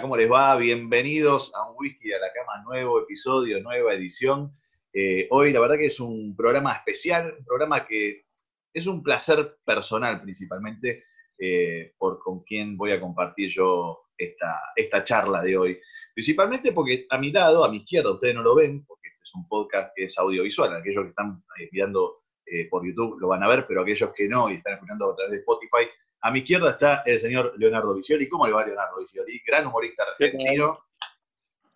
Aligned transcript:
¿cómo 0.00 0.16
les 0.16 0.30
va? 0.30 0.56
Bienvenidos 0.56 1.52
a 1.54 1.70
un 1.70 1.76
Whisky 1.78 2.12
a 2.12 2.18
la 2.18 2.32
Cama, 2.32 2.64
nuevo 2.64 3.00
episodio, 3.00 3.60
nueva 3.60 3.94
edición. 3.94 4.52
Eh, 4.92 5.28
hoy 5.30 5.52
la 5.52 5.60
verdad 5.60 5.76
que 5.76 5.86
es 5.86 6.00
un 6.00 6.34
programa 6.34 6.72
especial, 6.72 7.36
un 7.38 7.44
programa 7.44 7.86
que 7.86 8.24
es 8.72 8.86
un 8.88 9.04
placer 9.04 9.58
personal 9.64 10.20
principalmente 10.20 11.04
eh, 11.38 11.92
por 11.96 12.18
con 12.18 12.42
quién 12.42 12.76
voy 12.76 12.90
a 12.90 13.00
compartir 13.00 13.50
yo 13.50 14.06
esta, 14.18 14.58
esta 14.74 15.04
charla 15.04 15.42
de 15.42 15.56
hoy. 15.56 15.80
Principalmente 16.12 16.72
porque 16.72 17.06
a 17.10 17.18
mi 17.18 17.30
lado, 17.30 17.64
a 17.64 17.70
mi 17.70 17.76
izquierda, 17.78 18.12
ustedes 18.12 18.34
no 18.34 18.42
lo 18.42 18.56
ven, 18.56 18.84
porque 18.84 19.08
este 19.10 19.22
es 19.22 19.34
un 19.36 19.46
podcast 19.46 19.92
que 19.94 20.04
es 20.04 20.18
audiovisual, 20.18 20.74
aquellos 20.74 21.04
que 21.04 21.10
están 21.10 21.44
eh, 21.60 21.68
mirando 21.70 22.22
por 22.70 22.86
YouTube 22.86 23.18
lo 23.18 23.28
van 23.28 23.42
a 23.42 23.48
ver, 23.48 23.66
pero 23.66 23.82
aquellos 23.82 24.12
que 24.14 24.28
no 24.28 24.50
y 24.50 24.56
están 24.56 24.74
escuchando 24.74 25.10
a 25.10 25.16
través 25.16 25.32
de 25.32 25.38
Spotify, 25.38 25.88
a 26.24 26.30
mi 26.30 26.38
izquierda 26.38 26.70
está 26.70 27.02
el 27.04 27.20
señor 27.20 27.52
Leonardo 27.58 27.94
Vicioli. 27.94 28.26
¿Cómo 28.30 28.46
le 28.46 28.54
va 28.54 28.64
Leonardo 28.64 28.98
Vicioli? 28.98 29.42
Gran 29.46 29.66
humorista 29.66 30.04
argentino. 30.04 30.86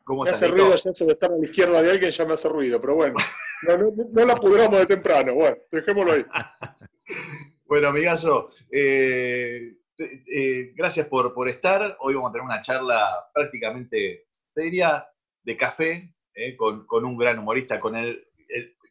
¿Cómo 0.02 0.24
me 0.24 0.30
hace 0.30 0.48
ruido 0.48 0.74
ya 0.74 0.90
de 1.04 1.12
estar 1.12 1.30
a 1.30 1.36
la 1.36 1.44
izquierda 1.44 1.82
de 1.82 1.90
alguien, 1.90 2.10
ya 2.10 2.24
me 2.24 2.32
hace 2.32 2.48
ruido, 2.48 2.80
pero 2.80 2.94
bueno, 2.94 3.16
no, 3.62 3.76
no, 4.10 4.24
la 4.24 4.36
pudramos 4.36 4.78
de 4.78 4.86
temprano. 4.86 5.34
Bueno, 5.34 5.58
dejémoslo 5.70 6.12
ahí. 6.12 6.24
bueno, 7.66 7.88
amigazo, 7.88 8.48
eh, 8.72 9.74
eh, 9.98 10.72
gracias 10.74 11.06
por, 11.08 11.34
por 11.34 11.50
estar. 11.50 11.98
Hoy 12.00 12.14
vamos 12.14 12.30
a 12.30 12.32
tener 12.32 12.46
una 12.46 12.62
charla 12.62 13.28
prácticamente, 13.34 14.28
te 14.54 14.62
diría, 14.62 15.06
de 15.42 15.56
café, 15.58 16.14
eh, 16.32 16.56
con, 16.56 16.86
con, 16.86 17.04
un 17.04 17.18
gran 17.18 17.38
humorista, 17.38 17.78
con 17.78 17.96
el, 17.96 18.26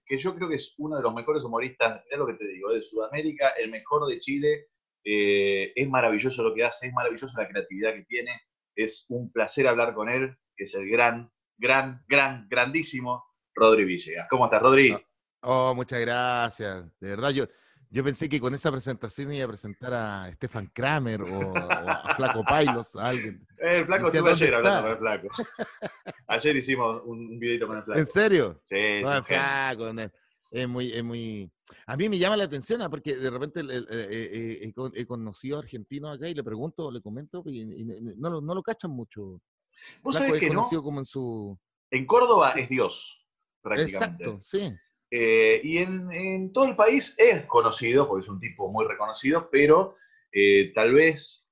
que 0.05 0.19
yo 0.19 0.35
creo 0.35 0.49
que 0.49 0.55
es 0.55 0.75
uno 0.77 0.97
de 0.97 1.01
los 1.01 1.15
mejores 1.15 1.43
humoristas, 1.43 2.03
es 2.07 2.17
lo 2.19 2.27
que 2.27 2.35
te 2.35 2.45
digo, 2.45 2.71
de 2.71 2.83
Sudamérica, 2.83 3.55
el 3.57 3.71
mejor 3.71 4.07
de 4.07 4.19
Chile 4.19 4.67
eh, 5.09 5.71
es 5.73 5.89
maravilloso 5.89 6.43
lo 6.43 6.53
que 6.53 6.65
hace, 6.65 6.87
es 6.87 6.93
maravilloso 6.93 7.39
la 7.39 7.47
creatividad 7.47 7.93
que 7.93 8.03
tiene. 8.03 8.41
Es 8.75 9.05
un 9.07 9.31
placer 9.31 9.65
hablar 9.65 9.93
con 9.93 10.09
él, 10.09 10.37
que 10.55 10.65
es 10.65 10.75
el 10.75 10.89
gran, 10.89 11.31
gran, 11.57 12.03
gran, 12.09 12.45
grandísimo 12.49 13.23
Rodri 13.55 13.85
Villegas. 13.85 14.27
¿Cómo 14.29 14.45
estás, 14.45 14.61
Rodri? 14.61 14.91
Ah, 14.91 15.01
oh, 15.43 15.73
muchas 15.73 16.01
gracias. 16.01 16.85
De 16.99 17.09
verdad, 17.09 17.29
yo, 17.29 17.47
yo 17.89 18.03
pensé 18.03 18.27
que 18.27 18.41
con 18.41 18.53
esa 18.53 18.69
presentación 18.69 19.31
iba 19.31 19.45
a 19.45 19.47
presentar 19.47 19.93
a 19.93 20.29
Stefan 20.33 20.69
Kramer 20.73 21.21
o, 21.21 21.55
a 21.55 22.13
Flaco 22.17 22.43
Pailos, 22.43 22.93
a 22.97 23.07
alguien. 23.07 23.47
El 23.59 23.85
Flaco 23.85 24.07
estuvo 24.07 24.27
ayer 24.27 24.55
hablando 24.55 24.81
con 24.81 24.91
el 24.91 24.97
Flaco. 24.97 25.27
Ayer 26.27 26.55
hicimos 26.57 27.01
un 27.05 27.39
videito 27.39 27.65
con 27.65 27.77
el 27.77 27.83
Flaco. 27.83 27.99
¿En 28.01 28.07
serio? 28.07 28.59
Sí, 28.61 29.01
no, 29.01 29.23
Flaco, 29.23 29.93
es 30.51 30.67
muy, 30.67 30.91
es 30.91 31.03
muy. 31.03 31.51
A 31.85 31.97
mí 31.97 32.09
me 32.09 32.17
llama 32.17 32.37
la 32.37 32.45
atención, 32.45 32.81
¿ah? 32.81 32.89
porque 32.89 33.15
de 33.15 33.29
repente 33.29 33.61
eh, 33.61 33.85
eh, 33.89 34.71
eh, 34.71 34.73
he 34.93 35.05
conocido 35.05 35.57
a 35.57 35.59
argentinos 35.59 36.15
acá 36.15 36.27
y 36.29 36.33
le 36.33 36.43
pregunto, 36.43 36.89
le 36.91 37.01
comento, 37.01 37.43
y, 37.45 37.65
no, 38.17 38.41
no, 38.41 38.55
lo 38.55 38.63
cachan 38.63 38.91
mucho. 38.91 39.41
Vos 40.01 40.15
sabés 40.15 40.39
que 40.39 40.49
no. 40.49 40.67
Como 40.69 40.99
en, 40.99 41.05
su... 41.05 41.57
en 41.91 42.05
Córdoba 42.05 42.51
es 42.51 42.69
Dios, 42.69 43.27
prácticamente. 43.61 44.23
Exacto, 44.23 44.39
sí. 44.43 44.73
y 45.11 45.77
en, 45.77 46.11
en, 46.11 46.51
todo 46.51 46.65
el 46.65 46.75
país 46.75 47.13
es 47.17 47.45
conocido, 47.45 48.07
porque 48.07 48.23
es 48.23 48.29
un 48.29 48.39
tipo 48.39 48.71
muy 48.71 48.85
reconocido, 48.85 49.49
pero 49.51 49.95
tal 50.73 50.93
vez 50.93 51.51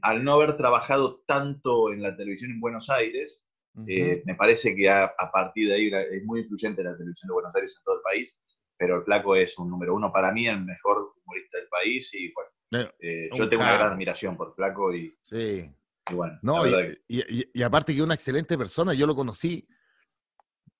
al 0.00 0.24
no 0.24 0.32
haber 0.32 0.56
trabajado 0.56 1.22
tanto 1.26 1.92
en 1.92 2.02
la 2.02 2.16
televisión 2.16 2.50
en 2.50 2.60
Buenos 2.60 2.90
Aires, 2.90 3.46
eh, 3.86 4.22
me 4.26 4.34
parece 4.34 4.74
que 4.74 4.88
a, 4.88 5.14
partir 5.32 5.68
de 5.68 5.74
ahí 5.74 5.90
es 6.10 6.24
muy 6.24 6.40
influyente 6.40 6.82
la 6.82 6.96
televisión 6.96 7.28
de 7.28 7.34
Buenos 7.34 7.54
Aires 7.54 7.74
en 7.76 7.84
todo 7.84 7.96
el 7.96 8.02
país, 8.02 8.40
pero 8.76 8.96
el 8.96 9.04
Flaco 9.04 9.34
es 9.36 9.58
un 9.58 9.70
número 9.70 9.94
uno 9.94 10.12
para 10.12 10.32
mí, 10.32 10.46
el 10.46 10.64
mejor 10.64 11.14
humorista 11.24 11.58
del 11.58 11.68
país 11.68 12.12
y 12.14 12.32
bueno, 12.32 12.90
eh, 13.00 13.30
yo 13.34 13.48
tengo 13.48 13.62
una 13.62 13.78
gran 13.78 13.92
admiración 13.92 14.36
por 14.36 14.54
Flaco 14.54 14.94
y, 14.94 15.16
sí. 15.22 15.70
y 16.10 16.14
bueno. 16.14 16.38
No, 16.42 16.62
y, 17.08 17.62
aparte 17.62 17.94
que 17.94 18.02
una 18.02 18.14
excelente 18.14 18.58
persona, 18.58 18.94
yo 18.94 19.06
lo 19.06 19.14
conocí 19.14 19.66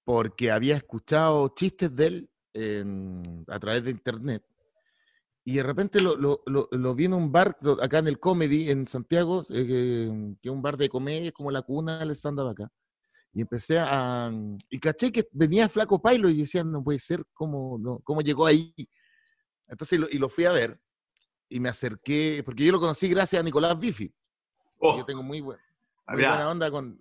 porque 0.04 0.50
había 0.50 0.76
escuchado 0.76 1.52
chistes 1.54 1.94
de 1.94 2.06
él 2.06 2.30
a 3.48 3.58
través 3.58 3.84
de 3.84 3.90
internet 3.90 4.44
y 5.44 5.56
de 5.56 5.62
repente 5.62 6.00
lo, 6.00 6.16
lo, 6.16 6.42
lo, 6.46 6.94
vi 6.94 7.06
en 7.06 7.14
un 7.14 7.32
bar 7.32 7.56
acá 7.82 7.98
en 7.98 8.06
el 8.06 8.20
Comedy 8.20 8.70
en 8.70 8.86
Santiago, 8.86 9.42
eh, 9.50 9.66
que 10.40 10.48
es 10.48 10.54
un 10.54 10.62
bar 10.62 10.76
de 10.76 10.88
comedia, 10.88 11.28
es 11.28 11.32
como 11.32 11.50
la 11.50 11.62
cuna 11.62 11.98
del 11.98 12.12
stand-up 12.12 12.48
acá. 12.48 12.70
Y 13.34 13.40
empecé 13.40 13.78
a... 13.78 14.30
Y 14.68 14.78
caché 14.78 15.10
que 15.10 15.26
venía 15.32 15.68
Flaco 15.68 16.00
Pailo 16.00 16.28
y 16.28 16.38
decía, 16.38 16.62
no 16.64 16.82
puede 16.82 16.98
ser, 16.98 17.24
¿cómo, 17.32 17.78
no, 17.78 18.00
cómo 18.00 18.20
llegó 18.20 18.46
ahí? 18.46 18.74
Entonces, 19.68 20.00
y 20.10 20.18
lo 20.18 20.28
fui 20.28 20.44
a 20.44 20.52
ver 20.52 20.78
y 21.48 21.60
me 21.60 21.68
acerqué, 21.68 22.42
porque 22.44 22.64
yo 22.64 22.72
lo 22.72 22.80
conocí 22.80 23.08
gracias 23.08 23.40
a 23.40 23.44
Nicolás 23.44 23.78
Bifi. 23.78 24.12
Oh. 24.78 24.98
Yo 24.98 25.04
tengo 25.04 25.22
muy, 25.22 25.40
buena 25.40 26.48
onda 26.48 26.70
con... 26.70 26.98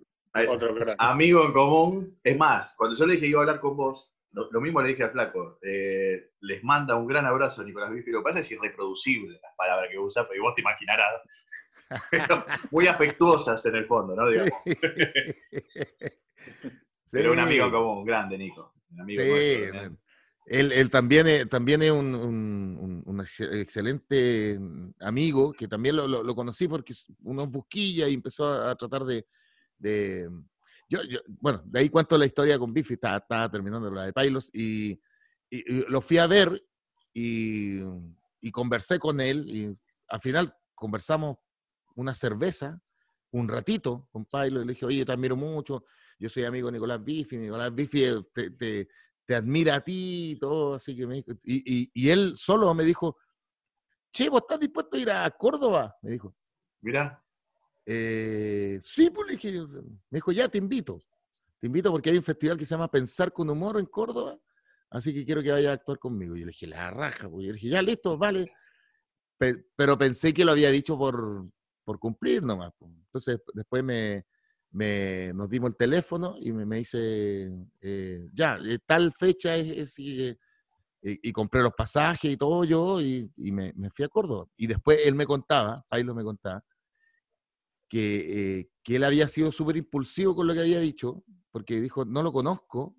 Otro 0.48 0.74
amigo 0.98 1.44
en 1.44 1.52
común. 1.52 2.18
Es 2.24 2.38
más, 2.38 2.74
cuando 2.78 2.96
yo 2.96 3.04
le 3.04 3.14
dije 3.14 3.26
que 3.26 3.30
iba 3.30 3.40
a 3.40 3.42
hablar 3.42 3.60
con 3.60 3.76
vos, 3.76 4.12
lo, 4.32 4.60
mismo 4.62 4.80
le 4.80 4.88
dije 4.88 5.02
al 5.02 5.10
flaco. 5.10 5.58
Eh, 5.62 6.30
les 6.40 6.64
manda 6.64 6.96
un 6.96 7.06
gran 7.06 7.26
abrazo 7.26 7.60
a 7.60 7.64
Nicolás 7.64 7.90
Bifi. 7.90 8.10
Lo 8.10 8.20
que 8.20 8.24
pasa 8.24 8.38
es 8.38 8.50
irreproducible 8.50 9.38
las 9.42 9.54
palabras 9.56 9.90
que 9.90 9.98
usa, 9.98 10.26
pero 10.26 10.42
vos 10.42 10.54
te 10.54 10.62
imaginarás. 10.62 11.20
muy 12.70 12.86
afectuosas 12.86 13.64
en 13.66 13.76
el 13.76 13.86
fondo, 13.86 14.16
¿no? 14.16 14.28
Digamos. 14.30 14.52
Pero 17.10 17.32
un 17.32 17.38
amigo 17.38 17.70
común, 17.70 18.04
grande, 18.04 18.38
Nico. 18.38 18.72
sí, 19.06 19.16
él, 20.46 20.90
también, 20.90 21.26
es, 21.26 21.48
también 21.48 21.82
es 21.82 21.92
un, 21.92 23.24
excelente 23.52 24.58
amigo, 25.00 25.52
que 25.52 25.68
también 25.68 25.96
lo, 25.96 26.34
conocí 26.34 26.66
porque 26.66 26.94
uno 27.20 27.46
busquilla 27.46 28.08
y 28.08 28.14
empezó 28.14 28.48
a, 28.48 28.74
tratar 28.74 29.04
de, 29.04 29.26
yo, 30.88 31.00
bueno, 31.40 31.62
de 31.64 31.80
ahí 31.80 31.88
cuento 31.88 32.18
la 32.18 32.26
historia 32.26 32.58
con 32.58 32.72
Biffy, 32.72 32.94
estaba, 32.94 33.50
terminando 33.50 33.90
la 33.90 34.06
de 34.06 34.12
Pylos 34.12 34.50
y, 34.52 35.00
lo 35.88 36.00
fui 36.00 36.18
a 36.18 36.26
ver 36.26 36.64
y, 37.12 37.80
conversé 38.50 38.98
con 38.98 39.20
él 39.20 39.48
y 39.48 39.78
al 40.08 40.20
final 40.20 40.54
conversamos 40.74 41.36
una 41.94 42.14
cerveza 42.14 42.80
un 43.32 43.48
ratito 43.48 44.08
con 44.10 44.26
Pylos 44.26 44.64
y 44.64 44.66
le 44.66 44.72
dije, 44.74 44.86
oye, 44.86 45.04
te 45.04 45.12
admiro 45.12 45.36
mucho, 45.36 45.84
yo 46.22 46.28
soy 46.28 46.44
amigo 46.44 46.68
de 46.68 46.74
Nicolás 46.74 47.02
Biffy, 47.02 47.36
Nicolás 47.36 47.74
Biffy 47.74 48.04
eh, 48.04 48.22
te, 48.32 48.88
te, 49.26 49.34
admira 49.34 49.76
a 49.76 49.80
ti 49.80 50.32
y 50.32 50.36
todo, 50.38 50.74
así 50.74 50.94
que 50.94 51.04
me 51.04 51.16
dijo, 51.16 51.32
y, 51.42 51.90
y, 51.92 52.10
él 52.10 52.34
solo 52.36 52.72
me 52.74 52.84
dijo, 52.84 53.16
che, 54.12 54.28
¿vos 54.28 54.42
estás 54.42 54.60
dispuesto 54.60 54.96
a 54.96 55.00
ir 55.00 55.10
a 55.10 55.28
Córdoba? 55.30 55.96
Me 56.02 56.12
dijo. 56.12 56.36
Mira. 56.82 57.24
Eh, 57.84 58.78
sí, 58.80 59.10
pues 59.10 59.26
le 59.26 59.32
dije, 59.32 59.66
me 60.10 60.18
dijo, 60.18 60.30
ya 60.30 60.48
te 60.48 60.58
invito. 60.58 61.02
Te 61.58 61.66
invito 61.66 61.90
porque 61.90 62.10
hay 62.10 62.18
un 62.18 62.22
festival 62.22 62.56
que 62.56 62.66
se 62.66 62.74
llama 62.74 62.90
Pensar 62.90 63.32
con 63.32 63.50
Humor 63.50 63.80
en 63.80 63.86
Córdoba, 63.86 64.38
así 64.90 65.12
que 65.12 65.24
quiero 65.24 65.42
que 65.42 65.50
vaya 65.50 65.70
a 65.70 65.74
actuar 65.74 65.98
conmigo. 65.98 66.36
Y 66.36 66.40
yo 66.40 66.46
le 66.46 66.52
dije, 66.52 66.68
la 66.68 66.90
raja, 66.90 67.28
pues. 67.28 67.46
Yo 67.46 67.52
le 67.52 67.54
dije, 67.54 67.68
ya 67.68 67.82
listo, 67.82 68.16
vale. 68.16 68.52
pero 69.74 69.98
pensé 69.98 70.32
que 70.32 70.44
lo 70.44 70.52
había 70.52 70.70
dicho 70.70 70.96
por, 70.96 71.48
por 71.84 71.98
cumplir 71.98 72.44
nomás. 72.44 72.70
Pues. 72.78 72.92
Entonces, 72.92 73.42
después 73.54 73.82
me, 73.82 74.24
me, 74.72 75.32
nos 75.34 75.48
dimos 75.48 75.70
el 75.70 75.76
teléfono 75.76 76.36
y 76.40 76.52
me, 76.52 76.76
dice, 76.76 77.50
eh, 77.80 78.28
ya, 78.32 78.58
eh, 78.64 78.78
tal 78.84 79.12
fecha 79.12 79.54
es, 79.56 79.98
y, 79.98 80.36
compré 81.32 81.62
los 81.62 81.72
pasajes 81.72 82.30
y 82.30 82.36
todo 82.36 82.64
yo 82.64 83.00
y, 83.00 83.30
me, 83.36 83.72
me, 83.74 83.90
fui 83.90 84.04
a 84.04 84.08
Córdoba. 84.08 84.46
Y 84.56 84.66
después 84.66 84.98
él 85.04 85.14
me 85.14 85.26
contaba, 85.26 85.84
Pailo 85.88 86.14
me 86.14 86.24
contaba, 86.24 86.64
eh, 87.92 88.68
que, 88.82 88.96
él 88.96 89.04
había 89.04 89.28
sido 89.28 89.52
súper 89.52 89.76
impulsivo 89.76 90.34
con 90.34 90.46
lo 90.46 90.54
que 90.54 90.60
había 90.60 90.80
dicho, 90.80 91.22
porque 91.50 91.80
dijo, 91.80 92.04
no 92.04 92.22
lo 92.22 92.32
conozco, 92.32 92.96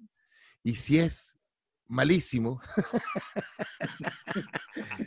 y 0.62 0.76
si 0.76 1.00
es 1.00 1.40
malísimo, 1.88 2.62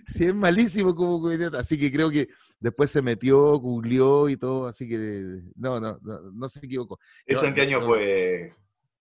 si 0.06 0.26
es 0.26 0.34
malísimo 0.34 0.94
como 0.94 1.20
comediante, 1.20 1.58
así 1.58 1.78
que 1.78 1.90
creo 1.92 2.10
que 2.10 2.28
después 2.60 2.90
se 2.90 3.02
metió, 3.02 3.58
googleó 3.58 4.28
y 4.28 4.36
todo, 4.36 4.66
así 4.66 4.88
que 4.88 5.42
no, 5.54 5.80
no, 5.80 5.98
no, 6.00 6.48
se 6.48 6.60
equivocó. 6.60 6.98
¿Eso 7.24 7.46
en 7.46 7.54
qué 7.54 7.62
año 7.62 7.80
fue? 7.80 8.54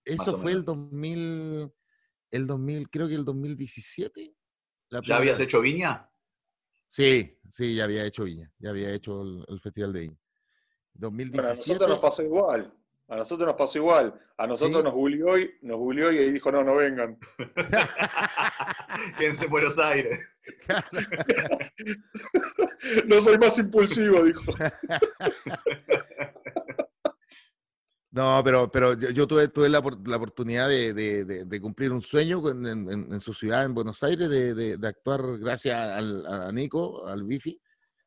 Eso 0.04 0.38
fue 0.38 0.52
el 0.52 0.64
2000, 0.64 1.72
el 2.32 2.48
2000, 2.48 2.90
creo 2.90 3.08
que 3.08 3.16
el 3.16 3.26
2017. 3.26 4.36
¿Ya 5.04 5.18
habías 5.18 5.40
hecho 5.40 5.62
Viña? 5.62 6.10
Sí, 6.88 7.40
sí, 7.50 7.76
ya 7.76 7.86
había 7.86 8.06
hecho 8.06 8.24
Viña, 8.24 8.52
ya 8.60 8.70
había 8.70 8.92
hecho 8.92 9.22
el 9.48 9.60
Festival 9.60 9.94
de 9.94 10.00
Viña. 10.02 10.20
2017. 10.94 11.48
a 11.48 11.56
nosotros 11.56 11.90
nos 11.90 12.00
pasó 12.00 12.24
igual. 12.24 12.74
A 13.08 13.18
nosotros 13.18 13.48
nos 13.48 13.56
pasó 13.56 13.78
igual. 13.78 14.20
A 14.38 14.48
nosotros 14.48 14.84
nos 14.84 14.94
googleó 14.94 15.38
y 15.38 15.54
nos 15.62 15.78
googleó 15.78 16.12
y 16.12 16.18
ahí 16.18 16.32
dijo, 16.32 16.52
no, 16.52 16.64
no 16.64 16.76
vengan. 16.76 17.20
Quédense 19.18 19.46
en 19.46 19.52
Buenos 19.52 19.78
Aires. 19.78 20.20
no 23.06 23.22
soy 23.22 23.38
más 23.38 23.60
impulsivo, 23.60 24.24
dijo. 24.24 24.42
No, 28.16 28.42
pero, 28.46 28.72
pero 28.72 28.94
yo, 28.94 29.28
tuve, 29.28 29.50
tuve 29.50 29.68
la, 29.68 29.80
oportunidad 29.80 30.70
de, 30.70 31.60
cumplir 31.62 31.92
un 31.92 32.02
sueño 32.02 32.42
en, 32.50 33.20
su 33.20 33.34
ciudad, 33.34 33.66
en 33.66 33.74
Buenos 33.74 34.02
Aires, 34.04 34.30
de, 34.30 34.80
actuar 34.88 35.38
gracias 35.38 35.78
al, 35.78 36.26
a 36.26 36.50
Nico, 36.54 37.06
al 37.06 37.26
Bifi, 37.26 37.60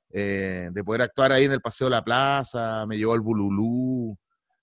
eh, 0.08 0.70
de 0.72 0.82
poder 0.82 1.02
actuar 1.02 1.32
ahí 1.32 1.44
en 1.44 1.52
el 1.52 1.60
Paseo 1.60 1.88
de 1.88 1.90
la 1.90 2.02
Plaza, 2.02 2.86
me 2.86 2.96
llevó 2.96 3.12
al 3.12 3.20
Bululú, 3.20 4.16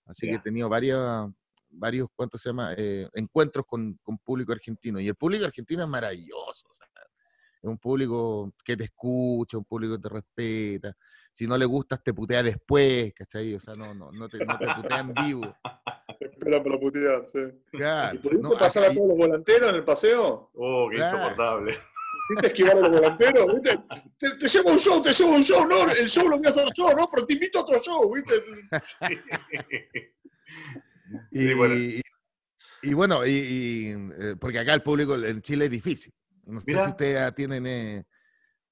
así 0.05 0.29
que 0.29 0.35
he 0.35 0.39
tenido 0.39 0.69
varios, 0.69 1.31
varios, 1.69 2.07
¿cuánto 2.15 2.37
se 2.37 2.49
llama? 2.49 2.73
Eh, 2.77 3.07
encuentros 3.13 3.65
con, 3.65 3.99
con, 4.03 4.17
público 4.17 4.51
argentino. 4.51 4.99
Y 4.99 5.07
el 5.07 5.15
público 5.15 5.45
argentino 5.45 5.83
es 5.83 5.89
maravilloso, 5.89 6.67
es 7.65 7.69
un 7.69 7.79
público 7.79 8.53
que 8.63 8.77
te 8.77 8.83
escucha, 8.83 9.57
un 9.57 9.65
público 9.65 9.95
que 9.95 10.03
te 10.03 10.09
respeta. 10.09 10.95
Si 11.33 11.47
no 11.47 11.57
le 11.57 11.65
gustas, 11.65 12.03
te 12.03 12.13
putea 12.13 12.43
después, 12.43 13.11
¿cachai? 13.15 13.55
O 13.55 13.59
sea, 13.59 13.73
no, 13.73 13.91
no, 13.95 14.11
no, 14.11 14.29
te, 14.29 14.45
no 14.45 14.57
te 14.59 14.67
putea 14.75 14.99
en 14.99 15.13
vivo. 15.13 15.55
Espera 16.19 16.63
para 16.63 16.79
putear, 16.79 17.25
sí. 17.25 17.39
Claro, 17.71 18.15
¿Y 18.15 18.19
pudiste 18.19 18.55
pasar 18.57 18.83
a 18.83 18.93
todos 18.93 19.07
los 19.07 19.17
volanteros 19.17 19.69
en 19.69 19.75
el 19.75 19.83
paseo? 19.83 20.51
Oh, 20.53 20.87
qué 20.91 20.97
insoportable. 20.97 21.75
¿Viste 22.29 22.47
esquivar 22.47 22.77
a 22.77 22.81
los 22.81 22.91
volanteros? 22.91 23.45
¿Viste? 23.53 23.79
Te, 24.17 24.47
llevo 24.47 24.71
un 24.71 24.79
show, 24.79 25.01
te 25.01 25.13
llevo 25.13 25.35
un 25.35 25.43
show, 25.43 25.67
no, 25.67 25.91
el 25.91 26.09
show 26.09 26.27
lo 26.27 26.37
voy 26.37 26.47
a 26.47 26.49
hacer 26.49 26.67
yo, 26.75 26.93
¿no? 26.93 27.09
Pero 27.11 27.25
te 27.25 27.33
invito 27.33 27.59
a 27.59 27.61
otro 27.61 27.79
show, 27.79 28.13
¿viste? 28.13 28.33
Y, 31.31 31.53
bueno. 31.53 31.75
y, 32.81 32.93
bueno, 32.93 33.25
y, 33.25 33.93
eh, 34.19 34.35
porque 34.39 34.59
acá 34.59 34.73
el 34.73 34.81
público 34.81 35.15
en 35.15 35.41
Chile 35.41 35.65
es 35.65 35.71
difícil. 35.71 36.13
No 36.45 36.59
sé 36.59 36.71
si 36.71 36.89
ustedes 36.89 37.35
tienen, 37.35 37.65
eh, 37.67 38.05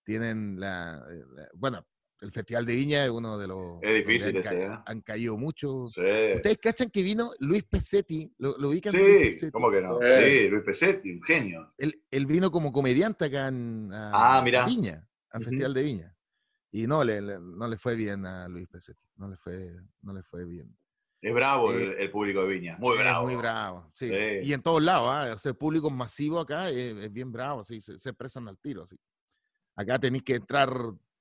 tienen 0.04 0.60
la, 0.60 1.06
Bueno, 1.54 1.86
el 2.24 2.32
Festival 2.32 2.66
de 2.66 2.76
Viña 2.76 3.04
es 3.04 3.12
uno 3.12 3.38
de 3.38 3.48
los... 3.48 3.84
Es 3.84 3.94
difícil 3.94 4.38
ese, 4.38 4.64
¿eh? 4.64 4.80
Han 4.86 5.02
caído 5.02 5.36
mucho. 5.36 5.84
¿Ustedes 5.84 6.58
cachan 6.58 6.90
que 6.90 7.04
vino 7.04 7.32
Luis 7.40 7.66
Pesetti? 7.66 8.34
¿Lo, 8.38 8.58
lo 8.58 8.70
ubican? 8.70 8.94
Sí, 8.94 9.52
¿cómo 9.52 9.70
que 9.70 9.82
no? 9.82 10.00
Sí, 10.00 10.48
Luis 10.50 10.64
Pesetti, 10.64 11.12
un 11.12 11.24
genio. 11.24 11.74
Él, 11.78 12.02
él, 12.10 12.26
vino 12.26 12.50
como 12.50 12.72
comediante 12.72 13.26
acá 13.26 13.50
en 13.50 13.92
a, 13.92 14.40
ah, 14.40 14.66
Viña, 14.66 15.06
al 15.32 15.44
Festival 15.44 15.74
de 15.74 15.84
Viña. 15.84 16.18
Y 16.72 16.88
no 16.88 17.04
le, 17.04 17.22
no 17.22 17.68
le 17.68 17.78
fue 17.78 17.96
bien 17.96 18.26
a 18.26 18.48
Luis 18.48 18.70
Pesetti, 18.70 19.06
no 19.18 19.28
le 19.28 19.36
fue, 19.36 19.76
no 20.02 20.14
le 20.14 20.24
fue 20.24 20.46
bien. 20.46 20.74
Es 21.22 21.34
bravo 21.34 21.74
eh, 21.74 21.96
el, 22.00 22.10
público 22.10 22.42
de 22.44 22.48
Viña, 22.48 22.78
muy 22.80 22.98
bravo. 22.98 23.26
muy 23.26 23.36
bravo, 23.36 23.92
sí. 23.96 24.12
Y 24.44 24.54
en 24.54 24.62
todos 24.62 24.82
lados, 24.82 25.10
¿ah? 25.10 25.34
o 25.34 25.38
sea, 25.38 25.52
el 25.52 25.58
público 25.58 25.90
masivo 25.90 26.40
acá 26.40 26.70
es, 26.70 27.12
bien 27.12 27.32
bravo, 27.32 27.64
sí, 27.64 27.82
se, 27.82 28.00
se, 28.00 28.10
expresan 28.10 28.48
al 28.48 28.58
tiro, 28.58 28.88
sí. 28.88 28.98
Acá 29.76 30.00
tenéis 30.00 30.24
que 30.24 30.36
entrar 30.36 30.70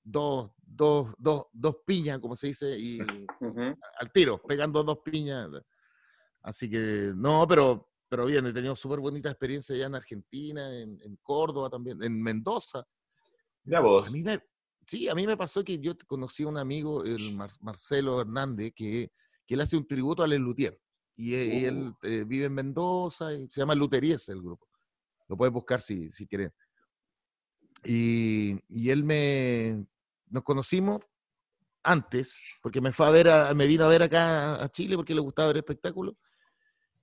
dos, 0.02 0.50
dos, 0.56 1.12
dos, 1.18 1.46
dos 1.52 1.76
piñas, 1.86 2.18
como 2.18 2.36
se 2.36 2.48
dice, 2.48 2.76
y 2.78 2.98
al 3.98 4.12
tiro, 4.12 4.42
pegando 4.42 4.82
dos 4.82 4.98
piñas. 5.04 5.48
Así 6.42 6.68
que, 6.68 7.12
no, 7.14 7.46
pero, 7.46 7.90
pero 8.08 8.26
bien, 8.26 8.46
he 8.46 8.52
tenido 8.52 8.74
súper 8.74 9.00
bonita 9.00 9.30
experiencia 9.30 9.74
allá 9.74 9.86
en 9.86 9.94
Argentina, 9.94 10.74
en, 10.76 10.98
en, 11.02 11.16
Córdoba 11.22 11.70
también, 11.70 12.02
en 12.02 12.20
Mendoza. 12.20 12.84
Mira 13.64 13.80
vos. 13.80 14.08
A 14.08 14.10
mí 14.10 14.22
me, 14.22 14.40
sí, 14.86 15.08
a 15.08 15.14
mí 15.14 15.26
me 15.26 15.36
pasó 15.36 15.62
que 15.62 15.78
yo 15.78 15.96
conocí 16.06 16.42
a 16.42 16.48
un 16.48 16.58
amigo, 16.58 17.04
el 17.04 17.36
Marcelo 17.60 18.20
Hernández, 18.20 18.72
que 18.74 19.12
que 19.46 19.54
él 19.54 19.60
hace 19.60 19.76
un 19.76 19.86
tributo 19.86 20.22
a 20.22 20.26
Lelutier. 20.26 20.80
Y, 21.16 21.34
y 21.34 21.64
él 21.64 21.94
eh, 22.02 22.24
vive 22.26 22.46
en 22.46 22.54
Mendoza 22.54 23.32
y 23.34 23.48
se 23.48 23.60
llama 23.60 23.74
Luteries 23.74 24.28
el 24.28 24.40
grupo. 24.40 24.66
Lo 25.28 25.36
puedes 25.36 25.52
buscar 25.52 25.80
si, 25.80 26.10
si 26.10 26.26
quieres. 26.26 26.52
Y, 27.84 28.56
y, 28.68 28.90
él 28.90 29.04
me. 29.04 29.84
Nos 30.32 30.42
conocimos 30.42 31.00
antes, 31.84 32.42
porque 32.62 32.80
me 32.80 32.92
fue 32.92 33.06
a 33.06 33.10
ver, 33.10 33.54
me 33.54 33.66
vino 33.66 33.84
a 33.84 33.88
ver 33.88 34.02
acá 34.02 34.62
a 34.62 34.68
Chile 34.70 34.96
porque 34.96 35.14
le 35.14 35.20
gustaba 35.20 35.48
ver 35.48 35.58
espectáculos. 35.58 36.14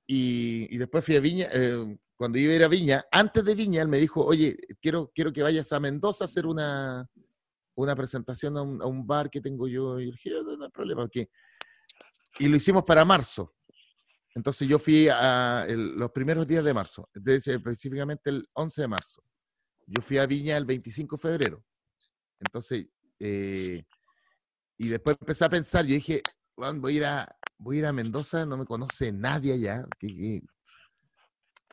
Y, 0.07 0.67
y 0.73 0.77
después 0.77 1.05
fui 1.05 1.15
a 1.15 1.19
Viña. 1.19 1.47
Eh, 1.53 1.97
cuando 2.15 2.39
iba 2.39 2.51
a 2.51 2.55
ir 2.55 2.63
a 2.63 2.67
Viña, 2.67 3.05
antes 3.11 3.45
de 3.45 3.53
Viña, 3.53 3.81
él 3.83 3.87
me 3.87 3.99
dijo: 3.99 4.25
Oye, 4.25 4.57
quiero, 4.81 5.11
quiero 5.13 5.31
que 5.31 5.43
vayas 5.43 5.71
a 5.71 5.79
Mendoza 5.79 6.23
a 6.23 6.25
hacer 6.25 6.47
una, 6.47 7.07
una 7.75 7.95
presentación 7.95 8.57
a 8.57 8.63
un, 8.63 8.81
a 8.81 8.87
un 8.87 9.05
bar 9.05 9.29
que 9.29 9.39
tengo 9.39 9.67
yo. 9.67 9.99
Y 9.99 10.11
dije: 10.11 10.31
No, 10.31 10.57
no 10.57 10.65
hay 10.65 10.71
problema, 10.71 11.01
porque 11.01 11.29
y 12.39 12.47
lo 12.47 12.57
hicimos 12.57 12.83
para 12.83 13.05
marzo. 13.05 13.55
Entonces 14.33 14.67
yo 14.67 14.79
fui 14.79 15.07
a 15.09 15.65
los 15.69 16.11
primeros 16.11 16.47
días 16.47 16.63
de 16.63 16.73
marzo, 16.73 17.09
específicamente 17.13 18.29
el 18.29 18.47
11 18.53 18.81
de 18.81 18.87
marzo. 18.87 19.21
Yo 19.85 20.01
fui 20.01 20.17
a 20.17 20.25
Viña 20.25 20.55
el 20.55 20.65
25 20.65 21.17
de 21.17 21.21
febrero. 21.21 21.65
Entonces, 22.39 22.87
eh, 23.19 23.83
y 24.77 24.87
después 24.87 25.17
empecé 25.19 25.45
a 25.45 25.49
pensar, 25.49 25.85
yo 25.85 25.95
dije, 25.95 26.21
voy 26.55 26.93
a 26.93 26.95
ir 26.95 27.05
a, 27.05 27.37
voy 27.57 27.77
a, 27.77 27.79
ir 27.79 27.85
a 27.85 27.93
Mendoza, 27.93 28.45
no 28.45 28.57
me 28.57 28.65
conoce 28.65 29.11
nadie 29.11 29.53
allá. 29.53 29.85
y 30.01 30.41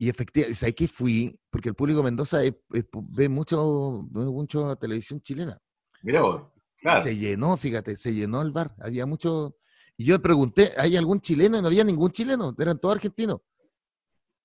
efectivamente, 0.00 0.54
¿sabes 0.54 0.75
que 0.75 0.88
fui? 0.88 1.38
Porque 1.50 1.69
el 1.69 1.75
público 1.75 2.00
de 2.00 2.04
Mendoza 2.04 2.40
ve 2.69 3.28
mucho, 3.28 4.06
mucho 4.10 4.76
televisión 4.76 5.20
chilena. 5.20 5.58
Mira 6.02 6.22
vos, 6.22 6.43
claro. 6.81 7.02
Se 7.02 7.16
llenó, 7.16 7.56
fíjate, 7.56 7.96
se 7.96 8.12
llenó 8.12 8.43
el 8.43 8.50
bar. 8.50 8.75
Había 8.81 9.06
mucho, 9.06 9.56
y 9.96 10.04
yo 10.04 10.20
pregunté, 10.20 10.72
¿hay 10.76 10.96
algún 10.96 11.20
chileno? 11.20 11.58
Y 11.58 11.62
no 11.62 11.69
había 11.69 11.84
ningún 11.84 12.10
chileno, 12.10 12.54
eran 12.58 12.78
todos 12.78 12.96
argentinos. 12.96 13.40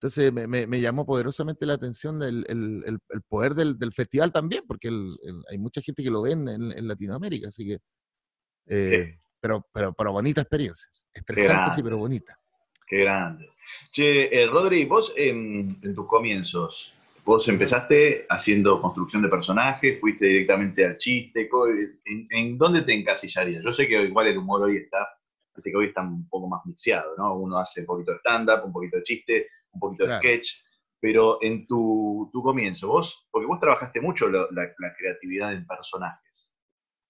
Entonces 0.01 0.33
me, 0.33 0.81
llamó 0.81 1.05
poderosamente 1.05 1.63
la 1.67 1.75
atención 1.75 2.23
el, 2.23 2.43
el, 2.49 2.83
el, 3.07 3.21
poder 3.21 3.53
del, 3.53 3.77
del, 3.77 3.93
festival 3.93 4.31
también, 4.31 4.63
porque 4.67 4.87
hay 4.87 5.57
mucha 5.59 5.79
gente 5.79 6.01
que 6.01 6.09
lo 6.09 6.23
ve 6.23 6.31
en, 6.31 6.47
en 6.47 6.87
Latinoamérica, 6.87 7.49
así 7.49 7.67
que... 7.67 7.77
Eh, 8.65 9.19
pero, 9.39 9.63
pero, 9.71 9.93
pero 9.93 10.11
bonita 10.11 10.41
experiencia. 10.41 10.89
Estresante, 11.13 11.75
sí, 11.75 11.83
pero 11.83 11.99
bonita. 11.99 12.35
Qué 12.87 12.97
grande. 13.01 13.51
Che, 13.91 14.41
eh, 14.41 14.47
Rodri, 14.47 14.85
vos 14.85 15.13
en, 15.15 15.67
en, 15.83 15.93
tus 15.93 16.07
comienzos, 16.07 16.95
vos 17.23 17.47
empezaste 17.47 18.25
haciendo 18.27 18.81
construcción 18.81 19.21
de 19.21 19.29
personajes, 19.29 20.01
fuiste 20.01 20.25
directamente 20.25 20.83
al 20.83 20.97
chiste, 20.97 21.47
¿en, 22.05 22.27
en 22.31 22.57
dónde 22.57 22.81
te 22.81 22.93
encasillarías? 22.93 23.63
Yo 23.63 23.71
sé 23.71 23.87
que 23.87 24.01
igual 24.01 24.25
el 24.25 24.39
humor 24.39 24.63
hoy 24.63 24.77
está 24.77 25.07
que 25.63 25.75
hoy 25.75 25.87
está 25.87 26.01
un 26.01 26.27
poco 26.27 26.47
más 26.47 26.65
mixeado, 26.65 27.13
¿no? 27.17 27.35
Uno 27.35 27.57
hace 27.57 27.81
un 27.81 27.87
poquito 27.87 28.13
de 28.13 28.17
stand-up, 28.19 28.65
un 28.65 28.71
poquito 28.71 28.97
de 28.97 29.03
chiste, 29.03 29.47
un 29.73 29.79
poquito 29.79 30.05
de 30.05 30.17
sketch, 30.17 30.47
pero 30.99 31.39
en 31.41 31.65
tu, 31.65 32.29
comienzo, 32.31 32.87
vos, 32.87 33.27
porque 33.31 33.47
vos 33.47 33.59
trabajaste 33.59 33.99
mucho 33.99 34.29
la, 34.29 34.47
creatividad 34.97 35.53
en 35.53 35.65
personajes. 35.65 36.53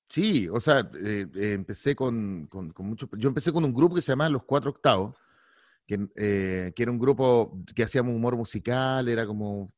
Sí, 0.10 0.48
o 0.50 0.60
sea, 0.60 0.80
eh, 0.80 1.26
eh, 1.36 1.54
empecé 1.54 1.96
con, 1.96 2.48
con, 2.48 2.74
mucho, 2.80 3.10
yo 3.18 3.30
empecé 3.30 3.52
con 3.52 3.64
un 3.64 3.74
grupo 3.74 3.96
que 3.96 4.02
se 4.02 4.12
llamaba 4.12 4.30
Los 4.30 4.44
Cuatro 4.44 4.72
Octavos, 4.72 5.16
que, 5.86 6.08
eh, 6.16 6.72
que 6.76 6.84
era 6.84 6.92
un 6.92 7.00
grupo 7.00 7.58
que 7.76 7.84
hacíamos 7.84 8.14
humor 8.14 8.36
musical, 8.36 9.08
era 9.08 9.26
como 9.26 9.74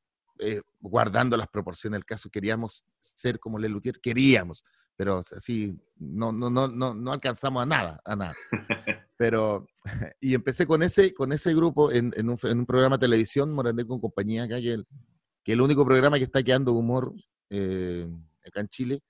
guardando 0.81 1.37
las 1.37 1.47
proporciones 1.47 1.97
del 1.97 2.05
caso, 2.05 2.29
queríamos 2.29 2.83
ser 2.99 3.39
como 3.39 3.57
Lelutier, 3.57 4.01
queríamos, 4.01 4.65
pero 4.95 5.23
así 5.35 5.79
no, 5.95 6.31
no, 6.33 6.49
no, 6.49 6.67
no, 6.67 6.93
no 6.93 7.13
alcanzamos 7.13 7.63
a 7.63 7.65
nada, 7.65 8.01
a 8.03 8.15
nada. 8.15 8.33
Pero, 9.23 9.69
y 10.19 10.33
empecé 10.35 10.67
con 10.67 10.83
ese, 10.83 11.13
con 11.13 11.31
ese 11.31 11.55
grupo 11.55 11.93
en, 11.93 12.11
en, 12.17 12.29
un, 12.29 12.37
en 12.43 12.59
un, 12.59 12.65
programa 12.65 12.97
de 12.97 13.05
televisión, 13.05 13.53
Morandé 13.53 13.87
con 13.87 14.01
compañía 14.01 14.49
que, 14.49 14.55
el, 14.55 14.85
que 15.41 15.53
el 15.53 15.61
único 15.61 15.85
programa 15.85 16.17
que 16.17 16.25
está 16.25 16.43
quedando 16.43 16.73
humor 16.73 17.13
eh, 17.49 18.05
acá 18.45 18.59
en 18.59 18.67
Chile. 18.67 19.01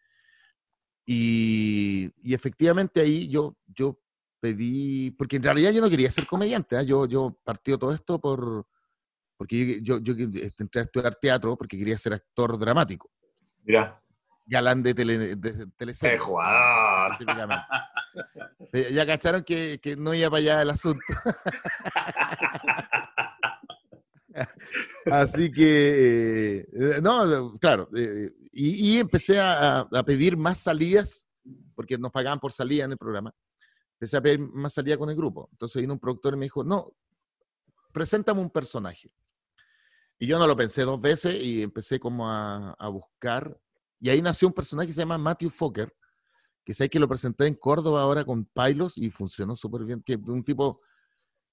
Y, 1.04 2.12
y, 2.22 2.36
efectivamente 2.36 3.02
ahí 3.02 3.28
yo, 3.28 3.58
yo 3.66 4.00
pedí, 4.40 5.10
porque 5.10 5.38
en 5.38 5.44
realidad 5.44 5.72
yo 5.72 5.82
no 5.82 5.90
quería 5.90 6.12
ser 6.12 6.28
comediante, 6.28 6.80
¿eh? 6.80 6.86
yo, 6.86 7.08
yo 7.08 7.36
partió 7.44 7.80
todo 7.80 7.92
esto 7.92 8.22
por, 8.22 8.68
porque 9.36 9.82
yo, 9.82 9.98
yo, 9.98 10.14
yo, 10.14 10.28
entré 10.60 10.82
a 10.82 10.84
estudiar 10.84 11.16
teatro 11.16 11.58
porque 11.58 11.76
quería 11.76 11.98
ser 11.98 12.14
actor 12.14 12.60
dramático. 12.60 13.10
Mira 13.64 14.03
galán 14.46 14.84
de, 14.84 14.94
tele, 14.94 15.36
de 15.36 15.68
teleseries. 15.78 16.22
Eh, 18.72 18.90
ya 18.92 19.08
cacharon 19.08 19.44
que, 19.44 19.80
que, 19.80 19.96
no 19.96 20.14
iba 20.14 20.30
para 20.30 20.40
allá 20.40 20.62
el 20.62 20.70
asunto. 20.70 21.04
Así 25.12 25.52
que, 25.52 26.66
eh, 26.72 27.00
no, 27.02 27.58
claro, 27.60 27.90
eh, 27.96 28.32
y, 28.52 28.94
y, 28.94 29.00
empecé 29.00 29.40
a, 29.40 29.80
a, 29.80 30.04
pedir 30.04 30.38
más 30.38 30.60
salidas, 30.60 31.28
porque 31.76 31.98
nos 31.98 32.12
pagaban 32.12 32.40
por 32.40 32.52
salida 32.52 32.86
en 32.86 32.92
el 32.92 32.98
programa. 32.98 33.34
Empecé 33.94 34.18
a 34.18 34.22
pedir 34.22 34.40
más 34.40 34.74
salidas 34.74 34.98
con 34.98 35.10
el 35.10 35.16
grupo. 35.16 35.50
Entonces 35.52 35.82
vino 35.82 35.94
un 35.94 36.00
productor 36.00 36.34
y 36.34 36.38
me 36.38 36.46
dijo, 36.46 36.64
no, 36.64 36.94
preséntame 37.92 38.42
un 38.42 38.50
personaje. 38.50 39.12
Y 40.20 40.28
yo 40.28 40.40
no 40.40 40.48
lo 40.48 40.56
pensé 40.56 40.84
dos 40.84 41.02
veces 41.02 41.42
y 41.42 41.62
empecé 41.62 42.00
como 42.00 42.30
a, 42.30 42.74
a 42.74 42.88
buscar 42.90 43.58
y 44.04 44.10
ahí 44.10 44.22
nació 44.22 44.50
un 44.50 44.54
personaje 44.54 44.88
que 44.88 44.94
se 44.94 45.00
llama 45.00 45.18
Matthew 45.18 45.50
Fokker, 45.50 45.96
que 46.66 46.74
sé 46.74 46.90
que 46.90 47.00
lo 47.00 47.08
presenté 47.08 47.48
en 47.48 47.54
Córdoba 47.54 48.02
ahora 48.02 48.26
con 48.26 48.44
Pylos 48.44 48.98
y 48.98 49.10
funcionó 49.10 49.56
súper 49.56 49.86
bien. 49.86 50.04
Que 50.04 50.16
un 50.16 50.44
tipo. 50.44 50.82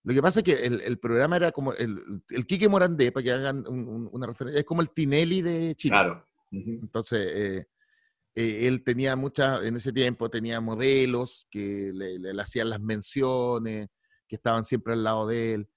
Lo 0.02 0.12
que 0.12 0.20
pasa 0.20 0.40
es 0.40 0.44
que 0.44 0.52
el, 0.54 0.98
programa 0.98 1.36
era 1.36 1.52
como 1.52 1.72
el, 1.74 2.24
el 2.28 2.46
Quique 2.46 2.68
Morandé, 2.68 3.12
para 3.12 3.22
que 3.22 3.30
hagan 3.30 3.64
una 3.68 4.26
referencia, 4.26 4.58
es 4.58 4.66
como 4.66 4.82
el 4.82 4.90
Tinelli 4.90 5.42
de 5.42 5.76
Chile. 5.76 5.92
Claro. 5.92 6.26
Entonces, 6.50 7.28
eh, 7.32 7.68
eh, 8.34 8.66
él 8.66 8.82
tenía 8.82 9.14
muchas, 9.14 9.62
en 9.62 9.76
ese 9.76 9.92
tiempo 9.92 10.28
tenía 10.28 10.60
modelos 10.60 11.46
que 11.52 11.92
le, 11.94 12.18
le, 12.18 12.42
hacían 12.42 12.68
las 12.68 12.80
menciones, 12.80 13.90
que 14.26 14.34
estaban 14.34 14.64
siempre 14.64 14.94
al 14.94 15.04
lado 15.04 15.28
de 15.28 15.52
él. 15.52 15.70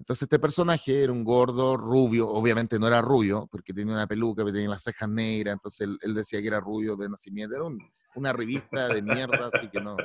Entonces 0.00 0.22
este 0.22 0.38
personaje 0.38 1.02
era 1.02 1.12
un 1.12 1.22
gordo 1.22 1.76
rubio, 1.76 2.26
obviamente 2.26 2.78
no 2.78 2.86
era 2.86 3.02
rubio, 3.02 3.46
porque 3.52 3.74
tenía 3.74 3.92
una 3.92 4.06
peluca, 4.06 4.42
tenía 4.46 4.70
las 4.70 4.82
cejas 4.82 5.10
negras, 5.10 5.52
entonces 5.52 5.90
él, 6.00 6.14
decía 6.14 6.40
que 6.40 6.48
era 6.48 6.58
rubio 6.58 6.96
de 6.96 7.10
nacimiento, 7.10 7.54
era 7.54 7.64
un, 7.64 7.78
una 8.14 8.32
revista 8.32 8.88
de 8.88 9.02
mierda, 9.02 9.50
así 9.52 9.68
que 9.68 9.78
no. 9.78 9.98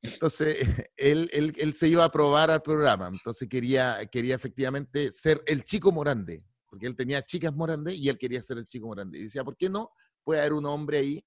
Entonces, 0.00 0.58
él, 0.96 1.28
él, 1.32 1.52
él, 1.58 1.74
se 1.74 1.88
iba 1.88 2.04
a 2.04 2.12
probar 2.12 2.52
al 2.52 2.62
programa, 2.62 3.08
entonces 3.12 3.48
quería, 3.48 4.06
quería 4.06 4.36
efectivamente 4.36 5.10
ser 5.10 5.42
el 5.44 5.64
chico 5.64 5.90
Morande, 5.90 6.46
porque 6.70 6.86
él 6.86 6.94
tenía 6.94 7.20
chicas 7.22 7.52
Morande 7.52 7.94
y 7.94 8.08
él 8.08 8.16
quería 8.16 8.40
ser 8.42 8.58
el 8.58 8.66
chico 8.66 8.86
Morande. 8.86 9.18
Y 9.18 9.24
decía, 9.24 9.42
¿por 9.42 9.56
qué 9.56 9.68
no? 9.68 9.90
Puede 10.22 10.38
haber 10.38 10.52
un 10.52 10.66
hombre 10.66 10.98
ahí, 10.98 11.24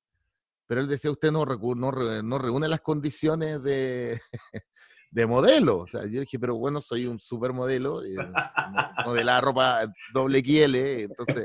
pero 0.67 0.79
él 0.79 0.87
decía, 0.87 1.11
usted 1.11 1.33
no, 1.33 1.43
no, 1.43 1.91
no 2.23 2.37
reúne 2.39 2.69
las 2.69 2.79
condiciones 2.79 3.61
de, 3.61 4.21
de 5.11 5.25
modelo. 5.27 5.79
O 5.79 5.87
sea, 5.87 6.05
yo 6.05 6.21
dije, 6.21 6.39
pero 6.39 6.55
bueno, 6.55 6.81
soy 6.81 7.05
un 7.05 7.19
supermodelo, 7.19 8.03
eh, 8.03 8.15
modelada 9.05 9.41
ropa 9.41 9.93
doble 10.13 10.39
XL, 10.39 10.75
entonces... 10.75 11.43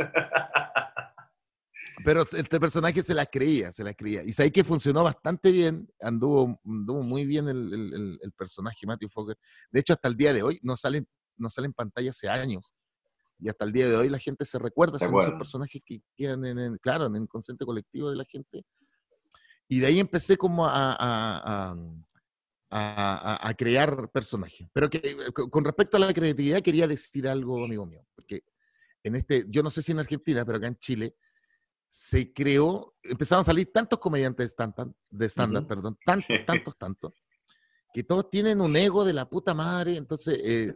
Pero 2.05 2.23
este 2.23 2.61
personaje 2.61 3.03
se 3.03 3.15
las 3.15 3.27
creía, 3.31 3.73
se 3.73 3.83
las 3.83 3.97
creía. 3.97 4.23
Y 4.23 4.33
sabéis 4.33 4.53
que 4.53 4.63
funcionó 4.63 5.03
bastante 5.03 5.51
bien, 5.51 5.89
anduvo, 6.01 6.61
anduvo 6.65 7.03
muy 7.03 7.25
bien 7.25 7.49
el, 7.49 7.73
el, 7.73 8.19
el, 8.23 8.33
personaje 8.33 8.87
Matthew 8.87 9.09
Fokker. 9.09 9.37
De 9.73 9.81
hecho, 9.81 9.95
hasta 9.95 10.07
el 10.07 10.17
día 10.17 10.33
de 10.33 10.43
hoy 10.43 10.61
no 10.63 10.77
sale, 10.77 11.05
no 11.37 11.51
sale 11.51 11.67
en 11.67 11.73
pantalla 11.73 12.11
hace 12.11 12.29
años. 12.29 12.75
Y 13.39 13.49
hasta 13.49 13.65
el 13.65 13.73
día 13.73 13.89
de 13.89 13.97
hoy 13.97 14.09
la 14.09 14.19
gente 14.19 14.45
se 14.45 14.59
recuerda, 14.59 14.99
son 14.99 15.19
esos 15.19 15.35
personajes 15.35 15.83
que 15.85 16.01
quedan 16.17 16.45
en, 16.45 16.79
claro, 16.79 17.07
en 17.07 17.17
el 17.17 17.29
consciente 17.29 17.65
colectivo 17.65 18.11
de 18.11 18.17
la 18.17 18.25
gente. 18.25 18.65
Y 19.69 19.81
de 19.81 19.87
ahí 19.87 19.99
empecé 19.99 20.37
como 20.37 20.67
a, 20.67 20.93
a, 20.93 21.71
a, 21.71 21.77
a 22.71 23.55
crear 23.57 24.11
personajes. 24.11 24.69
Pero 24.73 24.91
que 24.91 24.99
eh, 24.99 25.33
con 25.33 25.65
respecto 25.65 25.97
a 25.97 26.01
la 26.01 26.13
creatividad 26.13 26.63
quería 26.63 26.87
decir 26.87 27.29
algo, 27.29 27.65
amigo 27.65 27.87
mío, 27.87 28.05
porque 28.15 28.45
en 29.03 29.17
este, 29.17 29.45
yo 29.49 29.63
no 29.63 29.71
sé 29.71 29.83
si 29.83 29.93
en 29.93 30.01
Argentina, 30.01 30.45
pero 30.45 30.59
acá 30.59 30.67
en 30.67 30.79
Chile, 30.79 31.17
se 31.89 32.33
creó, 32.33 32.95
empezaron 33.03 33.43
a 33.43 33.45
salir 33.45 33.73
tantos 33.73 33.99
comediantes 33.99 34.55
de 35.11 35.29
stand-up, 35.29 35.67
perdón, 35.67 35.97
tantos, 36.05 36.27
tantos, 36.47 36.77
tantos, 36.77 37.13
que 37.95 38.03
todos 38.03 38.29
tienen 38.31 38.61
un 38.61 38.77
ego 38.77 39.05
de 39.05 39.13
la 39.13 39.29
puta 39.29 39.55
madre, 39.55 39.97
entonces 39.97 40.41
eh, 40.43 40.75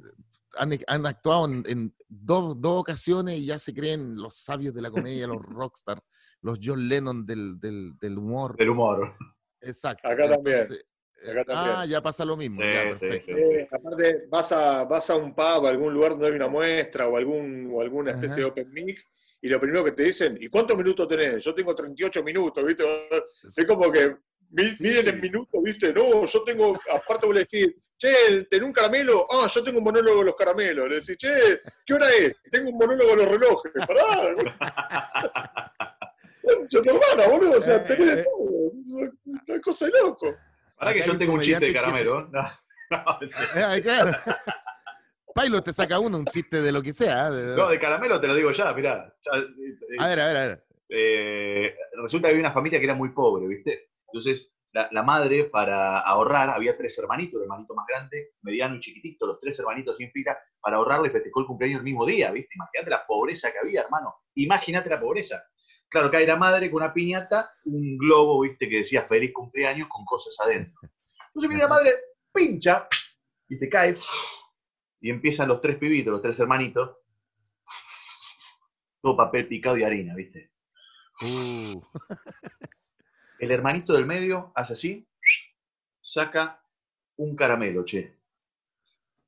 han, 0.56 1.06
actuado 1.06 1.47
en, 1.66 1.94
dos, 2.09 2.56
ocasiones 2.62 3.38
y 3.38 3.47
ya 3.47 3.59
se 3.59 3.75
creen 3.75 4.16
los 4.16 4.37
sabios 4.37 4.75
de 4.75 4.82
la 4.82 4.90
comedia, 4.90 5.26
los 5.26 5.42
rockstar, 5.42 6.02
los 6.42 6.59
John 6.62 6.88
Lennon 6.88 7.26
del, 7.26 7.59
del, 7.59 8.18
humor. 8.18 8.56
Del 8.56 8.70
humor. 8.70 9.16
Exacto. 9.61 10.09
Acá 10.09 10.28
también. 10.28 10.68
Ah, 11.48 11.84
ya 11.86 12.02
pasa 12.02 12.24
lo 12.24 12.36
mismo. 12.36 12.62
aparte, 13.70 14.26
vas 14.28 14.52
a, 14.52 14.84
vas 14.84 15.10
a 15.10 15.16
un 15.16 15.34
pub, 15.34 15.66
a 15.66 15.68
algún 15.68 15.92
lugar 15.92 16.12
donde 16.12 16.26
hay 16.26 16.32
una 16.32 16.48
muestra 16.48 17.08
o, 17.08 17.16
algún, 17.16 17.70
o 17.72 17.80
alguna 17.80 18.12
especie 18.12 18.36
de 18.38 18.44
open 18.44 18.70
mic 18.72 19.04
y 19.42 19.48
lo 19.48 19.60
primero 19.60 19.84
que 19.84 19.92
te 19.92 20.02
dicen, 20.04 20.36
¿y 20.40 20.48
cuántos 20.48 20.76
minutos 20.76 21.08
tenés? 21.08 21.42
Yo 21.42 21.54
tengo 21.54 21.74
38 21.74 22.22
minutos, 22.22 22.64
¿viste? 22.64 22.84
Es 23.56 23.64
como 23.64 23.90
que 23.90 24.16
miden 24.50 25.08
en 25.08 25.20
minutos, 25.20 25.62
¿viste? 25.62 25.94
No, 25.94 26.26
yo 26.26 26.44
tengo, 26.44 26.78
aparte 26.92 27.26
voy 27.26 27.36
a 27.36 27.40
decir, 27.40 27.74
che, 27.96 28.44
¿tenés 28.50 28.66
un 28.66 28.72
caramelo? 28.72 29.26
Ah, 29.30 29.46
yo 29.46 29.64
tengo 29.64 29.78
un 29.78 29.84
monólogo 29.84 30.18
de 30.18 30.24
los 30.26 30.36
caramelos. 30.36 30.88
Le 30.88 30.96
decís, 30.96 31.16
che, 31.16 31.60
¿qué 31.86 31.94
hora 31.94 32.06
es? 32.10 32.34
Tengo 32.50 32.70
un 32.70 32.76
monólogo 32.76 33.10
de 33.10 33.16
los 33.16 33.28
relojes. 33.28 33.72
Pará. 33.86 34.34
yo 36.68 36.82
te 36.82 36.90
hermana, 36.90 37.28
boludo, 37.30 37.56
o 37.56 37.60
sea, 37.60 37.76
eh, 37.76 37.80
tenés 37.80 38.06
de 38.16 38.20
eh. 38.20 38.24
todo. 38.24 38.72
Una 39.24 39.60
cosa 39.62 39.86
de 39.86 39.92
loco. 40.02 40.36
Pará 40.80 40.94
que 40.94 41.02
yo 41.02 41.18
tengo 41.18 41.34
un 41.34 41.40
chiste 41.42 41.66
de 41.66 41.75
caramelo. 41.75 42.30
No, 42.32 42.42
no, 42.90 43.75
eh, 43.75 43.82
claro. 43.82 44.12
Pailo 45.34 45.62
te 45.62 45.75
saca 45.75 45.99
uno 45.99 46.16
un 46.16 46.25
chiste 46.25 46.62
de 46.62 46.72
lo 46.72 46.82
que 46.82 46.94
sea. 46.94 47.28
No, 47.28 47.68
de 47.68 47.78
caramelo 47.78 48.18
te 48.18 48.26
lo 48.26 48.34
digo 48.34 48.50
ya, 48.50 48.72
mirá. 48.72 49.14
Eh, 49.30 49.96
a 49.99 50.08
ver, 50.08 50.20
a 50.20 50.26
ver, 50.26 50.37
a 50.37 50.46
ver. 50.46 50.64
Eh, 50.88 51.76
resulta 52.02 52.28
que 52.28 52.32
había 52.32 52.46
una 52.46 52.54
familia 52.54 52.78
que 52.78 52.87
era 52.87 52.94
muy 52.94 53.10
pobre, 53.10 53.46
¿viste? 53.46 53.90
Entonces, 54.06 54.54
la, 54.72 55.02
madre, 55.02 55.44
para 55.44 56.00
ahorrar, 56.00 56.49
había 56.49 56.76
tres 56.76 56.99
hermanitos, 56.99 57.37
el 57.37 57.42
hermanito 57.42 57.75
más 57.75 57.87
grande, 57.87 58.30
mediano 58.40 58.76
y 58.76 58.80
chiquitito, 58.80 59.26
los 59.26 59.38
tres 59.38 59.58
hermanitos 59.58 59.99
sin 59.99 60.10
fila, 60.10 60.37
para 60.60 60.78
ahorrarle 60.78 61.10
festejó 61.10 61.40
el 61.40 61.46
cumpleaños 61.46 61.80
el 61.80 61.84
mismo 61.84 62.06
día, 62.06 62.30
¿viste? 62.32 62.54
Imagínate 62.54 62.90
la 62.90 63.06
pobreza 63.06 63.52
que 63.52 63.58
había, 63.58 63.82
hermano. 63.82 64.14
Imagínate 64.34 64.88
la 64.88 64.99
pobreza. 64.99 65.44
Claro, 65.90 66.11
cae 66.11 66.26
la 66.26 66.37
madre 66.37 66.70
con 66.70 66.82
una 66.82 66.94
piñata, 66.94 67.50
un 67.64 67.99
globo, 67.99 68.40
¿viste? 68.42 68.68
Que 68.68 68.78
decía 68.78 69.06
feliz 69.09 69.32
cumpleaños 69.32 69.88
con 69.88 70.04
cosas 70.04 70.35
adentro. 70.40 70.80
Entonces 71.28 71.49
viene 71.49 71.64
la 71.64 71.68
madre, 71.68 71.92
pincha, 72.32 72.88
y 73.49 73.59
te 73.59 73.68
cae 73.68 73.97
y 75.00 75.11
empiezan 75.11 75.49
los 75.49 75.61
tres 75.61 75.76
pibitos, 75.78 76.12
los 76.12 76.23
tres 76.23 76.38
hermanitos, 76.38 76.97
todo 79.00 79.16
papel 79.16 79.49
picado 79.49 79.76
y 79.78 79.82
harina, 79.82 80.14
¿viste? 80.14 80.52
Uh. 81.23 81.82
El 83.38 83.50
hermanito 83.50 83.94
del 83.94 84.06
medio 84.06 84.52
hace 84.54 84.75
así, 84.75 85.09
saca 86.00 86.62
un 87.16 87.35
caramelo, 87.35 87.85
che. 87.85 88.18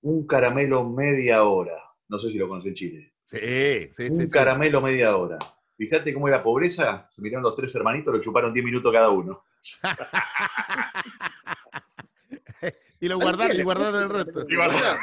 Un 0.03 0.27
caramelo 0.27 0.89
media 0.89 1.45
hora. 1.45 1.79
No 2.09 2.19
sé 2.19 2.31
si 2.31 2.39
lo 2.39 2.49
conocen 2.49 2.71
en 2.71 2.75
Chile. 2.75 3.15
Sí, 3.25 3.91
sí, 3.95 4.09
un 4.11 4.29
caramelo 4.29 4.83
media 4.83 5.17
hora. 5.17 5.39
Fíjate 5.83 6.15
cómo 6.15 6.29
era 6.29 6.45
pobreza. 6.45 7.09
Se 7.11 7.21
miraron 7.21 7.43
los 7.43 7.57
tres 7.57 7.75
hermanitos, 7.75 8.15
lo 8.15 8.21
chuparon 8.21 8.55
10 8.55 8.65
minutos 8.65 8.93
cada 8.93 9.11
uno. 9.11 9.45
y 13.01 13.09
lo 13.09 13.19
guardaron 13.19 13.59
y 13.59 13.63
guardaron 13.65 14.03
el 14.05 14.11
resto. 14.11 14.47
Y 14.49 14.55
guardaron. 14.55 15.01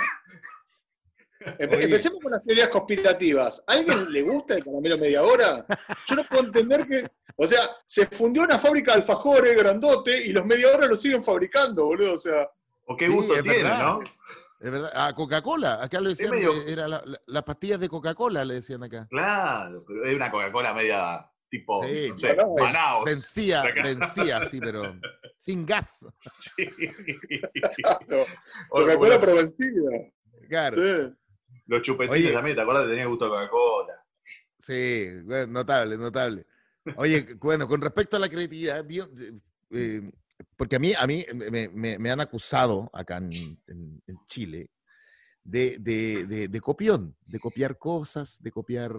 Empecemos 1.60 2.22
con 2.22 2.32
las 2.32 2.44
teorías 2.46 2.70
conspirativas. 2.70 3.62
¿A 3.68 3.74
alguien 3.74 4.14
le 4.14 4.22
gusta 4.22 4.56
el 4.56 4.64
caramelo 4.64 4.98
media 4.98 5.22
hora? 5.22 5.66
Yo 6.08 6.16
no 6.16 6.24
puedo 6.24 6.46
entender 6.46 6.88
que. 6.88 7.06
O 7.36 7.46
sea, 7.46 7.60
se 7.86 8.06
fundió 8.06 8.44
una 8.44 8.58
fábrica 8.58 8.92
de 8.92 9.00
alfajores 9.00 9.58
grandote 9.58 10.26
y 10.26 10.32
los 10.32 10.46
media 10.46 10.68
hora 10.74 10.88
lo 10.88 10.96
siguen 10.96 11.24
fabricando, 11.24 11.86
boludo. 11.86 12.14
O 12.14 12.18
sea. 12.18 12.50
¿O 12.86 12.96
qué 12.96 13.10
gusto 13.10 13.34
tiene, 13.44 13.64
no? 13.64 14.00
Es 14.60 14.72
verdad. 14.72 14.92
A 14.94 15.14
Coca-Cola. 15.14 15.82
Acá 15.82 16.02
lo 16.02 16.10
decían. 16.10 16.34
Era 16.68 16.88
las 16.88 17.44
pastillas 17.44 17.80
de 17.80 17.90
Coca-Cola, 17.90 18.44
le 18.44 18.56
decían 18.56 18.84
acá. 18.84 19.08
Claro, 19.10 19.84
pero 19.88 20.06
es 20.06 20.16
una 20.16 20.30
Coca-Cola 20.32 20.74
media 20.74 21.30
tipo. 21.50 21.84
Sí, 21.84 22.12
Vencía, 23.06 23.64
vencía, 23.84 24.46
sí, 24.46 24.60
pero 24.64 24.96
sin 25.38 25.66
gas. 25.66 26.06
Sí. 26.56 26.68
Coca-Cola 28.70 29.20
provencida. 29.20 29.92
Claro. 30.48 30.76
Sí. 30.76 31.16
Los 31.68 31.82
chupetines 31.84 32.34
también, 32.34 32.56
¿te 32.56 32.62
acuerdas? 32.62 32.88
Tenía 32.88 33.06
gusto 33.06 33.26
de 33.26 33.32
Coca-Cola. 33.32 34.06
Sí, 34.58 35.08
notable, 35.48 35.98
notable. 35.98 36.46
Oye, 36.96 37.28
bueno, 37.40 37.68
con 37.68 37.82
respecto 37.82 38.18
a 38.18 38.20
la 38.20 38.30
creatividad, 38.30 38.86
eh, 39.72 40.12
porque 40.56 40.76
a 40.76 40.80
mí, 40.80 40.94
a 40.98 41.06
mí 41.08 41.26
me, 41.34 42.10
han 42.12 42.20
acusado 42.20 42.90
acá 42.94 43.18
en, 43.18 43.60
Chile 44.28 44.72
de, 45.44 46.60
copión, 46.62 47.16
de 47.26 47.40
copiar 47.40 47.78
cosas, 47.78 48.42
de 48.42 48.52
copiar 48.52 48.96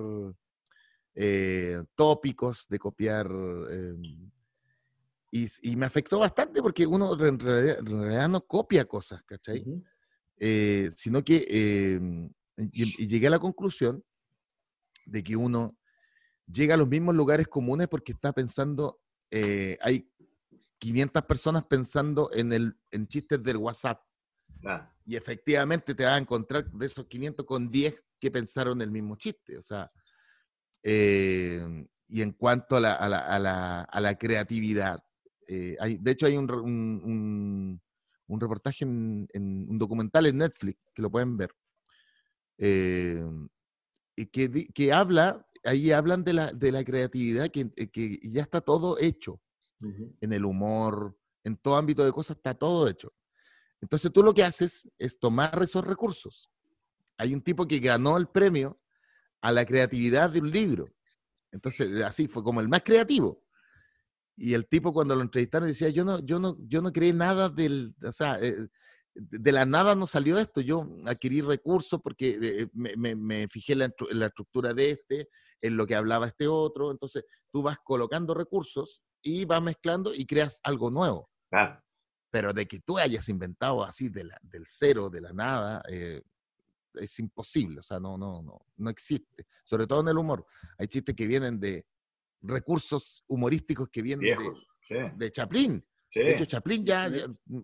eh, 1.14 1.82
tópicos, 1.94 2.66
de 2.68 2.78
copiar... 2.78 3.26
Em, 3.70 4.30
y, 5.32 5.76
me 5.76 5.86
afectó 5.86 6.18
bastante 6.18 6.60
porque 6.60 6.84
uno 6.86 7.12
en 7.24 7.38
realidad, 7.38 8.28
no 8.28 8.44
copia 8.46 8.84
cosas, 8.84 9.22
¿cachai? 9.22 9.64
Eh, 10.36 10.88
sino 10.96 11.22
que 11.22 11.46
em, 11.48 12.32
y, 12.56 13.06
llegué 13.06 13.28
a 13.28 13.30
la 13.30 13.38
conclusión 13.38 14.02
de 15.06 15.22
que 15.22 15.36
uno 15.36 15.76
llega 16.46 16.74
a 16.74 16.76
los 16.76 16.88
mismos 16.88 17.14
lugares 17.14 17.46
comunes 17.46 17.88
porque 17.88 18.12
está 18.12 18.32
pensando, 18.32 19.00
eh, 19.30 19.78
hay 19.82 20.09
500 20.80 21.22
personas 21.24 21.64
pensando 21.66 22.30
en, 22.32 22.52
el, 22.52 22.76
en 22.90 23.06
chistes 23.06 23.40
del 23.42 23.58
WhatsApp. 23.58 24.02
Y 25.06 25.16
efectivamente 25.16 25.94
te 25.94 26.04
vas 26.04 26.14
a 26.14 26.18
encontrar 26.18 26.68
de 26.70 26.86
esos 26.86 27.06
500 27.06 27.46
con 27.46 27.70
10 27.70 27.94
que 28.18 28.30
pensaron 28.30 28.82
el 28.82 28.90
mismo 28.90 29.16
chiste. 29.16 29.56
O 29.56 29.62
sea, 29.62 29.90
eh, 30.82 31.86
y 32.08 32.22
en 32.22 32.32
cuanto 32.32 32.76
a 32.76 32.80
la, 32.80 32.94
a 32.94 33.08
la, 33.08 33.18
a 33.18 33.38
la, 33.38 33.80
a 33.82 34.00
la 34.00 34.14
creatividad, 34.16 35.02
eh, 35.46 35.76
hay, 35.80 35.96
de 35.96 36.10
hecho 36.10 36.26
hay 36.26 36.36
un, 36.36 36.50
un, 36.50 37.80
un, 38.26 38.40
reportaje 38.40 38.84
en, 38.84 39.28
en, 39.32 39.68
un 39.68 39.78
documental 39.78 40.26
en 40.26 40.38
Netflix 40.38 40.80
que 40.94 41.02
lo 41.02 41.10
pueden 41.10 41.36
ver, 41.36 41.52
eh, 42.58 43.24
y 44.16 44.26
que, 44.26 44.68
que, 44.74 44.92
habla, 44.92 45.46
ahí 45.64 45.92
hablan 45.92 46.24
de 46.24 46.32
la, 46.34 46.52
de 46.52 46.72
la 46.72 46.84
creatividad, 46.84 47.48
que, 47.50 47.70
que, 47.70 48.18
ya 48.22 48.42
está 48.42 48.60
todo 48.60 48.98
hecho. 48.98 49.40
En 50.20 50.32
el 50.32 50.44
humor, 50.44 51.18
en 51.44 51.56
todo 51.56 51.76
ámbito 51.76 52.04
de 52.04 52.12
cosas, 52.12 52.36
está 52.36 52.54
todo 52.54 52.86
hecho. 52.88 53.12
Entonces 53.80 54.12
tú 54.12 54.22
lo 54.22 54.34
que 54.34 54.44
haces 54.44 54.88
es 54.98 55.18
tomar 55.18 55.58
esos 55.62 55.84
recursos. 55.84 56.50
Hay 57.16 57.34
un 57.34 57.40
tipo 57.40 57.66
que 57.66 57.78
ganó 57.78 58.16
el 58.16 58.28
premio 58.28 58.78
a 59.40 59.52
la 59.52 59.64
creatividad 59.64 60.30
de 60.30 60.40
un 60.40 60.50
libro. 60.50 60.88
Entonces, 61.52 62.02
así 62.02 62.28
fue 62.28 62.42
como 62.42 62.60
el 62.60 62.68
más 62.68 62.82
creativo. 62.82 63.42
Y 64.36 64.54
el 64.54 64.66
tipo 64.66 64.92
cuando 64.92 65.14
lo 65.16 65.22
entrevistaron 65.22 65.68
decía, 65.68 65.90
yo 65.90 66.04
no, 66.04 66.18
yo 66.20 66.38
no, 66.38 66.56
yo 66.66 66.80
no 66.80 66.92
creé 66.92 67.12
nada 67.12 67.48
del, 67.48 67.94
o 68.02 68.12
sea, 68.12 68.38
eh, 68.40 68.68
de 69.14 69.52
la 69.52 69.66
nada 69.66 69.94
no 69.94 70.06
salió 70.06 70.38
esto. 70.38 70.60
Yo 70.60 70.88
adquirí 71.06 71.40
recursos 71.40 72.00
porque 72.02 72.38
eh, 72.40 72.68
me, 72.74 73.48
fijé 73.48 73.74
en 73.74 73.92
la, 74.12 74.26
estructura 74.26 74.72
de 74.72 74.90
este, 74.90 75.28
en 75.60 75.76
lo 75.76 75.86
que 75.86 75.94
hablaba 75.94 76.26
este 76.26 76.46
otro. 76.46 76.90
Entonces, 76.90 77.24
tú 77.50 77.62
vas 77.62 77.78
colocando 77.84 78.34
recursos 78.34 79.02
y 79.22 79.44
vas 79.44 79.62
mezclando 79.62 80.14
y 80.14 80.26
creas 80.26 80.60
algo 80.62 80.90
nuevo. 80.90 81.30
Pero 82.30 82.52
de 82.52 82.66
que 82.66 82.80
tú 82.80 82.98
hayas 82.98 83.28
inventado 83.28 83.82
así 83.84 84.08
de 84.08 84.24
la, 84.24 84.38
del 84.42 84.64
cero, 84.66 85.10
de 85.10 85.20
la 85.20 85.32
nada, 85.32 85.82
eh, 85.88 86.22
es 86.94 87.18
imposible, 87.18 87.80
o 87.80 87.82
sea, 87.82 87.98
no, 87.98 88.16
no, 88.16 88.42
no, 88.42 88.66
no 88.76 88.90
existe. 88.90 89.46
Sobre 89.64 89.86
todo 89.86 90.00
en 90.00 90.08
el 90.08 90.18
humor. 90.18 90.46
Hay 90.78 90.86
chistes 90.86 91.14
que 91.14 91.26
vienen 91.26 91.58
de 91.58 91.86
recursos 92.42 93.24
humorísticos 93.26 93.88
que 93.90 94.02
vienen 94.02 94.36
de, 94.88 95.12
de 95.16 95.32
Chaplin. 95.32 95.84
De 96.14 96.32
hecho, 96.32 96.44
Chaplin 96.44 96.84
ya, 96.84 97.10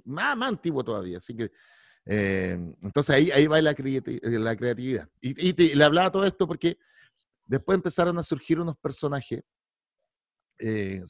más, 0.04 0.36
más, 0.36 0.48
antiguo 0.48 0.84
todavía, 0.84 1.18
así 1.18 1.34
que... 1.36 1.50
Eh, 2.08 2.56
entonces 2.82 3.16
ahí, 3.16 3.32
ahí 3.32 3.48
va 3.48 3.60
la, 3.60 3.74
la 4.22 4.56
creatividad. 4.56 5.10
Y, 5.20 5.50
y 5.50 5.74
le 5.74 5.84
hablaba 5.84 6.12
todo 6.12 6.24
esto 6.24 6.46
porque 6.46 6.78
después 7.46 7.74
empezaron 7.74 8.16
a 8.16 8.22
surgir 8.22 8.60
unos 8.60 8.76
personajes 8.76 9.42
eh, 10.58 11.02